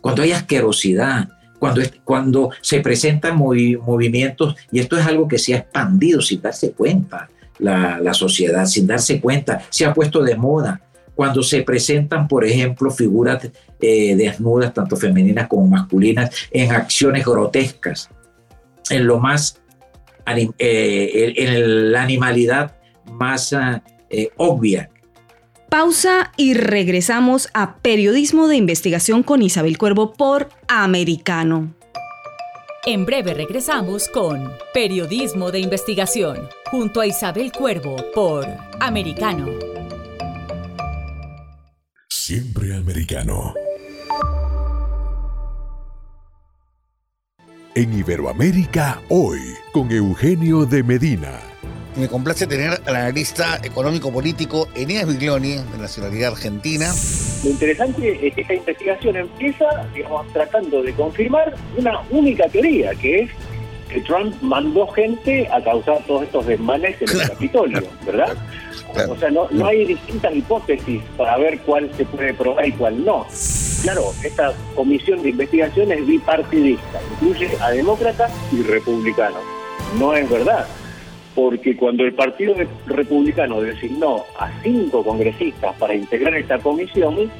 cuando 0.00 0.22
hay 0.22 0.32
asquerosidad, 0.32 1.28
cuando, 1.58 2.50
se 2.60 2.80
presentan 2.80 3.36
movimientos, 3.36 4.56
y 4.70 4.80
esto 4.80 4.98
es 4.98 5.06
algo 5.06 5.28
que 5.28 5.38
se 5.38 5.54
ha 5.54 5.58
expandido 5.58 6.20
sin 6.20 6.40
darse 6.42 6.72
cuenta, 6.72 7.28
la, 7.58 8.14
sociedad, 8.14 8.66
sin 8.66 8.86
darse 8.86 9.20
cuenta, 9.20 9.62
se 9.70 9.84
ha 9.84 9.94
puesto 9.94 10.22
de 10.22 10.36
moda. 10.36 10.80
Cuando 11.14 11.42
se 11.42 11.62
presentan, 11.62 12.28
por 12.28 12.44
ejemplo, 12.44 12.90
figuras 12.90 13.48
eh, 13.80 14.14
desnudas, 14.16 14.74
tanto 14.74 14.96
femeninas 14.96 15.48
como 15.48 15.66
masculinas, 15.66 16.30
en 16.50 16.72
acciones 16.72 17.24
grotescas, 17.24 18.10
en 18.90 19.06
lo 19.06 19.18
más, 19.18 19.58
eh, 20.26 21.32
en 21.36 21.92
la 21.92 22.02
animalidad 22.02 22.76
más 23.10 23.54
eh, 24.10 24.28
obvia 24.36 24.90
Pausa 25.68 26.32
y 26.36 26.54
regresamos 26.54 27.48
a 27.52 27.76
Periodismo 27.78 28.46
de 28.46 28.56
Investigación 28.56 29.22
con 29.22 29.42
Isabel 29.42 29.78
Cuervo 29.78 30.12
por 30.12 30.48
Americano. 30.68 31.74
En 32.84 33.04
breve 33.04 33.34
regresamos 33.34 34.08
con 34.08 34.52
Periodismo 34.72 35.50
de 35.50 35.58
Investigación 35.58 36.48
junto 36.70 37.00
a 37.00 37.06
Isabel 37.06 37.50
Cuervo 37.50 37.96
por 38.14 38.46
Americano. 38.78 39.48
Siempre 42.08 42.74
americano. 42.76 43.54
En 47.74 47.92
Iberoamérica 47.92 49.02
hoy 49.08 49.40
con 49.72 49.90
Eugenio 49.90 50.64
de 50.64 50.82
Medina 50.82 51.55
me 51.96 52.08
complace 52.08 52.46
tener 52.46 52.80
al 52.86 52.96
analista 52.96 53.58
económico-político 53.62 54.68
Eneas 54.74 55.06
Biglioni, 55.06 55.56
de 55.56 55.78
nacionalidad 55.78 56.32
argentina. 56.32 56.92
Lo 57.42 57.50
interesante 57.50 58.26
es 58.26 58.34
que 58.34 58.40
esta 58.42 58.54
investigación 58.54 59.16
empieza, 59.16 59.64
digamos, 59.94 60.30
tratando 60.32 60.82
de 60.82 60.92
confirmar 60.92 61.54
una 61.76 62.00
única 62.10 62.48
teoría, 62.48 62.94
que 62.94 63.20
es 63.20 63.30
que 63.88 64.00
Trump 64.00 64.34
mandó 64.42 64.86
gente 64.88 65.48
a 65.48 65.62
causar 65.62 66.04
todos 66.06 66.24
estos 66.24 66.46
desmanes 66.46 67.00
en 67.00 67.08
el 67.08 67.28
Capitolio, 67.28 67.82
¿verdad? 68.04 68.36
O 69.08 69.16
sea, 69.16 69.30
no, 69.30 69.48
no 69.50 69.66
hay 69.66 69.84
distintas 69.84 70.34
hipótesis 70.34 71.02
para 71.16 71.36
ver 71.36 71.60
cuál 71.60 71.90
se 71.96 72.04
puede 72.04 72.34
probar 72.34 72.66
y 72.66 72.72
cuál 72.72 73.04
no. 73.04 73.26
Claro, 73.82 74.12
esta 74.22 74.52
comisión 74.74 75.22
de 75.22 75.30
investigación 75.30 75.92
es 75.92 76.04
bipartidista, 76.06 77.00
incluye 77.12 77.50
a 77.60 77.70
demócratas 77.70 78.32
y 78.52 78.62
republicanos. 78.62 79.42
No 79.98 80.14
es 80.14 80.28
verdad 80.28 80.66
porque 81.36 81.76
cuando 81.76 82.02
el 82.02 82.14
Partido 82.14 82.54
Republicano 82.86 83.60
designó 83.60 84.24
a 84.40 84.50
cinco 84.62 85.04
congresistas 85.04 85.76
para 85.76 85.94
integrar 85.94 86.34
esta 86.34 86.58
comisión, 86.58 87.30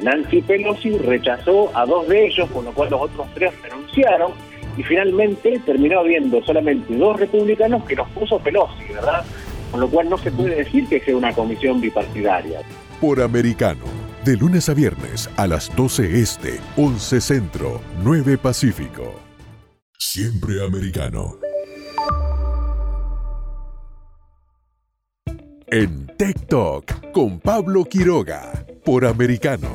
Nancy 0.00 0.40
Pelosi 0.40 0.96
rechazó 0.98 1.68
a 1.76 1.84
dos 1.84 2.06
de 2.06 2.26
ellos, 2.26 2.48
con 2.50 2.64
lo 2.64 2.72
cual 2.72 2.90
los 2.90 3.02
otros 3.02 3.26
tres 3.34 3.52
renunciaron, 3.60 4.30
y 4.76 4.84
finalmente 4.84 5.60
terminó 5.66 5.98
habiendo 5.98 6.40
solamente 6.44 6.94
dos 6.94 7.18
republicanos 7.18 7.84
que 7.86 7.96
los 7.96 8.08
puso 8.10 8.38
Pelosi, 8.38 8.84
¿verdad? 8.94 9.24
Con 9.72 9.80
lo 9.80 9.88
cual 9.88 10.08
no 10.08 10.16
se 10.16 10.30
puede 10.30 10.54
decir 10.54 10.86
que 10.86 11.00
sea 11.00 11.16
una 11.16 11.32
comisión 11.32 11.80
bipartidaria. 11.80 12.60
Por 13.00 13.20
americano, 13.20 13.84
de 14.24 14.36
lunes 14.36 14.68
a 14.68 14.74
viernes 14.74 15.28
a 15.36 15.48
las 15.48 15.74
12 15.74 16.20
este, 16.20 16.60
11 16.76 17.20
centro, 17.20 17.80
9 18.04 18.38
pacífico. 18.38 19.12
Siempre 19.98 20.64
americano. 20.64 21.49
En 25.70 26.06
TikTok 26.16 27.12
con 27.12 27.38
Pablo 27.38 27.84
Quiroga 27.84 28.64
por 28.84 29.04
Americano. 29.04 29.68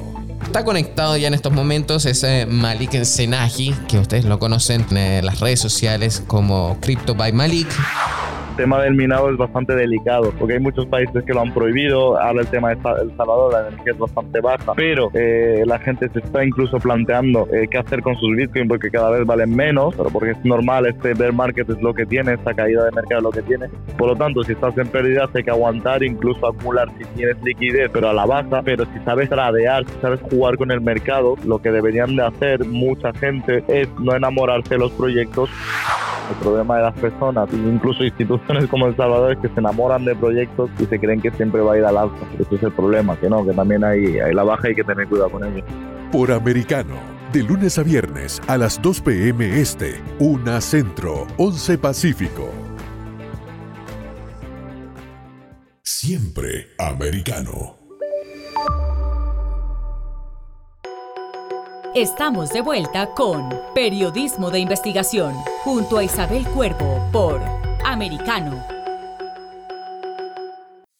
Está 0.44 0.66
conectado 0.66 1.16
ya 1.18 1.28
en 1.28 1.34
estos 1.34 1.54
momentos 1.54 2.06
ese 2.06 2.46
Malik 2.46 3.04
Senaji, 3.04 3.74
que 3.88 4.00
ustedes 4.00 4.26
lo 4.26 4.40
conocen 4.40 4.86
en 4.92 5.26
las 5.26 5.40
redes 5.40 5.60
sociales 5.60 6.24
como 6.28 6.78
Crypto 6.82 7.16
by 7.16 7.32
Malik 7.32 7.68
tema 8.56 8.82
del 8.82 8.96
minado 8.96 9.30
es 9.30 9.38
bastante 9.38 9.76
delicado, 9.76 10.32
porque 10.38 10.56
hay 10.56 10.60
muchos 10.60 10.86
países 10.88 11.24
que 11.24 11.34
lo 11.34 11.42
han 11.42 11.54
prohibido. 11.54 12.20
Ahora 12.20 12.42
el 12.42 12.48
tema 12.48 12.70
de 12.70 12.76
El 13.02 13.16
Salvador, 13.18 13.54
la 13.54 13.68
energía 13.68 13.94
es 13.94 14.00
bastante 14.00 14.42
baja, 14.42 14.74
pero 14.76 15.10
eh, 15.14 15.64
la 15.66 15.80
gente 15.80 16.10
se 16.10 16.20
está 16.20 16.44
incluso 16.44 16.78
planteando 16.80 17.48
eh, 17.54 17.68
qué 17.70 17.78
hacer 17.78 18.02
con 18.02 18.16
sus 18.16 18.36
bitcoins 18.36 18.68
porque 18.68 18.90
cada 18.90 19.12
vez 19.12 19.26
valen 19.26 19.56
menos, 19.56 19.94
pero 19.96 20.10
porque 20.10 20.32
es 20.32 20.46
normal, 20.46 20.86
este 20.86 21.14
bear 21.14 21.34
market 21.34 21.70
es 21.70 21.82
lo 21.82 21.94
que 21.94 22.06
tiene, 22.06 22.34
esta 22.34 22.54
caída 22.54 22.86
de 22.86 22.92
mercado 22.92 23.20
es 23.20 23.24
lo 23.24 23.32
que 23.32 23.42
tiene. 23.42 23.68
Por 23.98 24.10
lo 24.10 24.16
tanto, 24.16 24.44
si 24.44 24.54
estás 24.54 24.78
en 24.78 24.88
pérdida, 24.88 25.30
hay 25.34 25.44
que 25.44 25.52
aguantar, 25.52 26.04
incluso 26.04 26.48
acumular 26.48 26.90
si 26.98 27.06
tienes 27.16 27.42
liquidez, 27.44 27.90
pero 27.92 28.10
a 28.10 28.14
la 28.14 28.26
baja. 28.26 28.62
Pero 28.64 28.86
si 28.86 29.00
sabes 29.04 29.30
tradear, 29.30 29.86
si 29.86 29.94
sabes 30.02 30.20
jugar 30.30 30.58
con 30.58 30.72
el 30.72 30.82
mercado, 30.82 31.36
lo 31.46 31.60
que 31.60 31.72
deberían 31.72 32.16
de 32.16 32.24
hacer 32.24 32.66
mucha 32.66 33.14
gente 33.14 33.64
es 33.68 33.88
no 34.00 34.16
enamorarse 34.16 34.76
de 34.76 34.80
los 34.80 34.92
proyectos. 34.92 35.50
El 36.30 36.38
problema 36.38 36.78
de 36.78 36.84
las 36.84 36.96
personas, 36.96 37.48
incluso 37.54 38.04
instituciones 38.04 38.45
como 38.70 38.88
El 38.88 38.96
Salvador, 38.96 39.34
es 39.34 39.40
que 39.40 39.50
se 39.50 39.60
enamoran 39.60 40.06
de 40.06 40.16
proyectos 40.16 40.70
y 40.80 40.86
se 40.86 41.00
creen 41.00 41.22
que 41.22 41.32
siempre 41.32 41.62
va 41.62 41.74
a 41.74 41.78
ir 41.78 41.86
al 41.86 41.98
alza. 41.98 42.16
Ese 42.40 42.56
es 42.56 42.64
el 42.64 42.72
problema, 42.72 43.18
que 43.20 43.30
no, 43.30 43.46
que 43.46 43.54
también 43.54 43.84
hay, 43.84 44.20
hay 44.20 44.34
la 44.34 44.44
baja 44.44 44.68
y 44.68 44.70
hay 44.70 44.76
que 44.76 44.84
tener 44.84 45.08
cuidado 45.08 45.32
con 45.32 45.44
ello. 45.44 45.64
Por 46.12 46.32
Americano, 46.32 46.96
de 47.34 47.44
lunes 47.44 47.78
a 47.80 47.84
viernes 47.84 48.42
a 48.48 48.58
las 48.58 48.82
2 48.82 49.02
p.m. 49.02 49.60
Este, 49.60 50.02
1 50.20 50.62
Centro, 50.62 51.28
11 51.38 51.78
Pacífico. 51.78 52.50
Siempre 55.82 56.68
americano. 56.78 57.78
Estamos 61.96 62.52
de 62.52 62.60
vuelta 62.60 63.08
con 63.16 63.50
Periodismo 63.74 64.52
de 64.52 64.60
Investigación 64.60 65.34
junto 65.64 65.98
a 65.98 66.04
Isabel 66.04 66.46
Cuervo 66.48 67.08
por 67.14 67.65
Americano. 67.86 68.66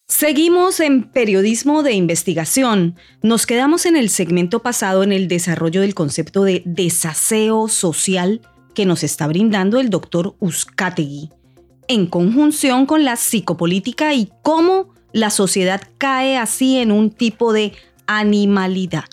Seguimos 0.08 0.80
en 0.80 1.10
periodismo 1.10 1.82
de 1.82 1.94
investigación. 1.94 2.96
Nos 3.24 3.48
quedamos 3.48 3.88
en 3.88 3.98
el 3.98 4.10
segmento 4.10 4.62
pasado 4.62 5.02
en 5.02 5.12
el 5.12 5.28
desarrollo 5.28 5.82
del 5.82 5.96
concepto 5.96 6.44
de 6.44 6.62
desaseo 6.64 7.68
social 7.70 8.42
que 8.76 8.86
nos 8.86 9.04
está 9.04 9.26
brindando 9.26 9.80
el 9.80 9.90
doctor 9.90 10.36
Uzcategui, 10.40 11.32
en 11.88 12.06
conjunción 12.06 12.86
con 12.86 13.04
la 13.04 13.16
psicopolítica 13.16 14.14
y 14.14 14.30
cómo 14.44 14.94
la 15.12 15.32
sociedad 15.32 15.82
cae 15.98 16.38
así 16.38 16.78
en 16.78 16.92
un 16.92 17.10
tipo 17.10 17.52
de 17.52 17.74
animalidad. 18.06 19.06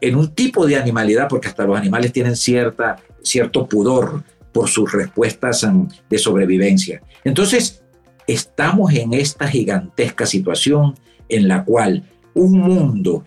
En 0.00 0.16
un 0.16 0.34
tipo 0.34 0.66
de 0.66 0.76
animalidad, 0.76 1.28
porque 1.28 1.46
hasta 1.46 1.64
los 1.64 1.78
animales 1.78 2.12
tienen 2.12 2.34
cierta, 2.34 2.96
cierto 3.22 3.68
pudor 3.68 4.24
por 4.52 4.68
sus 4.68 4.92
respuestas 4.92 5.66
de 6.08 6.18
sobrevivencia. 6.18 7.02
Entonces, 7.24 7.82
estamos 8.26 8.92
en 8.94 9.14
esta 9.14 9.48
gigantesca 9.48 10.26
situación 10.26 10.94
en 11.28 11.48
la 11.48 11.64
cual 11.64 12.04
un 12.34 12.58
mundo 12.58 13.24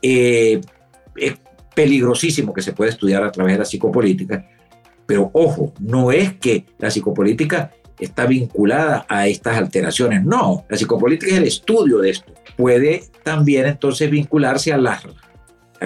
eh, 0.00 0.60
peligrosísimo 1.74 2.52
que 2.52 2.62
se 2.62 2.72
puede 2.72 2.90
estudiar 2.90 3.22
a 3.22 3.32
través 3.32 3.54
de 3.54 3.58
la 3.60 3.64
psicopolítica, 3.64 4.46
pero 5.06 5.30
ojo, 5.32 5.72
no 5.80 6.12
es 6.12 6.34
que 6.34 6.66
la 6.78 6.90
psicopolítica 6.90 7.72
está 7.98 8.26
vinculada 8.26 9.06
a 9.08 9.26
estas 9.28 9.56
alteraciones, 9.56 10.24
no, 10.24 10.64
la 10.68 10.76
psicopolítica 10.76 11.32
es 11.32 11.38
el 11.38 11.44
estudio 11.44 11.98
de 11.98 12.10
esto. 12.10 12.32
Puede 12.56 13.04
también 13.22 13.66
entonces 13.66 14.10
vincularse 14.10 14.72
a 14.72 14.76
la, 14.76 15.00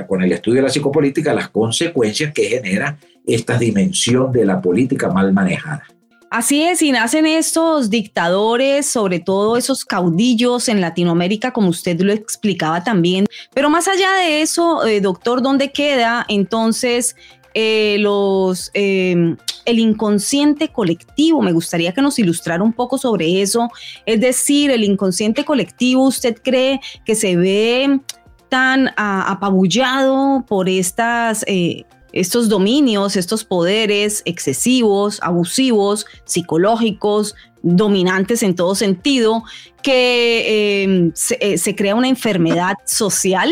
con 0.09 0.23
el 0.23 0.33
estudio 0.33 0.57
de 0.57 0.63
la 0.63 0.69
psicopolítica 0.69 1.35
las 1.35 1.51
consecuencias 1.51 2.33
que 2.33 2.49
genera 2.49 2.99
esta 3.27 3.59
dimensión 3.59 4.33
de 4.33 4.45
la 4.45 4.61
política 4.61 5.11
mal 5.11 5.33
manejada. 5.33 5.83
Así 6.31 6.63
es, 6.63 6.83
y 6.83 6.91
nacen 6.91 7.25
estos 7.25 7.89
dictadores, 7.89 8.87
sobre 8.87 9.21
todo 9.21 9.57
esos 9.57 9.85
caudillos 9.85 10.69
en 10.69 10.81
Latinoamérica, 10.81 11.53
como 11.53 11.69
usted 11.69 12.01
lo 12.01 12.13
explicaba 12.13 12.83
también. 12.83 13.27
Pero 13.55 13.71
más 13.71 13.87
allá 13.87 14.13
de 14.15 14.43
eso, 14.43 14.85
eh, 14.85 15.01
doctor, 15.01 15.41
¿dónde 15.41 15.71
queda 15.71 16.27
entonces 16.29 17.15
eh, 17.55 17.97
los, 18.01 18.71
em, 18.75 19.37
el 19.65 19.79
inconsciente 19.79 20.69
colectivo? 20.69 21.43
Me 21.43 21.53
gustaría 21.53 21.95
que 21.95 22.03
nos 22.03 22.19
ilustrara 22.19 22.63
un 22.63 22.73
poco 22.73 22.99
sobre 22.99 23.41
eso. 23.41 23.71
Es 24.05 24.21
decir, 24.21 24.73
el 24.73 24.83
inconsciente 24.83 25.45
colectivo, 25.45 26.07
¿usted 26.07 26.37
cree 26.43 26.81
que 27.05 27.15
se 27.15 27.37
ve 27.37 28.01
tan 28.49 28.91
ah, 28.97 29.31
apabullado 29.31 30.45
por 30.47 30.69
estas 30.69 31.45
eh, 31.47 31.85
estos 32.21 32.49
dominios, 32.49 33.17
estos 33.17 33.45
poderes 33.45 34.23
excesivos, 34.25 35.19
abusivos, 35.23 36.07
psicológicos, 36.25 37.35
dominantes 37.63 38.43
en 38.43 38.55
todo 38.55 38.75
sentido, 38.75 39.43
que 39.83 40.83
em, 40.83 41.13
eh, 41.41 41.59
se, 41.59 41.75
crea 41.75 41.95
una 41.95 42.09
enfermedad 42.09 42.75
social? 42.87 43.51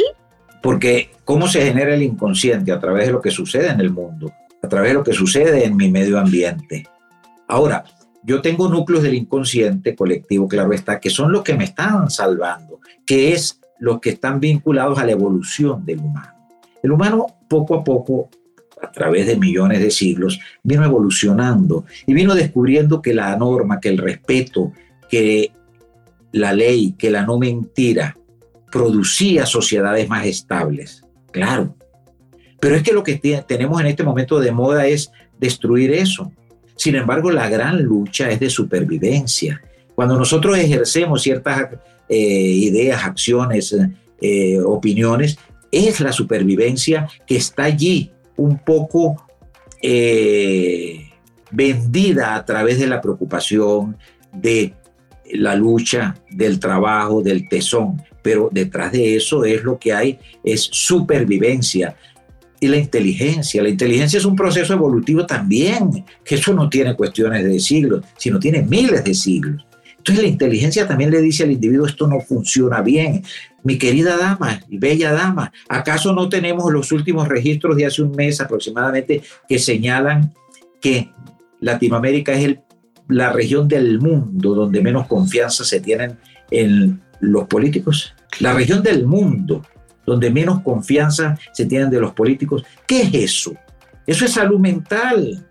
Porque 0.62 1.11
¿cómo 1.25 1.47
se 1.47 1.62
genera 1.62 1.95
el 1.95 2.03
inconsciente? 2.03 2.73
A 2.73 2.81
través 2.81 3.07
de 3.07 3.12
lo 3.12 3.21
que 3.21 3.31
sucede 3.31 3.69
en 3.69 3.81
el 3.81 3.91
mundo, 3.91 4.33
a 4.62 4.69
través 4.69 4.91
de 4.91 4.95
lo 4.95 5.05
que 5.05 5.12
sucede 5.12 5.65
en 5.65 5.77
mi 5.77 5.91
medio 5.91 6.19
ambiente. 6.19 6.87
Ahora, 7.47 7.85
yo 8.23 8.41
tengo 8.41 8.69
núcleos 8.69 9.03
del 9.03 9.15
inconsciente 9.15 9.95
colectivo, 9.95 10.49
claro 10.49 10.73
está, 10.73 10.99
que 10.99 11.11
son 11.11 11.31
los 11.31 11.43
que 11.43 11.55
me 11.55 11.65
están 11.65 12.09
salvando, 12.09 12.81
que 13.05 13.33
es 13.35 13.61
los 13.79 14.01
que 14.01 14.11
están 14.11 14.41
vinculados 14.41 14.99
a 14.99 15.05
la 15.05 15.12
evolución 15.12 15.85
del 15.85 15.99
humano. 15.99 16.33
El 16.83 16.93
humano 16.93 17.27
poco 17.49 17.75
a 17.75 17.85
poco 17.85 18.31
a 18.85 18.93
través 18.93 19.26
de 19.26 19.37
millones 19.37 19.80
de 19.80 19.91
siglos, 19.91 20.39
vino 20.62 20.85
evolucionando 20.85 21.85
y 22.07 22.14
vino 22.14 22.35
descubriendo 22.35 23.03
que 23.03 23.14
la 23.14 23.37
norma, 23.37 23.80
que 23.80 23.89
el 23.89 23.99
respeto, 23.99 24.72
que 25.09 25.53
la 26.32 26.53
ley, 26.53 26.95
que 26.99 27.11
la 27.11 27.24
no 27.24 27.39
mentira, 27.39 28.16
producía 28.70 29.47
sociedades 29.47 30.09
más 30.09 30.26
estables. 30.26 31.03
Claro. 31.30 31.76
Pero 32.61 32.76
es 32.76 32.82
que 32.82 32.93
lo 32.93 33.03
que 33.03 33.16
tenemos 33.47 33.80
en 33.80 33.87
este 33.87 34.05
momento 34.05 34.41
de 34.41 34.53
moda 34.53 34.87
es 34.87 35.11
destruir 35.39 35.93
eso. 35.93 36.32
Sin 36.76 36.97
embargo, 36.97 37.30
la 37.30 37.49
gran 37.49 37.82
lucha 37.82 38.30
es 38.30 38.41
de 38.41 38.51
supervivencia. 38.51 39.62
Cuando 39.95 40.18
nosotros 40.18 40.59
ejercemos 40.59 41.22
ciertas 41.22 41.68
eh, 42.09 42.16
ideas, 42.16 43.05
acciones, 43.05 43.76
eh, 44.20 44.59
opiniones, 44.61 45.39
es 45.70 46.01
la 46.01 46.12
supervivencia 46.12 47.09
que 47.26 47.37
está 47.37 47.64
allí 47.64 48.11
un 48.37 48.59
poco 48.59 49.16
eh, 49.82 51.11
vendida 51.51 52.35
a 52.35 52.45
través 52.45 52.78
de 52.78 52.87
la 52.87 53.01
preocupación, 53.01 53.97
de 54.32 54.74
la 55.32 55.55
lucha, 55.55 56.16
del 56.30 56.59
trabajo, 56.59 57.22
del 57.22 57.49
tesón. 57.49 58.03
Pero 58.22 58.49
detrás 58.51 58.93
de 58.93 59.16
eso 59.16 59.45
es 59.45 59.62
lo 59.62 59.78
que 59.78 59.93
hay, 59.93 60.18
es 60.43 60.68
supervivencia. 60.72 61.97
Y 62.61 62.68
la 62.68 62.78
inteligencia, 62.78 63.62
la 63.62 63.68
inteligencia 63.68 64.18
es 64.18 64.24
un 64.24 64.37
proceso 64.37 64.72
evolutivo 64.72 65.26
también, 65.26 66.05
que 66.24 66.37
eso 66.37 66.55
no 66.55 66.68
tiene 66.68 66.97
cuestiones 66.97 67.45
de 67.45 67.61
siglos, 67.61 68.05
sino 68.16 68.39
tiene 68.39 68.62
miles 68.62 69.05
de 69.05 69.14
siglos. 69.14 69.66
Entonces 70.05 70.23
la 70.23 70.29
inteligencia 70.29 70.87
también 70.87 71.11
le 71.11 71.23
dice 71.23 71.45
al 71.45 71.51
individuo 71.51 71.87
esto 71.87 72.07
no 72.07 72.21
funciona 72.21 72.83
bien. 72.83 73.25
Mi 73.63 73.79
querida 73.79 74.19
dama 74.19 74.61
y 74.69 74.77
bella 74.77 75.15
dama, 75.15 75.51
¿acaso 75.67 76.13
no 76.13 76.29
tenemos 76.29 76.71
los 76.71 76.93
últimos 76.93 77.27
registros 77.27 77.75
de 77.75 77.87
hace 77.87 78.03
un 78.03 78.11
mes 78.11 78.39
aproximadamente 78.39 79.23
que 79.49 79.59
señalan 79.59 80.35
que 80.79 81.09
Latinoamérica 81.61 82.35
es 82.35 82.59
la 83.09 83.33
región 83.33 83.67
del 83.67 83.99
mundo 83.99 84.55
donde 84.55 84.83
menos 84.83 85.07
confianza 85.07 85.65
se 85.65 85.81
tienen 85.81 86.19
en 86.51 87.01
los 87.21 87.47
políticos? 87.47 88.15
La 88.41 88.53
región 88.53 88.83
del 88.83 89.07
mundo 89.07 89.65
donde 90.05 90.31
menos 90.31 90.61
confianza 90.61 91.39
se 91.55 91.65
tienen 91.65 91.89
de 91.89 92.01
los 92.01 92.13
políticos. 92.13 92.63
¿Qué 92.87 93.05
es 93.05 93.15
eso? 93.15 93.55
Eso 94.07 94.27
es 94.27 94.33
salud 94.33 94.61
mental. 94.61 95.49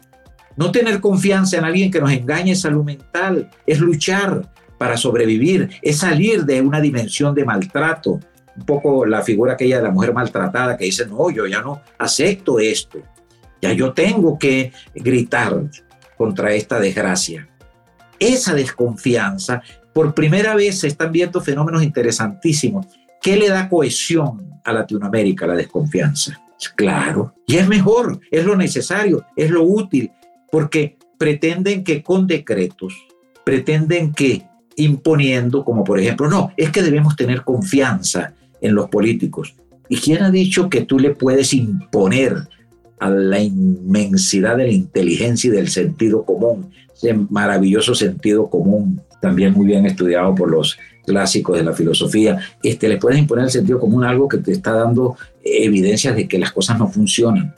No 0.56 0.72
tener 0.72 1.00
confianza 1.00 1.58
en 1.58 1.66
alguien 1.66 1.92
que 1.92 2.00
nos 2.00 2.12
engañe 2.12 2.52
es 2.52 2.62
salud 2.62 2.84
mental, 2.84 3.50
es 3.66 3.80
luchar 3.80 4.52
para 4.78 4.98
sobrevivir, 4.98 5.70
es 5.82 5.98
salir 5.98 6.46
de 6.46 6.62
una 6.62 6.82
dimensión 6.82 7.34
de 7.34 7.46
maltrato. 7.46 8.20
Un 8.56 8.66
poco 8.66 9.06
la 9.06 9.24
figura 9.24 9.54
aquella 9.54 9.78
de 9.78 9.84
la 9.84 9.92
mujer 9.92 10.14
maltratada 10.14 10.78
que 10.78 10.86
dice, 10.86 11.08
no, 11.08 11.30
yo 11.32 11.48
ya 11.48 11.62
no 11.62 11.82
acepto 11.98 12.60
esto, 12.60 13.00
ya 13.62 13.74
yo 13.74 13.94
tengo 13.94 14.38
que 14.38 14.72
gritar 14.94 15.64
contra 16.18 16.54
esta 16.54 16.80
desgracia. 16.80 17.48
Esa 18.20 18.54
desconfianza, 18.54 19.64
por 19.94 20.14
primera 20.14 20.56
vez 20.56 20.80
se 20.80 20.88
están 20.88 21.12
viendo 21.12 21.42
fenómenos 21.42 21.82
interesantísimos. 21.82 22.86
¿Qué 23.22 23.38
le 23.38 23.50
da 23.50 23.70
cohesión 23.70 24.60
a 24.64 24.74
Latinoamérica 24.74 25.48
la 25.48 25.56
desconfianza? 25.56 26.40
Claro, 26.76 27.36
y 27.48 27.58
es 27.58 27.68
mejor, 27.68 28.20
es 28.32 28.46
lo 28.46 28.56
necesario, 28.56 29.26
es 29.36 29.50
lo 29.50 29.64
útil, 29.64 30.12
porque 30.54 30.98
pretenden 31.18 31.84
que 31.84 32.04
con 32.04 32.28
decretos, 32.28 32.94
pretenden 33.44 34.14
que 34.14 34.44
imponiendo, 34.76 35.66
como 35.66 35.84
por 35.84 36.00
ejemplo, 36.00 36.30
no, 36.30 36.52
es 36.58 36.70
que 36.70 36.84
debemos 36.84 37.16
tener 37.16 37.42
confianza 37.42 38.36
en 38.62 38.76
los 38.76 38.88
políticos. 38.88 39.56
¿Y 39.90 39.98
quién 39.98 40.22
ha 40.22 40.30
dicho 40.30 40.70
que 40.70 40.82
tú 40.82 41.00
le 41.00 41.10
puedes 41.16 41.56
imponer 41.56 42.36
a 43.00 43.10
la 43.10 43.40
inmensidad 43.40 44.58
de 44.58 44.66
la 44.66 44.72
inteligencia 44.72 45.48
y 45.48 45.54
del 45.54 45.70
sentido 45.70 46.24
común, 46.24 46.70
ese 46.94 47.16
maravilloso 47.16 47.96
sentido 47.96 48.48
común, 48.48 49.02
también 49.24 49.54
muy 49.54 49.66
bien 49.66 49.88
estudiado 49.88 50.36
por 50.36 50.52
los 50.52 50.78
clásicos 51.08 51.58
de 51.58 51.64
la 51.64 51.74
filosofía, 51.74 52.38
este, 52.62 52.88
le 52.90 52.98
puedes 52.98 53.18
imponer 53.18 53.46
el 53.46 53.52
sentido 53.52 53.80
común 53.80 54.04
algo 54.04 54.28
que 54.28 54.38
te 54.38 54.52
está 54.52 54.74
dando 54.74 55.18
evidencias 55.44 56.16
de 56.16 56.28
que 56.28 56.38
las 56.38 56.52
cosas 56.52 56.78
no 56.78 56.88
funcionan. 56.88 57.56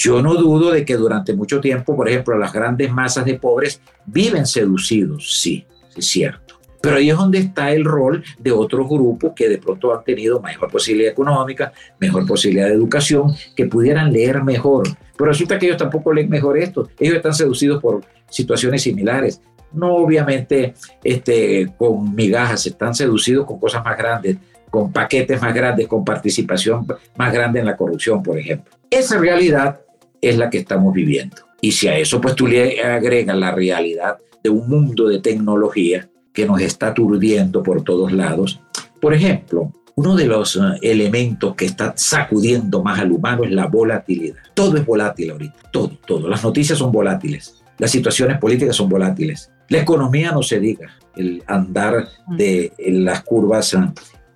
Yo 0.00 0.22
no 0.22 0.34
dudo 0.34 0.70
de 0.70 0.86
que 0.86 0.96
durante 0.96 1.34
mucho 1.34 1.60
tiempo, 1.60 1.94
por 1.94 2.08
ejemplo, 2.08 2.38
las 2.38 2.54
grandes 2.54 2.90
masas 2.90 3.26
de 3.26 3.34
pobres 3.34 3.82
viven 4.06 4.46
seducidos, 4.46 5.38
sí, 5.42 5.66
es 5.94 6.06
cierto. 6.06 6.58
Pero 6.80 6.96
ahí 6.96 7.10
es 7.10 7.16
donde 7.18 7.36
está 7.36 7.70
el 7.72 7.84
rol 7.84 8.24
de 8.38 8.50
otros 8.50 8.88
grupos 8.88 9.32
que 9.36 9.50
de 9.50 9.58
pronto 9.58 9.94
han 9.94 10.02
tenido 10.02 10.40
mejor 10.40 10.70
posibilidad 10.70 11.12
económica, 11.12 11.74
mejor 11.98 12.26
posibilidad 12.26 12.68
de 12.68 12.72
educación, 12.72 13.34
que 13.54 13.66
pudieran 13.66 14.10
leer 14.10 14.42
mejor. 14.42 14.88
Pero 15.18 15.30
resulta 15.32 15.58
que 15.58 15.66
ellos 15.66 15.76
tampoco 15.76 16.14
leen 16.14 16.30
mejor 16.30 16.56
esto. 16.56 16.88
Ellos 16.98 17.16
están 17.16 17.34
seducidos 17.34 17.82
por 17.82 18.00
situaciones 18.30 18.80
similares. 18.80 19.42
No 19.70 19.96
obviamente 19.96 20.72
este, 21.04 21.74
con 21.76 22.14
migajas, 22.14 22.66
están 22.66 22.94
seducidos 22.94 23.44
con 23.44 23.60
cosas 23.60 23.84
más 23.84 23.98
grandes, 23.98 24.38
con 24.70 24.90
paquetes 24.90 25.42
más 25.42 25.52
grandes, 25.52 25.86
con 25.86 26.06
participación 26.06 26.86
más 27.18 27.34
grande 27.34 27.60
en 27.60 27.66
la 27.66 27.76
corrupción, 27.76 28.22
por 28.22 28.38
ejemplo. 28.38 28.72
Esa 28.88 29.18
realidad 29.18 29.82
es 30.20 30.36
la 30.36 30.50
que 30.50 30.58
estamos 30.58 30.94
viviendo. 30.94 31.36
Y 31.60 31.72
si 31.72 31.88
a 31.88 31.98
eso 31.98 32.20
pues 32.20 32.34
tú 32.34 32.46
le 32.46 32.82
agregas 32.82 33.36
la 33.36 33.52
realidad 33.52 34.18
de 34.42 34.50
un 34.50 34.68
mundo 34.68 35.08
de 35.08 35.20
tecnología 35.20 36.08
que 36.32 36.46
nos 36.46 36.60
está 36.60 36.88
aturdiendo 36.88 37.62
por 37.62 37.82
todos 37.82 38.12
lados, 38.12 38.60
por 39.00 39.14
ejemplo, 39.14 39.72
uno 39.96 40.16
de 40.16 40.26
los 40.26 40.56
eh, 40.56 40.60
elementos 40.82 41.54
que 41.54 41.66
está 41.66 41.92
sacudiendo 41.96 42.82
más 42.82 43.00
al 43.00 43.12
humano 43.12 43.44
es 43.44 43.50
la 43.50 43.66
volatilidad. 43.66 44.36
Todo 44.54 44.76
es 44.76 44.86
volátil 44.86 45.32
ahorita, 45.32 45.56
todo, 45.70 45.98
todo. 46.06 46.28
Las 46.28 46.42
noticias 46.42 46.78
son 46.78 46.92
volátiles, 46.92 47.62
las 47.78 47.90
situaciones 47.90 48.38
políticas 48.38 48.76
son 48.76 48.88
volátiles. 48.88 49.50
La 49.68 49.78
economía 49.78 50.32
no 50.32 50.42
se 50.42 50.58
diga, 50.58 50.88
el 51.16 51.42
andar 51.46 52.08
de 52.28 52.72
las 52.78 53.22
curvas 53.22 53.74
ah, 53.74 53.92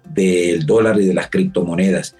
del 0.09 0.67
dólar 0.67 1.01
y 1.01 1.07
de 1.07 1.15
las 1.15 1.29
criptomonedas. 1.29 2.15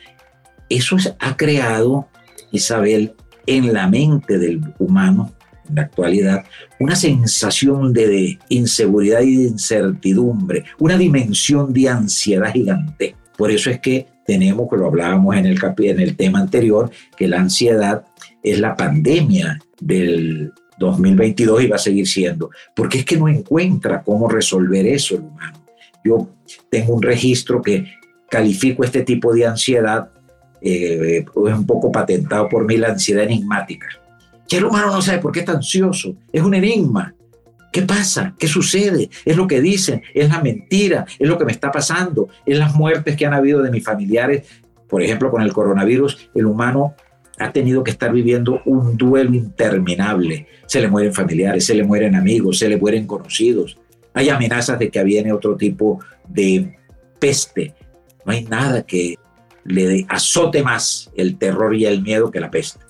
Eso 0.69 0.97
ha 1.19 1.37
creado, 1.37 2.09
Isabel, 2.51 3.15
en 3.47 3.73
la 3.73 3.89
mente 3.89 4.39
del 4.39 4.61
humano, 4.79 5.33
en 5.69 5.77
la 5.77 5.83
actualidad, 5.83 6.45
una 6.79 6.97
sensación 6.97 7.93
de, 7.93 8.39
inseguridad 8.49 9.23
y 9.23 9.37
de 9.37 9.49
incertidumbre, 9.49 10.65
una 10.79 10.97
dimensión 10.97 11.73
de 11.73 11.89
ansiedad 11.89 12.53
gigante. 12.53 13.17
Por 13.37 13.51
eso 13.51 13.71
es 13.71 13.81
que 13.81 14.07
tenemos, 14.27 14.69
que 14.71 14.77
lo 14.77 14.87
hablábamos 14.87 15.37
en 15.37 15.47
el, 15.47 15.59
en 15.79 16.01
el 16.01 16.17
tema 16.17 16.41
anterior, 16.41 16.91
que 17.17 17.29
la 17.29 17.41
ansiedad 17.41 18.05
es 18.43 18.61
la 18.61 18.77
pandemia 18.77 19.59
del 19.81 20.53
2022 20.79 21.65
y 21.65 21.67
va 21.69 21.77
a 21.77 21.79
seguir 21.79 22.07
siendo, 22.07 22.51
porque 22.75 22.99
es 22.99 23.05
que 23.05 23.17
no 23.17 23.29
encuentra 23.29 24.03
cómo 24.03 24.29
resolver 24.29 24.87
eso 24.87 25.17
el 25.17 25.23
humano. 25.23 25.65
Yo 26.05 26.29
tengo 26.71 26.95
un 26.95 27.03
registro 27.03 27.63
que 27.63 27.87
califico 28.29 28.85
este 28.85 29.03
tipo 29.03 29.33
de 29.33 29.47
ansiedad, 29.47 30.11
eh, 30.65 31.19
es 31.19 31.55
un 31.55 31.67
poco 31.67 31.93
patentado 31.93 32.49
por 32.49 32.65
mí 32.65 32.79
la 32.79 32.89
ansiedad 32.89 33.25
enigmática. 33.25 33.87
Que 34.49 34.57
el 34.57 34.65
humano 34.65 34.87
no 34.87 35.03
sabe 35.03 35.19
por 35.19 35.31
qué 35.31 35.41
está 35.41 35.53
ansioso, 35.53 36.17
es 36.33 36.43
un 36.43 36.55
enigma. 36.55 37.15
¿Qué 37.71 37.83
pasa? 37.83 38.35
¿Qué 38.39 38.47
sucede? 38.47 39.11
Es 39.25 39.37
lo 39.37 39.47
que 39.47 39.61
dicen, 39.61 40.03
es 40.15 40.29
la 40.31 40.41
mentira, 40.41 41.05
es 41.19 41.29
lo 41.29 41.37
que 41.37 41.45
me 41.45 41.53
está 41.53 41.71
pasando, 41.71 42.29
es 42.47 42.57
las 42.57 42.75
muertes 42.75 43.17
que 43.17 43.27
han 43.27 43.35
habido 43.35 43.63
de 43.63 43.71
mis 43.71 43.85
familiares. 43.85 44.47
Por 44.89 45.03
ejemplo, 45.03 45.31
con 45.31 45.43
el 45.43 45.53
coronavirus, 45.53 46.31
el 46.35 46.47
humano 46.47 46.95
ha 47.39 47.53
tenido 47.53 47.83
que 47.83 47.91
estar 47.91 48.13
viviendo 48.13 48.63
un 48.65 48.97
duelo 48.97 49.35
interminable. 49.35 50.47
Se 50.67 50.81
le 50.81 50.89
mueren 50.89 51.13
familiares, 51.13 51.67
se 51.67 51.75
le 51.75 51.85
mueren 51.85 52.15
amigos, 52.15 52.59
se 52.59 52.69
le 52.69 52.77
mueren 52.77 53.07
conocidos. 53.07 53.77
Hay 54.15 54.29
amenazas 54.29 54.79
de 54.79 54.89
que 54.89 55.03
viene 55.03 55.33
otro 55.33 55.57
tipo 55.57 55.99
de 56.29 56.79
peste. 57.19 57.75
No 58.25 58.33
hay 58.33 58.45
nada 58.45 58.83
que 58.83 59.17
le 59.65 60.07
azote 60.09 60.63
más 60.63 61.11
el 61.17 61.37
terror 61.39 61.75
y 61.75 61.87
el 61.87 62.03
miedo 62.03 62.31
que 62.31 62.41
la 62.41 62.51
peste. 62.51 62.81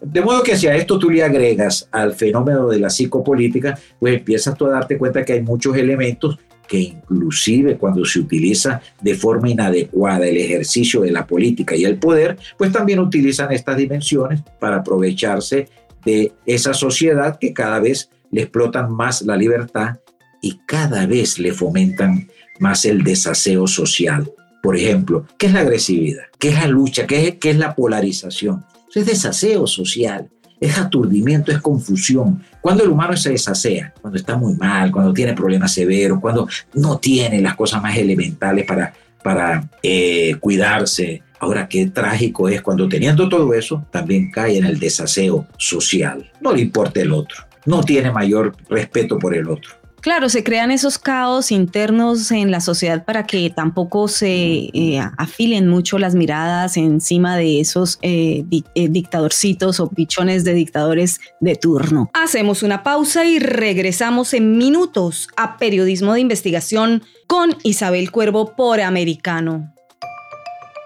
De 0.00 0.20
modo 0.20 0.42
que 0.42 0.56
si 0.56 0.66
a 0.66 0.76
esto 0.76 0.98
tú 0.98 1.08
le 1.08 1.22
agregas 1.22 1.88
al 1.90 2.14
fenómeno 2.14 2.68
de 2.68 2.78
la 2.78 2.90
psicopolítica, 2.90 3.78
pues 3.98 4.18
empiezas 4.18 4.56
tú 4.56 4.66
a 4.66 4.70
darte 4.70 4.98
cuenta 4.98 5.24
que 5.24 5.32
hay 5.32 5.42
muchos 5.42 5.76
elementos 5.76 6.38
que 6.68 6.78
inclusive 6.78 7.76
cuando 7.76 8.04
se 8.04 8.20
utiliza 8.20 8.80
de 9.00 9.14
forma 9.14 9.50
inadecuada 9.50 10.26
el 10.26 10.36
ejercicio 10.36 11.02
de 11.02 11.10
la 11.10 11.26
política 11.26 11.76
y 11.76 11.84
el 11.84 11.98
poder, 11.98 12.36
pues 12.56 12.72
también 12.72 12.98
utilizan 12.98 13.52
estas 13.52 13.76
dimensiones 13.76 14.42
para 14.58 14.76
aprovecharse 14.76 15.68
de 16.04 16.32
esa 16.46 16.74
sociedad 16.74 17.38
que 17.38 17.52
cada 17.52 17.80
vez 17.80 18.10
le 18.30 18.42
explotan 18.42 18.92
más 18.92 19.22
la 19.22 19.36
libertad 19.36 19.96
y 20.42 20.60
cada 20.66 21.06
vez 21.06 21.38
le 21.38 21.52
fomentan 21.52 22.28
más 22.58 22.84
el 22.84 23.02
desaseo 23.02 23.66
social. 23.66 24.30
Por 24.64 24.78
ejemplo, 24.78 25.26
¿qué 25.36 25.48
es 25.48 25.52
la 25.52 25.60
agresividad? 25.60 26.22
¿Qué 26.38 26.48
es 26.48 26.54
la 26.54 26.66
lucha? 26.66 27.06
¿Qué 27.06 27.28
es, 27.28 27.34
qué 27.36 27.50
es 27.50 27.58
la 27.58 27.74
polarización? 27.74 28.64
Es 28.94 29.04
desaseo 29.04 29.66
social 29.66 30.30
es 30.58 30.78
aturdimiento, 30.78 31.52
es 31.52 31.58
confusión. 31.58 32.42
Cuando 32.62 32.84
el 32.84 32.88
humano 32.88 33.14
se 33.18 33.32
desasea, 33.32 33.92
cuando 34.00 34.18
está 34.18 34.36
muy 34.36 34.54
mal, 34.54 34.90
cuando 34.90 35.12
tiene 35.12 35.34
problemas 35.34 35.74
severos, 35.74 36.20
cuando 36.20 36.48
no 36.72 36.96
tiene 36.96 37.42
las 37.42 37.54
cosas 37.54 37.82
más 37.82 37.98
elementales 37.98 38.64
para, 38.64 38.94
para 39.22 39.68
eh, 39.82 40.36
cuidarse. 40.40 41.22
Ahora, 41.40 41.68
qué 41.68 41.88
trágico 41.88 42.48
es 42.48 42.62
cuando 42.62 42.88
teniendo 42.88 43.28
todo 43.28 43.52
eso, 43.52 43.84
también 43.90 44.30
cae 44.30 44.56
en 44.56 44.64
el 44.64 44.78
desaseo 44.78 45.46
social. 45.58 46.30
No 46.40 46.54
le 46.54 46.62
importa 46.62 47.02
el 47.02 47.12
otro, 47.12 47.44
no 47.66 47.82
tiene 47.82 48.10
mayor 48.10 48.56
respeto 48.70 49.18
por 49.18 49.34
el 49.34 49.50
otro. 49.50 49.83
Claro, 50.04 50.28
se 50.28 50.44
crean 50.44 50.70
esos 50.70 50.98
caos 50.98 51.50
internos 51.50 52.30
en 52.30 52.50
la 52.50 52.60
sociedad 52.60 53.06
para 53.06 53.26
que 53.26 53.48
tampoco 53.48 54.06
se 54.06 54.68
eh, 54.74 55.00
afilen 55.16 55.66
mucho 55.66 55.98
las 55.98 56.14
miradas 56.14 56.76
encima 56.76 57.38
de 57.38 57.58
esos 57.58 57.98
eh, 58.02 58.44
eh, 58.74 58.88
dictadorcitos 58.90 59.80
o 59.80 59.88
pichones 59.88 60.44
de 60.44 60.52
dictadores 60.52 61.20
de 61.40 61.56
turno. 61.56 62.10
Hacemos 62.12 62.62
una 62.62 62.82
pausa 62.82 63.24
y 63.24 63.38
regresamos 63.38 64.34
en 64.34 64.58
minutos 64.58 65.28
a 65.38 65.56
Periodismo 65.56 66.12
de 66.12 66.20
Investigación 66.20 67.02
con 67.26 67.56
Isabel 67.62 68.10
Cuervo 68.10 68.54
por 68.54 68.82
Americano. 68.82 69.72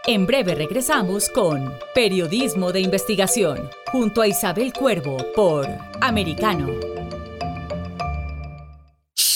En 0.07 0.27
breve 0.27 0.55
regresamos 0.55 1.29
con 1.29 1.73
Periodismo 1.93 2.71
de 2.71 2.83
Investigación 2.83 3.69
junto 3.91 4.23
a 4.23 4.29
Isabel 4.29 4.73
Cuervo 4.73 5.17
por 5.35 5.67
Americano. 6.01 7.08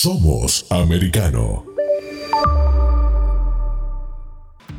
Somos 0.05 0.67
americano. 0.73 1.63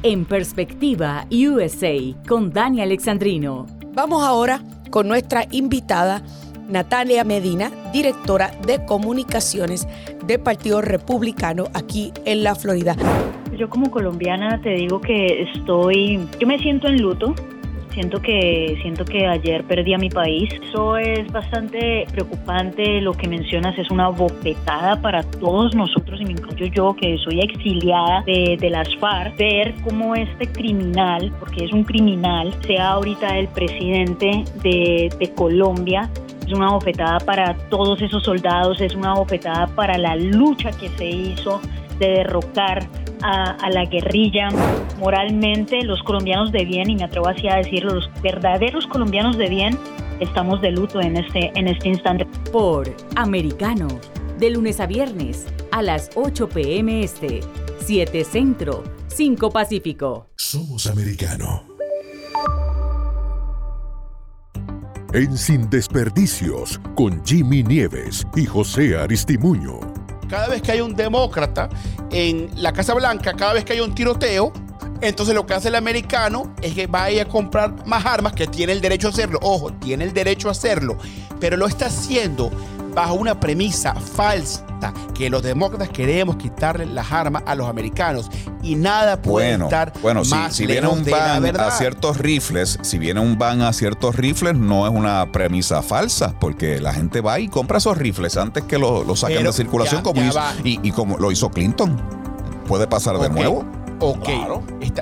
En 0.04 0.26
perspectiva 0.26 1.26
USA 1.32 1.96
con 2.28 2.52
Dani 2.52 2.82
Alexandrino. 2.82 3.66
Vamos 3.94 4.22
ahora 4.22 4.60
con 4.90 5.08
nuestra 5.08 5.46
invitada 5.50 6.24
Natalia 6.68 7.24
Medina, 7.24 7.72
directora 7.94 8.52
de 8.68 8.84
comunicaciones 8.84 9.88
del 10.28 10.42
Partido 10.42 10.82
Republicano 10.82 11.70
aquí 11.74 12.12
en 12.26 12.44
la 12.44 12.54
Florida. 12.56 12.98
Yo 13.58 13.70
como 13.70 13.92
colombiana 13.92 14.62
te 14.62 14.72
digo 14.72 15.00
que 15.00 15.44
estoy, 15.54 16.20
yo 16.38 16.48
me 16.48 16.60
siento 16.60 16.88
en 16.88 17.02
luto 17.02 17.34
Siento 17.94 18.20
que, 18.22 18.78
siento 18.82 19.06
que 19.06 19.28
ayer 19.28 19.64
perdí 19.66 19.94
a 19.94 19.98
mi 19.98 20.10
país. 20.10 20.50
Eso 20.70 20.98
es 20.98 21.32
bastante 21.32 22.06
preocupante. 22.12 23.02
Lo 23.02 23.14
que 23.14 23.28
mencionas 23.28 23.78
es 23.78 23.92
una 23.92 24.10
bofetada 24.10 25.00
para 25.00 25.22
todos 25.24 25.76
nosotros, 25.76 26.20
y 26.20 26.26
me 26.26 26.32
incluyo 26.32 26.66
yo, 26.68 26.96
que 26.96 27.18
soy 27.20 27.40
exiliada 27.40 28.24
de, 28.26 28.58
de 28.60 28.70
las 28.70 28.88
FARC, 28.98 29.38
ver 29.38 29.76
cómo 29.84 30.16
este 30.16 30.48
criminal, 30.48 31.32
porque 31.40 31.66
es 31.66 31.72
un 31.72 31.84
criminal, 31.84 32.54
sea 32.66 32.94
ahorita 32.94 33.38
el 33.38 33.48
presidente 33.50 34.44
de, 34.64 35.14
de 35.20 35.34
Colombia, 35.34 36.10
es 36.46 36.52
una 36.52 36.72
bofetada 36.72 37.20
para 37.20 37.54
todos 37.70 38.02
esos 38.02 38.24
soldados, 38.24 38.82
es 38.82 38.96
una 38.96 39.14
bofetada 39.14 39.68
para 39.68 39.98
la 39.98 40.16
lucha 40.16 40.72
que 40.72 40.90
se 40.90 41.08
hizo 41.10 41.62
de 42.00 42.08
derrocar 42.08 42.88
a, 43.24 43.70
la 43.70 43.86
guerrilla. 43.86 44.50
Moralmente, 45.00 45.84
los 45.84 46.02
colombianos 46.04 46.52
de 46.52 46.66
bien, 46.66 46.90
y 46.90 46.96
me 46.96 47.04
atrevo 47.04 47.28
así 47.28 47.48
a 47.48 47.56
decirlo, 47.56 47.96
los 47.96 48.10
verdaderos 48.22 48.86
colombianos 48.88 49.38
de 49.38 49.50
bien, 49.50 49.78
estamos 50.20 50.62
de 50.62 50.72
luto 50.72 51.02
en 51.02 51.18
este, 51.18 51.52
en 51.56 51.68
este 51.68 51.90
instante. 51.90 52.26
Por 52.52 52.94
Americano, 53.16 53.88
de 54.38 54.52
lunes 54.52 54.80
a 54.80 54.86
viernes, 54.86 55.48
a 55.72 55.82
las 55.82 56.10
8 56.16 56.50
pm 56.50 57.04
este, 57.04 57.42
7 57.80 58.24
centro, 58.24 58.84
5 59.08 59.52
pacífico. 59.52 60.28
Somos 60.36 60.88
americano. 60.88 61.64
En 65.14 65.38
Sin 65.38 65.70
Desperdicios, 65.70 66.80
con 66.96 67.24
Jimmy 67.24 67.62
Nieves 67.62 68.26
y 68.36 68.46
José 68.46 68.98
Aristimuño 68.98 69.93
cada 70.34 70.48
vez 70.48 70.64
que 70.64 70.72
hay 70.72 70.82
un 70.82 70.96
demócrata 70.96 71.70
en 72.10 72.50
la 72.56 72.74
Casa 72.74 72.96
Blanca, 72.96 73.36
cada 73.36 73.54
vez 73.54 73.64
que 73.66 73.74
hay 73.74 73.82
un 73.82 73.94
tiroteo, 73.94 74.52
entonces 75.00 75.36
lo 75.36 75.46
que 75.46 75.54
hace 75.54 75.68
el 75.68 75.76
americano 75.76 76.56
es 76.60 76.74
que 76.74 76.88
vaya 76.88 77.22
a 77.22 77.26
comprar 77.26 77.86
más 77.86 78.04
armas, 78.04 78.34
que 78.34 78.48
tiene 78.48 78.74
el 78.74 78.82
derecho 78.82 79.10
a 79.10 79.12
hacerlo. 79.12 79.38
Ojo, 79.44 79.72
tiene 79.74 80.06
el 80.06 80.12
derecho 80.12 80.48
a 80.48 80.54
hacerlo, 80.54 80.98
pero 81.40 81.56
lo 81.56 81.68
está 81.68 81.86
haciendo 81.86 82.50
bajo 82.94 83.16
una 83.16 83.40
premisa 83.40 83.94
falsa, 83.96 84.64
que 85.14 85.30
los 85.30 85.44
demócratas 85.44 85.90
queremos 85.90 86.36
quitarle 86.38 86.86
las 86.86 87.12
armas 87.12 87.44
a 87.46 87.56
los 87.56 87.68
americanos 87.68 88.30
y 88.62 88.76
nada 88.76 89.22
puede 89.22 89.50
bueno, 89.50 89.66
estar 89.66 89.94
bueno, 90.02 90.24
más 90.26 90.56
si, 90.56 90.66
viene 90.66 90.88
un 90.88 91.04
ban 91.04 91.60
a 91.60 91.72
ciertos 91.72 92.18
rifles, 92.18 92.80
si 92.82 92.98
viene 92.98 93.20
un 93.20 93.38
ban 93.38 93.62
a 93.62 93.74
ciertos 93.74 94.16
rifles, 94.16 94.56
no 94.56 94.88
es 94.88 94.94
una 94.94 95.32
premisa 95.32 95.82
falsa, 95.82 96.36
porque 96.40 96.80
la 96.80 96.94
gente 96.94 97.22
va 97.22 97.40
y 97.40 97.48
compra 97.48 97.78
esos 97.78 97.98
rifles 97.98 98.38
antes 98.38 98.64
que 98.64 98.78
lo, 98.78 99.16
saquen 99.16 99.44
de 99.44 99.54
circulación 99.54 100.02
como 100.02 100.22
hizo, 100.22 100.40
y, 100.64 100.92
como 100.92 101.18
lo 101.18 101.32
hizo 101.32 101.50
Clinton. 101.50 102.02
Puede 102.68 102.88
pasar 102.88 103.18
de 103.18 103.30
nuevo. 103.30 103.66
Ok, 104.00 104.28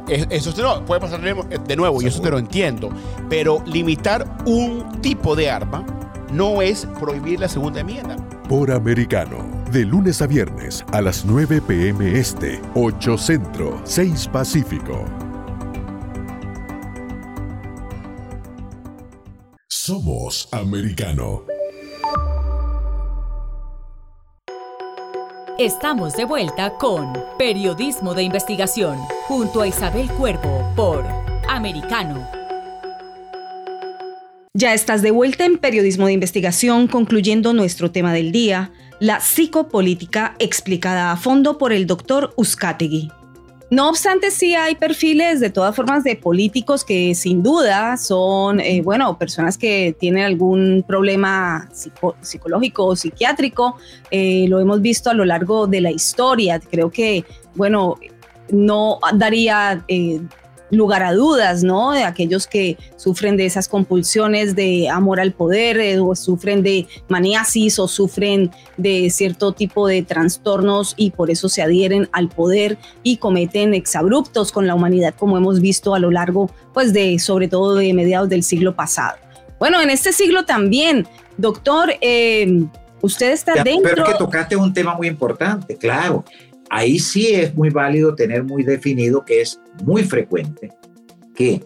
eso 0.08 0.54
no, 0.62 0.86
puede 0.86 1.02
pasar 1.02 1.22
de 1.22 1.76
nuevo 1.76 2.02
y 2.02 2.08
eso 2.08 2.22
te 2.22 2.30
lo 2.30 2.38
entiendo, 2.38 2.90
pero 3.30 3.64
limitar 3.66 4.28
un 4.46 5.02
tipo 5.02 5.36
de 5.36 5.50
arma 5.50 5.86
no 6.32 6.62
es 6.62 6.86
prohibir 7.00 7.40
la 7.40 7.48
segunda 7.48 7.82
enmienda. 7.82 8.16
Por 8.48 8.72
americano, 8.72 9.46
de 9.72 9.86
lunes 9.86 10.22
a 10.22 10.28
viernes 10.28 10.86
a 10.92 11.02
las 11.02 11.26
9 11.26 11.62
pm 11.62 12.18
este, 12.18 12.62
8 12.76 13.18
centro, 13.18 13.82
6 13.84 14.28
pacífico. 14.30 15.06
Somos 19.68 20.48
americano. 20.52 21.44
Estamos 25.58 26.14
de 26.14 26.26
vuelta 26.26 26.78
con 26.78 27.14
Periodismo 27.38 28.14
de 28.14 28.24
Investigación 28.24 28.98
junto 29.28 29.62
a 29.62 29.68
Isabel 29.68 30.10
Cuervo 30.12 30.72
por 30.76 31.06
Americano 31.48 32.41
ya 34.62 34.76
estás 34.76 35.02
de 35.02 35.10
vuelta 35.10 35.44
en 35.44 35.58
Periodismo 35.58 36.06
de 36.06 36.14
Investigación, 36.14 36.88
concluyendo 36.88 37.52
nuestro 37.52 37.90
tema 37.90 38.14
del 38.14 38.32
día, 38.32 38.72
la 39.00 39.20
psicopolítica 39.20 40.36
explicada 40.38 41.12
a 41.12 41.18
fondo 41.18 41.58
por 41.58 41.74
el 41.74 41.88
doctor 41.88 42.32
Uzcategui. 42.36 43.12
No 43.72 43.90
obstante, 43.90 44.30
sí 44.30 44.54
hay 44.54 44.76
perfiles 44.76 45.40
de 45.40 45.50
todas 45.50 45.76
formas 45.76 46.04
de 46.04 46.16
políticos 46.16 46.86
que 46.86 47.16
sin 47.16 47.42
duda 47.42 47.98
son, 47.98 48.60
eh, 48.60 48.84
bueno, 48.84 49.18
personas 49.18 49.58
que 49.58 49.96
tienen 50.00 50.26
algún 50.26 50.86
problema 50.88 51.68
psicológico 52.22 52.86
o 52.86 52.96
psiquiátrico. 52.96 53.78
Eh, 54.12 54.46
lo 54.48 54.60
hemos 54.60 54.80
visto 54.80 55.10
a 55.10 55.16
lo 55.16 55.26
largo 55.26 55.66
de 55.66 55.82
la 55.82 55.90
historia. 55.90 56.60
Creo 56.60 56.92
que, 56.92 57.26
bueno, 57.56 57.96
no 58.52 59.00
daría 59.16 59.84
eh, 59.88 60.22
lugar 60.72 61.04
a 61.04 61.14
dudas, 61.14 61.64
¿no? 61.64 61.92
De 61.92 62.04
aquellos 62.04 62.48
que 62.48 62.78
sufren 62.96 63.38
de 63.38 63.46
esas 63.46 63.68
compulsiones 63.68 64.56
de 64.56 64.90
amor 64.90 65.20
al 65.20 65.34
poder 65.34 65.78
eh, 65.78 66.00
o 66.00 66.16
sufren 66.16 66.64
de 66.64 66.88
maniasis 67.10 67.78
o 67.78 67.88
sufren 67.88 68.52
de 68.78 69.10
cierto 69.10 69.52
tipo 69.52 69.88
de 69.88 70.02
trastornos 70.02 70.94
y 70.98 71.12
por 71.12 71.30
eso 71.30 71.50
se 71.50 71.62
adhieren 71.62 72.10
al 72.14 72.30
poder 72.30 72.78
y 73.04 73.18
cometen 73.18 73.74
exabruptos 73.74 74.52
con 74.52 74.66
la 74.66 74.74
humanidad 74.74 75.14
como 75.18 75.38
hemos 75.38 75.60
visto 75.60 75.94
a 75.94 76.00
lo 76.00 76.10
largo, 76.10 76.50
pues 76.74 76.94
de 76.94 77.20
sobre 77.20 77.48
todo 77.48 77.76
de 77.76 77.94
mediados 77.94 78.30
del 78.30 78.44
siglo 78.44 78.76
pasado. 78.76 79.18
Bueno, 79.60 79.80
en 79.82 79.90
este 79.92 80.12
siglo 80.12 80.46
también, 80.46 81.08
doctor, 81.38 81.94
eh, 82.02 82.64
usted 83.02 83.32
está 83.32 83.64
dentro... 83.64 83.94
Pero 83.94 84.06
que 84.06 84.14
tocaste 84.16 84.56
un 84.56 84.74
tema 84.74 84.96
muy 84.96 85.08
importante, 85.08 85.78
claro 85.78 86.24
ahí 86.72 87.00
sí 87.00 87.36
es 87.36 87.54
muy 87.54 87.70
válido 87.70 88.16
tener 88.16 88.44
muy 88.44 88.64
definido 88.64 89.26
que 89.26 89.42
es 89.42 89.60
muy 89.84 90.04
frecuente 90.04 90.72
que 91.36 91.62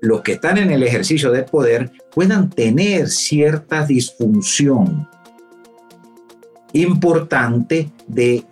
los 0.00 0.22
que 0.22 0.32
están 0.32 0.58
en 0.58 0.70
el 0.70 0.84
ejercicio 0.84 1.32
del 1.32 1.44
poder 1.44 1.90
puedan 2.14 2.48
tener 2.48 3.08
cierta 3.08 3.84
disfunción 3.84 5.08
importante 6.72 7.90
de 8.06 8.44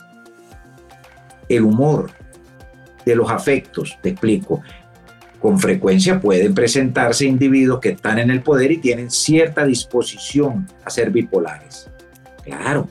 el 1.48 1.62
humor, 1.62 2.10
de 3.06 3.14
los 3.14 3.30
afectos, 3.30 3.96
te 4.02 4.10
explico. 4.10 4.62
Con 5.40 5.58
frecuencia 5.58 6.20
pueden 6.20 6.52
presentarse 6.52 7.26
individuos 7.26 7.80
que 7.80 7.90
están 7.90 8.18
en 8.18 8.30
el 8.30 8.42
poder 8.42 8.72
y 8.72 8.78
tienen 8.78 9.10
cierta 9.10 9.64
disposición 9.64 10.68
a 10.84 10.90
ser 10.90 11.10
bipolares. 11.10 11.88
Claro. 12.44 12.88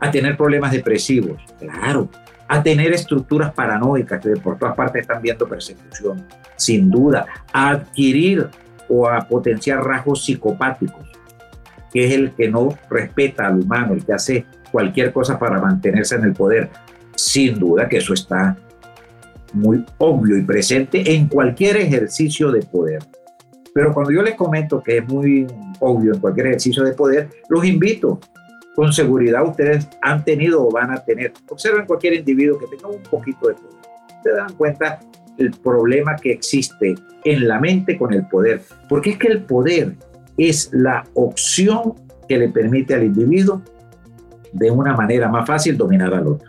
A 0.00 0.10
tener 0.10 0.36
problemas 0.36 0.72
depresivos. 0.72 1.40
Claro 1.60 2.10
a 2.52 2.62
tener 2.62 2.92
estructuras 2.92 3.50
paranoicas 3.54 4.20
que 4.20 4.36
por 4.36 4.58
todas 4.58 4.76
partes 4.76 5.00
están 5.00 5.22
viendo 5.22 5.48
persecución, 5.48 6.26
sin 6.54 6.90
duda, 6.90 7.24
a 7.50 7.70
adquirir 7.70 8.46
o 8.90 9.08
a 9.08 9.26
potenciar 9.26 9.82
rasgos 9.82 10.22
psicopáticos, 10.22 11.10
que 11.90 12.04
es 12.04 12.12
el 12.12 12.32
que 12.32 12.50
no 12.50 12.76
respeta 12.90 13.46
al 13.46 13.60
humano, 13.60 13.94
el 13.94 14.04
que 14.04 14.12
hace 14.12 14.44
cualquier 14.70 15.14
cosa 15.14 15.38
para 15.38 15.62
mantenerse 15.62 16.16
en 16.16 16.24
el 16.24 16.34
poder. 16.34 16.68
Sin 17.14 17.58
duda 17.58 17.88
que 17.88 17.96
eso 17.96 18.12
está 18.12 18.54
muy 19.54 19.82
obvio 19.96 20.36
y 20.36 20.42
presente 20.42 21.14
en 21.14 21.28
cualquier 21.28 21.78
ejercicio 21.78 22.52
de 22.52 22.60
poder. 22.60 23.02
Pero 23.72 23.94
cuando 23.94 24.12
yo 24.12 24.20
les 24.20 24.34
comento 24.34 24.82
que 24.82 24.98
es 24.98 25.08
muy 25.08 25.46
obvio 25.80 26.12
en 26.12 26.20
cualquier 26.20 26.48
ejercicio 26.48 26.84
de 26.84 26.92
poder, 26.92 27.30
los 27.48 27.64
invito 27.64 28.20
con 28.74 28.92
seguridad 28.92 29.46
ustedes 29.46 29.88
han 30.00 30.24
tenido 30.24 30.66
o 30.66 30.70
van 30.70 30.90
a 30.90 31.04
tener. 31.04 31.32
Observen 31.48 31.86
cualquier 31.86 32.14
individuo 32.14 32.58
que 32.58 32.66
tenga 32.66 32.88
un 32.88 33.02
poquito 33.02 33.48
de 33.48 33.54
poder. 33.54 33.80
Se 34.22 34.32
dan 34.32 34.52
cuenta 34.54 35.00
el 35.38 35.50
problema 35.50 36.16
que 36.16 36.32
existe 36.32 36.94
en 37.24 37.48
la 37.48 37.58
mente 37.58 37.98
con 37.98 38.12
el 38.12 38.26
poder. 38.26 38.62
Porque 38.88 39.10
es 39.10 39.18
que 39.18 39.28
el 39.28 39.44
poder 39.44 39.94
es 40.36 40.70
la 40.72 41.04
opción 41.14 41.94
que 42.28 42.38
le 42.38 42.48
permite 42.48 42.94
al 42.94 43.04
individuo 43.04 43.62
de 44.52 44.70
una 44.70 44.94
manera 44.94 45.28
más 45.28 45.46
fácil 45.46 45.76
dominar 45.76 46.14
al 46.14 46.26
otro. 46.26 46.48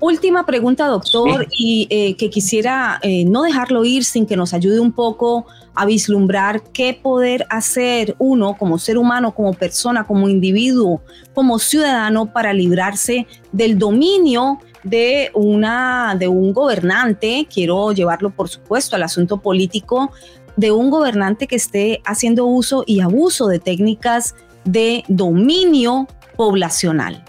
Última 0.00 0.46
pregunta, 0.46 0.86
doctor, 0.86 1.48
y 1.58 1.88
eh, 1.90 2.14
que 2.14 2.30
quisiera 2.30 3.00
eh, 3.02 3.24
no 3.24 3.42
dejarlo 3.42 3.84
ir 3.84 4.04
sin 4.04 4.26
que 4.26 4.36
nos 4.36 4.54
ayude 4.54 4.78
un 4.78 4.92
poco 4.92 5.46
a 5.74 5.86
vislumbrar 5.86 6.62
qué 6.72 6.94
poder 6.94 7.46
hacer 7.50 8.14
uno 8.18 8.56
como 8.56 8.78
ser 8.78 8.96
humano, 8.96 9.34
como 9.34 9.54
persona, 9.54 10.06
como 10.06 10.28
individuo, 10.28 11.02
como 11.34 11.58
ciudadano 11.58 12.32
para 12.32 12.52
librarse 12.52 13.26
del 13.50 13.76
dominio 13.76 14.60
de 14.84 15.32
una 15.34 16.14
de 16.16 16.28
un 16.28 16.52
gobernante, 16.52 17.48
quiero 17.52 17.92
llevarlo 17.92 18.30
por 18.30 18.48
supuesto 18.48 18.94
al 18.94 19.02
asunto 19.02 19.40
político, 19.40 20.12
de 20.56 20.70
un 20.70 20.90
gobernante 20.90 21.48
que 21.48 21.56
esté 21.56 22.00
haciendo 22.04 22.46
uso 22.46 22.84
y 22.86 23.00
abuso 23.00 23.48
de 23.48 23.58
técnicas 23.58 24.36
de 24.64 25.02
dominio 25.08 26.06
poblacional. 26.36 27.24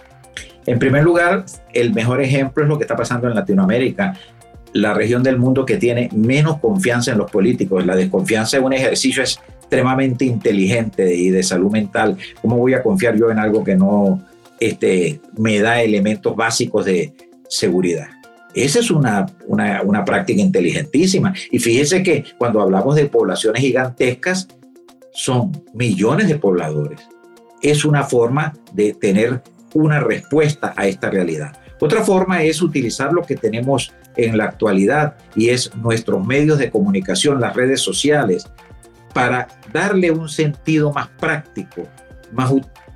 En 0.70 0.78
primer 0.78 1.04
lugar, 1.04 1.46
el 1.74 1.96
mejor 1.96 2.22
ejemplo 2.22 2.62
es 2.62 2.70
lo 2.70 2.78
que 2.78 2.84
está 2.84 2.96
pasando 2.96 3.28
en 3.28 3.34
Latinoamérica, 3.34 4.14
la 4.74 4.94
región 4.94 5.24
del 5.24 5.40
mundo 5.40 5.66
que 5.66 5.78
tiene 5.78 6.10
menos 6.14 6.60
confianza 6.60 7.12
en 7.12 7.18
los 7.18 7.32
políticos. 7.32 7.88
La 7.88 7.96
desconfianza 7.96 8.58
en 8.58 8.66
un 8.66 8.74
ejercicio 8.74 9.24
extremadamente 9.24 10.26
inteligente 10.26 11.16
y 11.16 11.32
de 11.32 11.42
salud 11.42 11.72
mental. 11.72 12.18
¿Cómo 12.40 12.58
voy 12.58 12.76
a 12.76 12.84
confiar 12.84 13.18
yo 13.18 13.32
en 13.32 13.40
algo 13.40 13.64
que 13.64 13.76
no 13.76 14.24
este, 14.60 15.20
me 15.36 15.60
da 15.60 15.82
elementos 15.82 16.36
básicos 16.36 16.86
de 16.86 17.16
seguridad? 17.48 18.10
Esa 18.54 18.78
es 18.78 18.92
una, 18.92 19.26
una, 19.48 19.82
una 19.82 20.06
práctica 20.06 20.40
inteligentísima. 20.40 21.34
Y 21.50 21.58
fíjese 21.58 22.04
que 22.04 22.26
cuando 22.38 22.62
hablamos 22.62 22.96
de 22.96 23.08
poblaciones 23.08 23.64
gigantescas, 23.64 24.48
son 25.14 25.52
millones 25.74 26.28
de 26.28 26.36
pobladores. 26.36 27.02
Es 27.60 27.86
una 27.86 28.04
forma 28.04 28.54
de 28.72 28.94
tener 28.94 29.42
una 29.74 30.00
respuesta 30.00 30.74
a 30.76 30.88
esta 30.88 31.10
realidad. 31.10 31.54
Otra 31.80 32.04
forma 32.04 32.44
es 32.44 32.62
utilizar 32.62 33.14
lo 33.14 33.22
que 33.22 33.36
tenemos 33.36 33.94
en 34.18 34.38
la 34.38 34.46
actualidad 34.46 35.16
y 35.36 35.50
es 35.50 35.74
nuestros 35.76 36.26
medios 36.26 36.58
de 36.58 36.70
comunicación, 36.70 37.40
las 37.40 37.56
redes 37.56 37.82
sociales, 37.82 38.50
para 39.14 39.48
darle 39.72 40.12
un 40.12 40.28
sentido 40.28 40.92
más 40.92 41.08
práctico, 41.08 41.88
más 42.34 42.52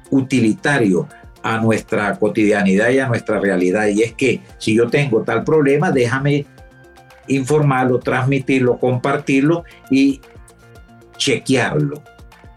utilitario 0.09 1.07
a 1.41 1.59
nuestra 1.59 2.17
cotidianidad 2.17 2.89
y 2.89 2.99
a 2.99 3.07
nuestra 3.07 3.39
realidad. 3.39 3.87
Y 3.87 4.03
es 4.03 4.13
que 4.13 4.41
si 4.57 4.75
yo 4.75 4.89
tengo 4.89 5.23
tal 5.23 5.43
problema, 5.43 5.91
déjame 5.91 6.45
informarlo, 7.27 7.99
transmitirlo, 7.99 8.77
compartirlo 8.77 9.63
y 9.89 10.21
chequearlo 11.17 12.12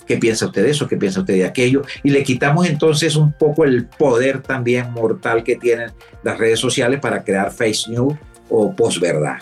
¿Qué 0.06 0.16
piensa 0.16 0.46
usted 0.46 0.62
de 0.62 0.70
eso? 0.70 0.86
¿Qué 0.86 0.96
piensa 0.96 1.20
usted 1.20 1.34
de 1.34 1.44
aquello? 1.44 1.82
Y 2.02 2.10
le 2.10 2.22
quitamos 2.22 2.68
entonces 2.68 3.16
un 3.16 3.32
poco 3.32 3.64
el 3.64 3.86
poder 3.86 4.42
también 4.42 4.92
mortal 4.92 5.42
que 5.42 5.56
tienen 5.56 5.90
las 6.22 6.38
redes 6.38 6.60
sociales 6.60 7.00
para 7.00 7.24
crear 7.24 7.50
face 7.50 7.90
news 7.90 8.14
o 8.48 8.74
posverdad. 8.74 9.38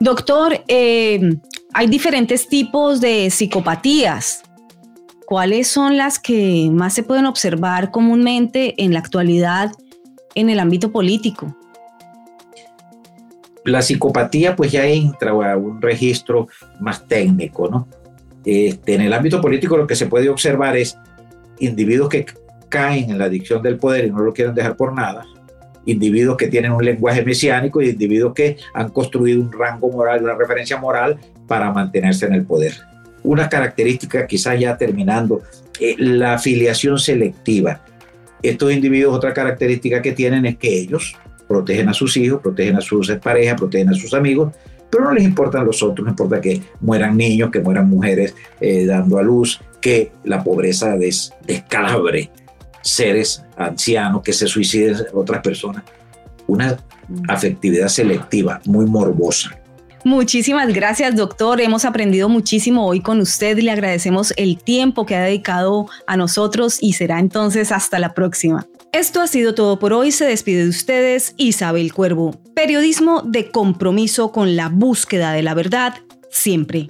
Doctor, 0.00 0.62
eh, 0.68 1.20
hay 1.72 1.86
diferentes 1.86 2.48
tipos 2.48 3.00
de 3.00 3.30
psicopatías. 3.30 4.42
¿Cuáles 5.26 5.68
son 5.68 5.96
las 5.96 6.18
que 6.18 6.70
más 6.72 6.94
se 6.94 7.02
pueden 7.02 7.26
observar 7.26 7.90
comúnmente 7.90 8.74
en 8.82 8.92
la 8.92 9.00
actualidad 9.00 9.72
en 10.34 10.50
el 10.50 10.60
ámbito 10.60 10.92
político? 10.92 11.54
La 13.64 13.82
psicopatía 13.82 14.56
pues 14.56 14.72
ya 14.72 14.86
entra 14.86 15.32
a 15.32 15.56
un 15.56 15.82
registro 15.82 16.48
más 16.80 17.06
técnico, 17.06 17.68
¿no? 17.68 17.88
Este, 18.50 18.94
en 18.94 19.02
el 19.02 19.12
ámbito 19.12 19.42
político 19.42 19.76
lo 19.76 19.86
que 19.86 19.94
se 19.94 20.06
puede 20.06 20.30
observar 20.30 20.74
es 20.74 20.96
individuos 21.58 22.08
que 22.08 22.24
caen 22.70 23.10
en 23.10 23.18
la 23.18 23.26
adicción 23.26 23.62
del 23.62 23.76
poder 23.76 24.06
y 24.06 24.10
no 24.10 24.20
lo 24.20 24.32
quieren 24.32 24.54
dejar 24.54 24.74
por 24.74 24.94
nada, 24.94 25.26
individuos 25.84 26.38
que 26.38 26.46
tienen 26.46 26.72
un 26.72 26.82
lenguaje 26.82 27.22
mesiánico 27.22 27.82
y 27.82 27.90
individuos 27.90 28.32
que 28.32 28.56
han 28.72 28.88
construido 28.88 29.42
un 29.42 29.52
rango 29.52 29.90
moral, 29.90 30.24
una 30.24 30.34
referencia 30.34 30.78
moral 30.78 31.18
para 31.46 31.70
mantenerse 31.70 32.24
en 32.24 32.32
el 32.32 32.46
poder. 32.46 32.72
Una 33.22 33.50
característica, 33.50 34.26
quizás 34.26 34.58
ya 34.58 34.78
terminando, 34.78 35.42
eh, 35.78 35.96
la 35.98 36.32
afiliación 36.32 36.98
selectiva. 36.98 37.82
Estos 38.42 38.72
individuos, 38.72 39.14
otra 39.14 39.34
característica 39.34 40.00
que 40.00 40.12
tienen 40.12 40.46
es 40.46 40.56
que 40.56 40.74
ellos 40.74 41.18
protegen 41.46 41.90
a 41.90 41.92
sus 41.92 42.16
hijos, 42.16 42.40
protegen 42.40 42.76
a 42.76 42.80
sus 42.80 43.10
parejas, 43.22 43.58
protegen 43.58 43.90
a 43.90 43.94
sus 43.94 44.14
amigos, 44.14 44.54
pero 44.90 45.04
no 45.04 45.12
les 45.12 45.24
importan 45.24 45.66
los 45.66 45.82
otros, 45.82 46.04
no 46.04 46.10
importa 46.10 46.40
que 46.40 46.62
mueran 46.80 47.16
niños, 47.16 47.50
que 47.50 47.60
mueran 47.60 47.88
mujeres 47.88 48.34
eh, 48.60 48.86
dando 48.86 49.18
a 49.18 49.22
luz, 49.22 49.60
que 49.80 50.12
la 50.24 50.42
pobreza 50.42 50.96
des, 50.96 51.32
descalabre 51.46 52.30
seres 52.82 53.44
ancianos, 53.56 54.22
que 54.22 54.32
se 54.32 54.46
suiciden 54.46 54.96
otras 55.12 55.42
personas. 55.42 55.84
Una 56.46 56.76
afectividad 57.28 57.88
selectiva 57.88 58.60
muy 58.64 58.86
morbosa. 58.86 59.50
Muchísimas 60.04 60.72
gracias, 60.72 61.16
doctor. 61.16 61.60
Hemos 61.60 61.84
aprendido 61.84 62.28
muchísimo 62.28 62.86
hoy 62.86 63.00
con 63.00 63.20
usted 63.20 63.58
le 63.58 63.70
agradecemos 63.70 64.32
el 64.36 64.56
tiempo 64.56 65.04
que 65.04 65.16
ha 65.16 65.22
dedicado 65.22 65.86
a 66.06 66.16
nosotros 66.16 66.78
y 66.80 66.94
será 66.94 67.18
entonces 67.18 67.72
hasta 67.72 67.98
la 67.98 68.14
próxima. 68.14 68.66
Esto 68.92 69.20
ha 69.20 69.26
sido 69.26 69.54
todo 69.54 69.78
por 69.78 69.92
hoy. 69.92 70.12
Se 70.12 70.24
despide 70.24 70.62
de 70.62 70.70
ustedes 70.70 71.34
Isabel 71.36 71.92
Cuervo. 71.92 72.40
Periodismo 72.54 73.22
de 73.22 73.50
compromiso 73.50 74.32
con 74.32 74.56
la 74.56 74.70
búsqueda 74.70 75.32
de 75.32 75.42
la 75.42 75.52
verdad 75.52 75.94
siempre. 76.30 76.88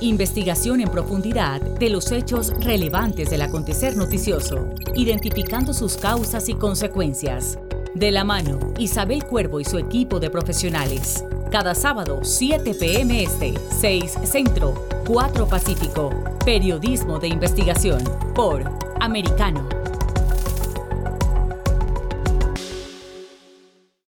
Investigación 0.00 0.80
en 0.80 0.90
profundidad 0.90 1.60
de 1.60 1.88
los 1.88 2.12
hechos 2.12 2.52
relevantes 2.60 3.30
del 3.30 3.40
acontecer 3.40 3.96
noticioso, 3.96 4.68
identificando 4.94 5.72
sus 5.72 5.96
causas 5.96 6.48
y 6.48 6.54
consecuencias. 6.54 7.58
De 7.94 8.10
la 8.10 8.24
mano, 8.24 8.58
Isabel 8.78 9.24
Cuervo 9.24 9.60
y 9.60 9.64
su 9.64 9.78
equipo 9.78 10.20
de 10.20 10.28
profesionales. 10.28 11.24
Cada 11.50 11.74
sábado, 11.74 12.20
7 12.22 12.74
p.m. 12.74 13.22
Este, 13.22 13.54
6 13.80 14.18
Centro, 14.24 14.86
4 15.06 15.48
Pacífico. 15.48 16.10
Periodismo 16.44 17.18
de 17.18 17.28
investigación 17.28 18.02
por 18.34 18.64
Americano. 19.00 19.68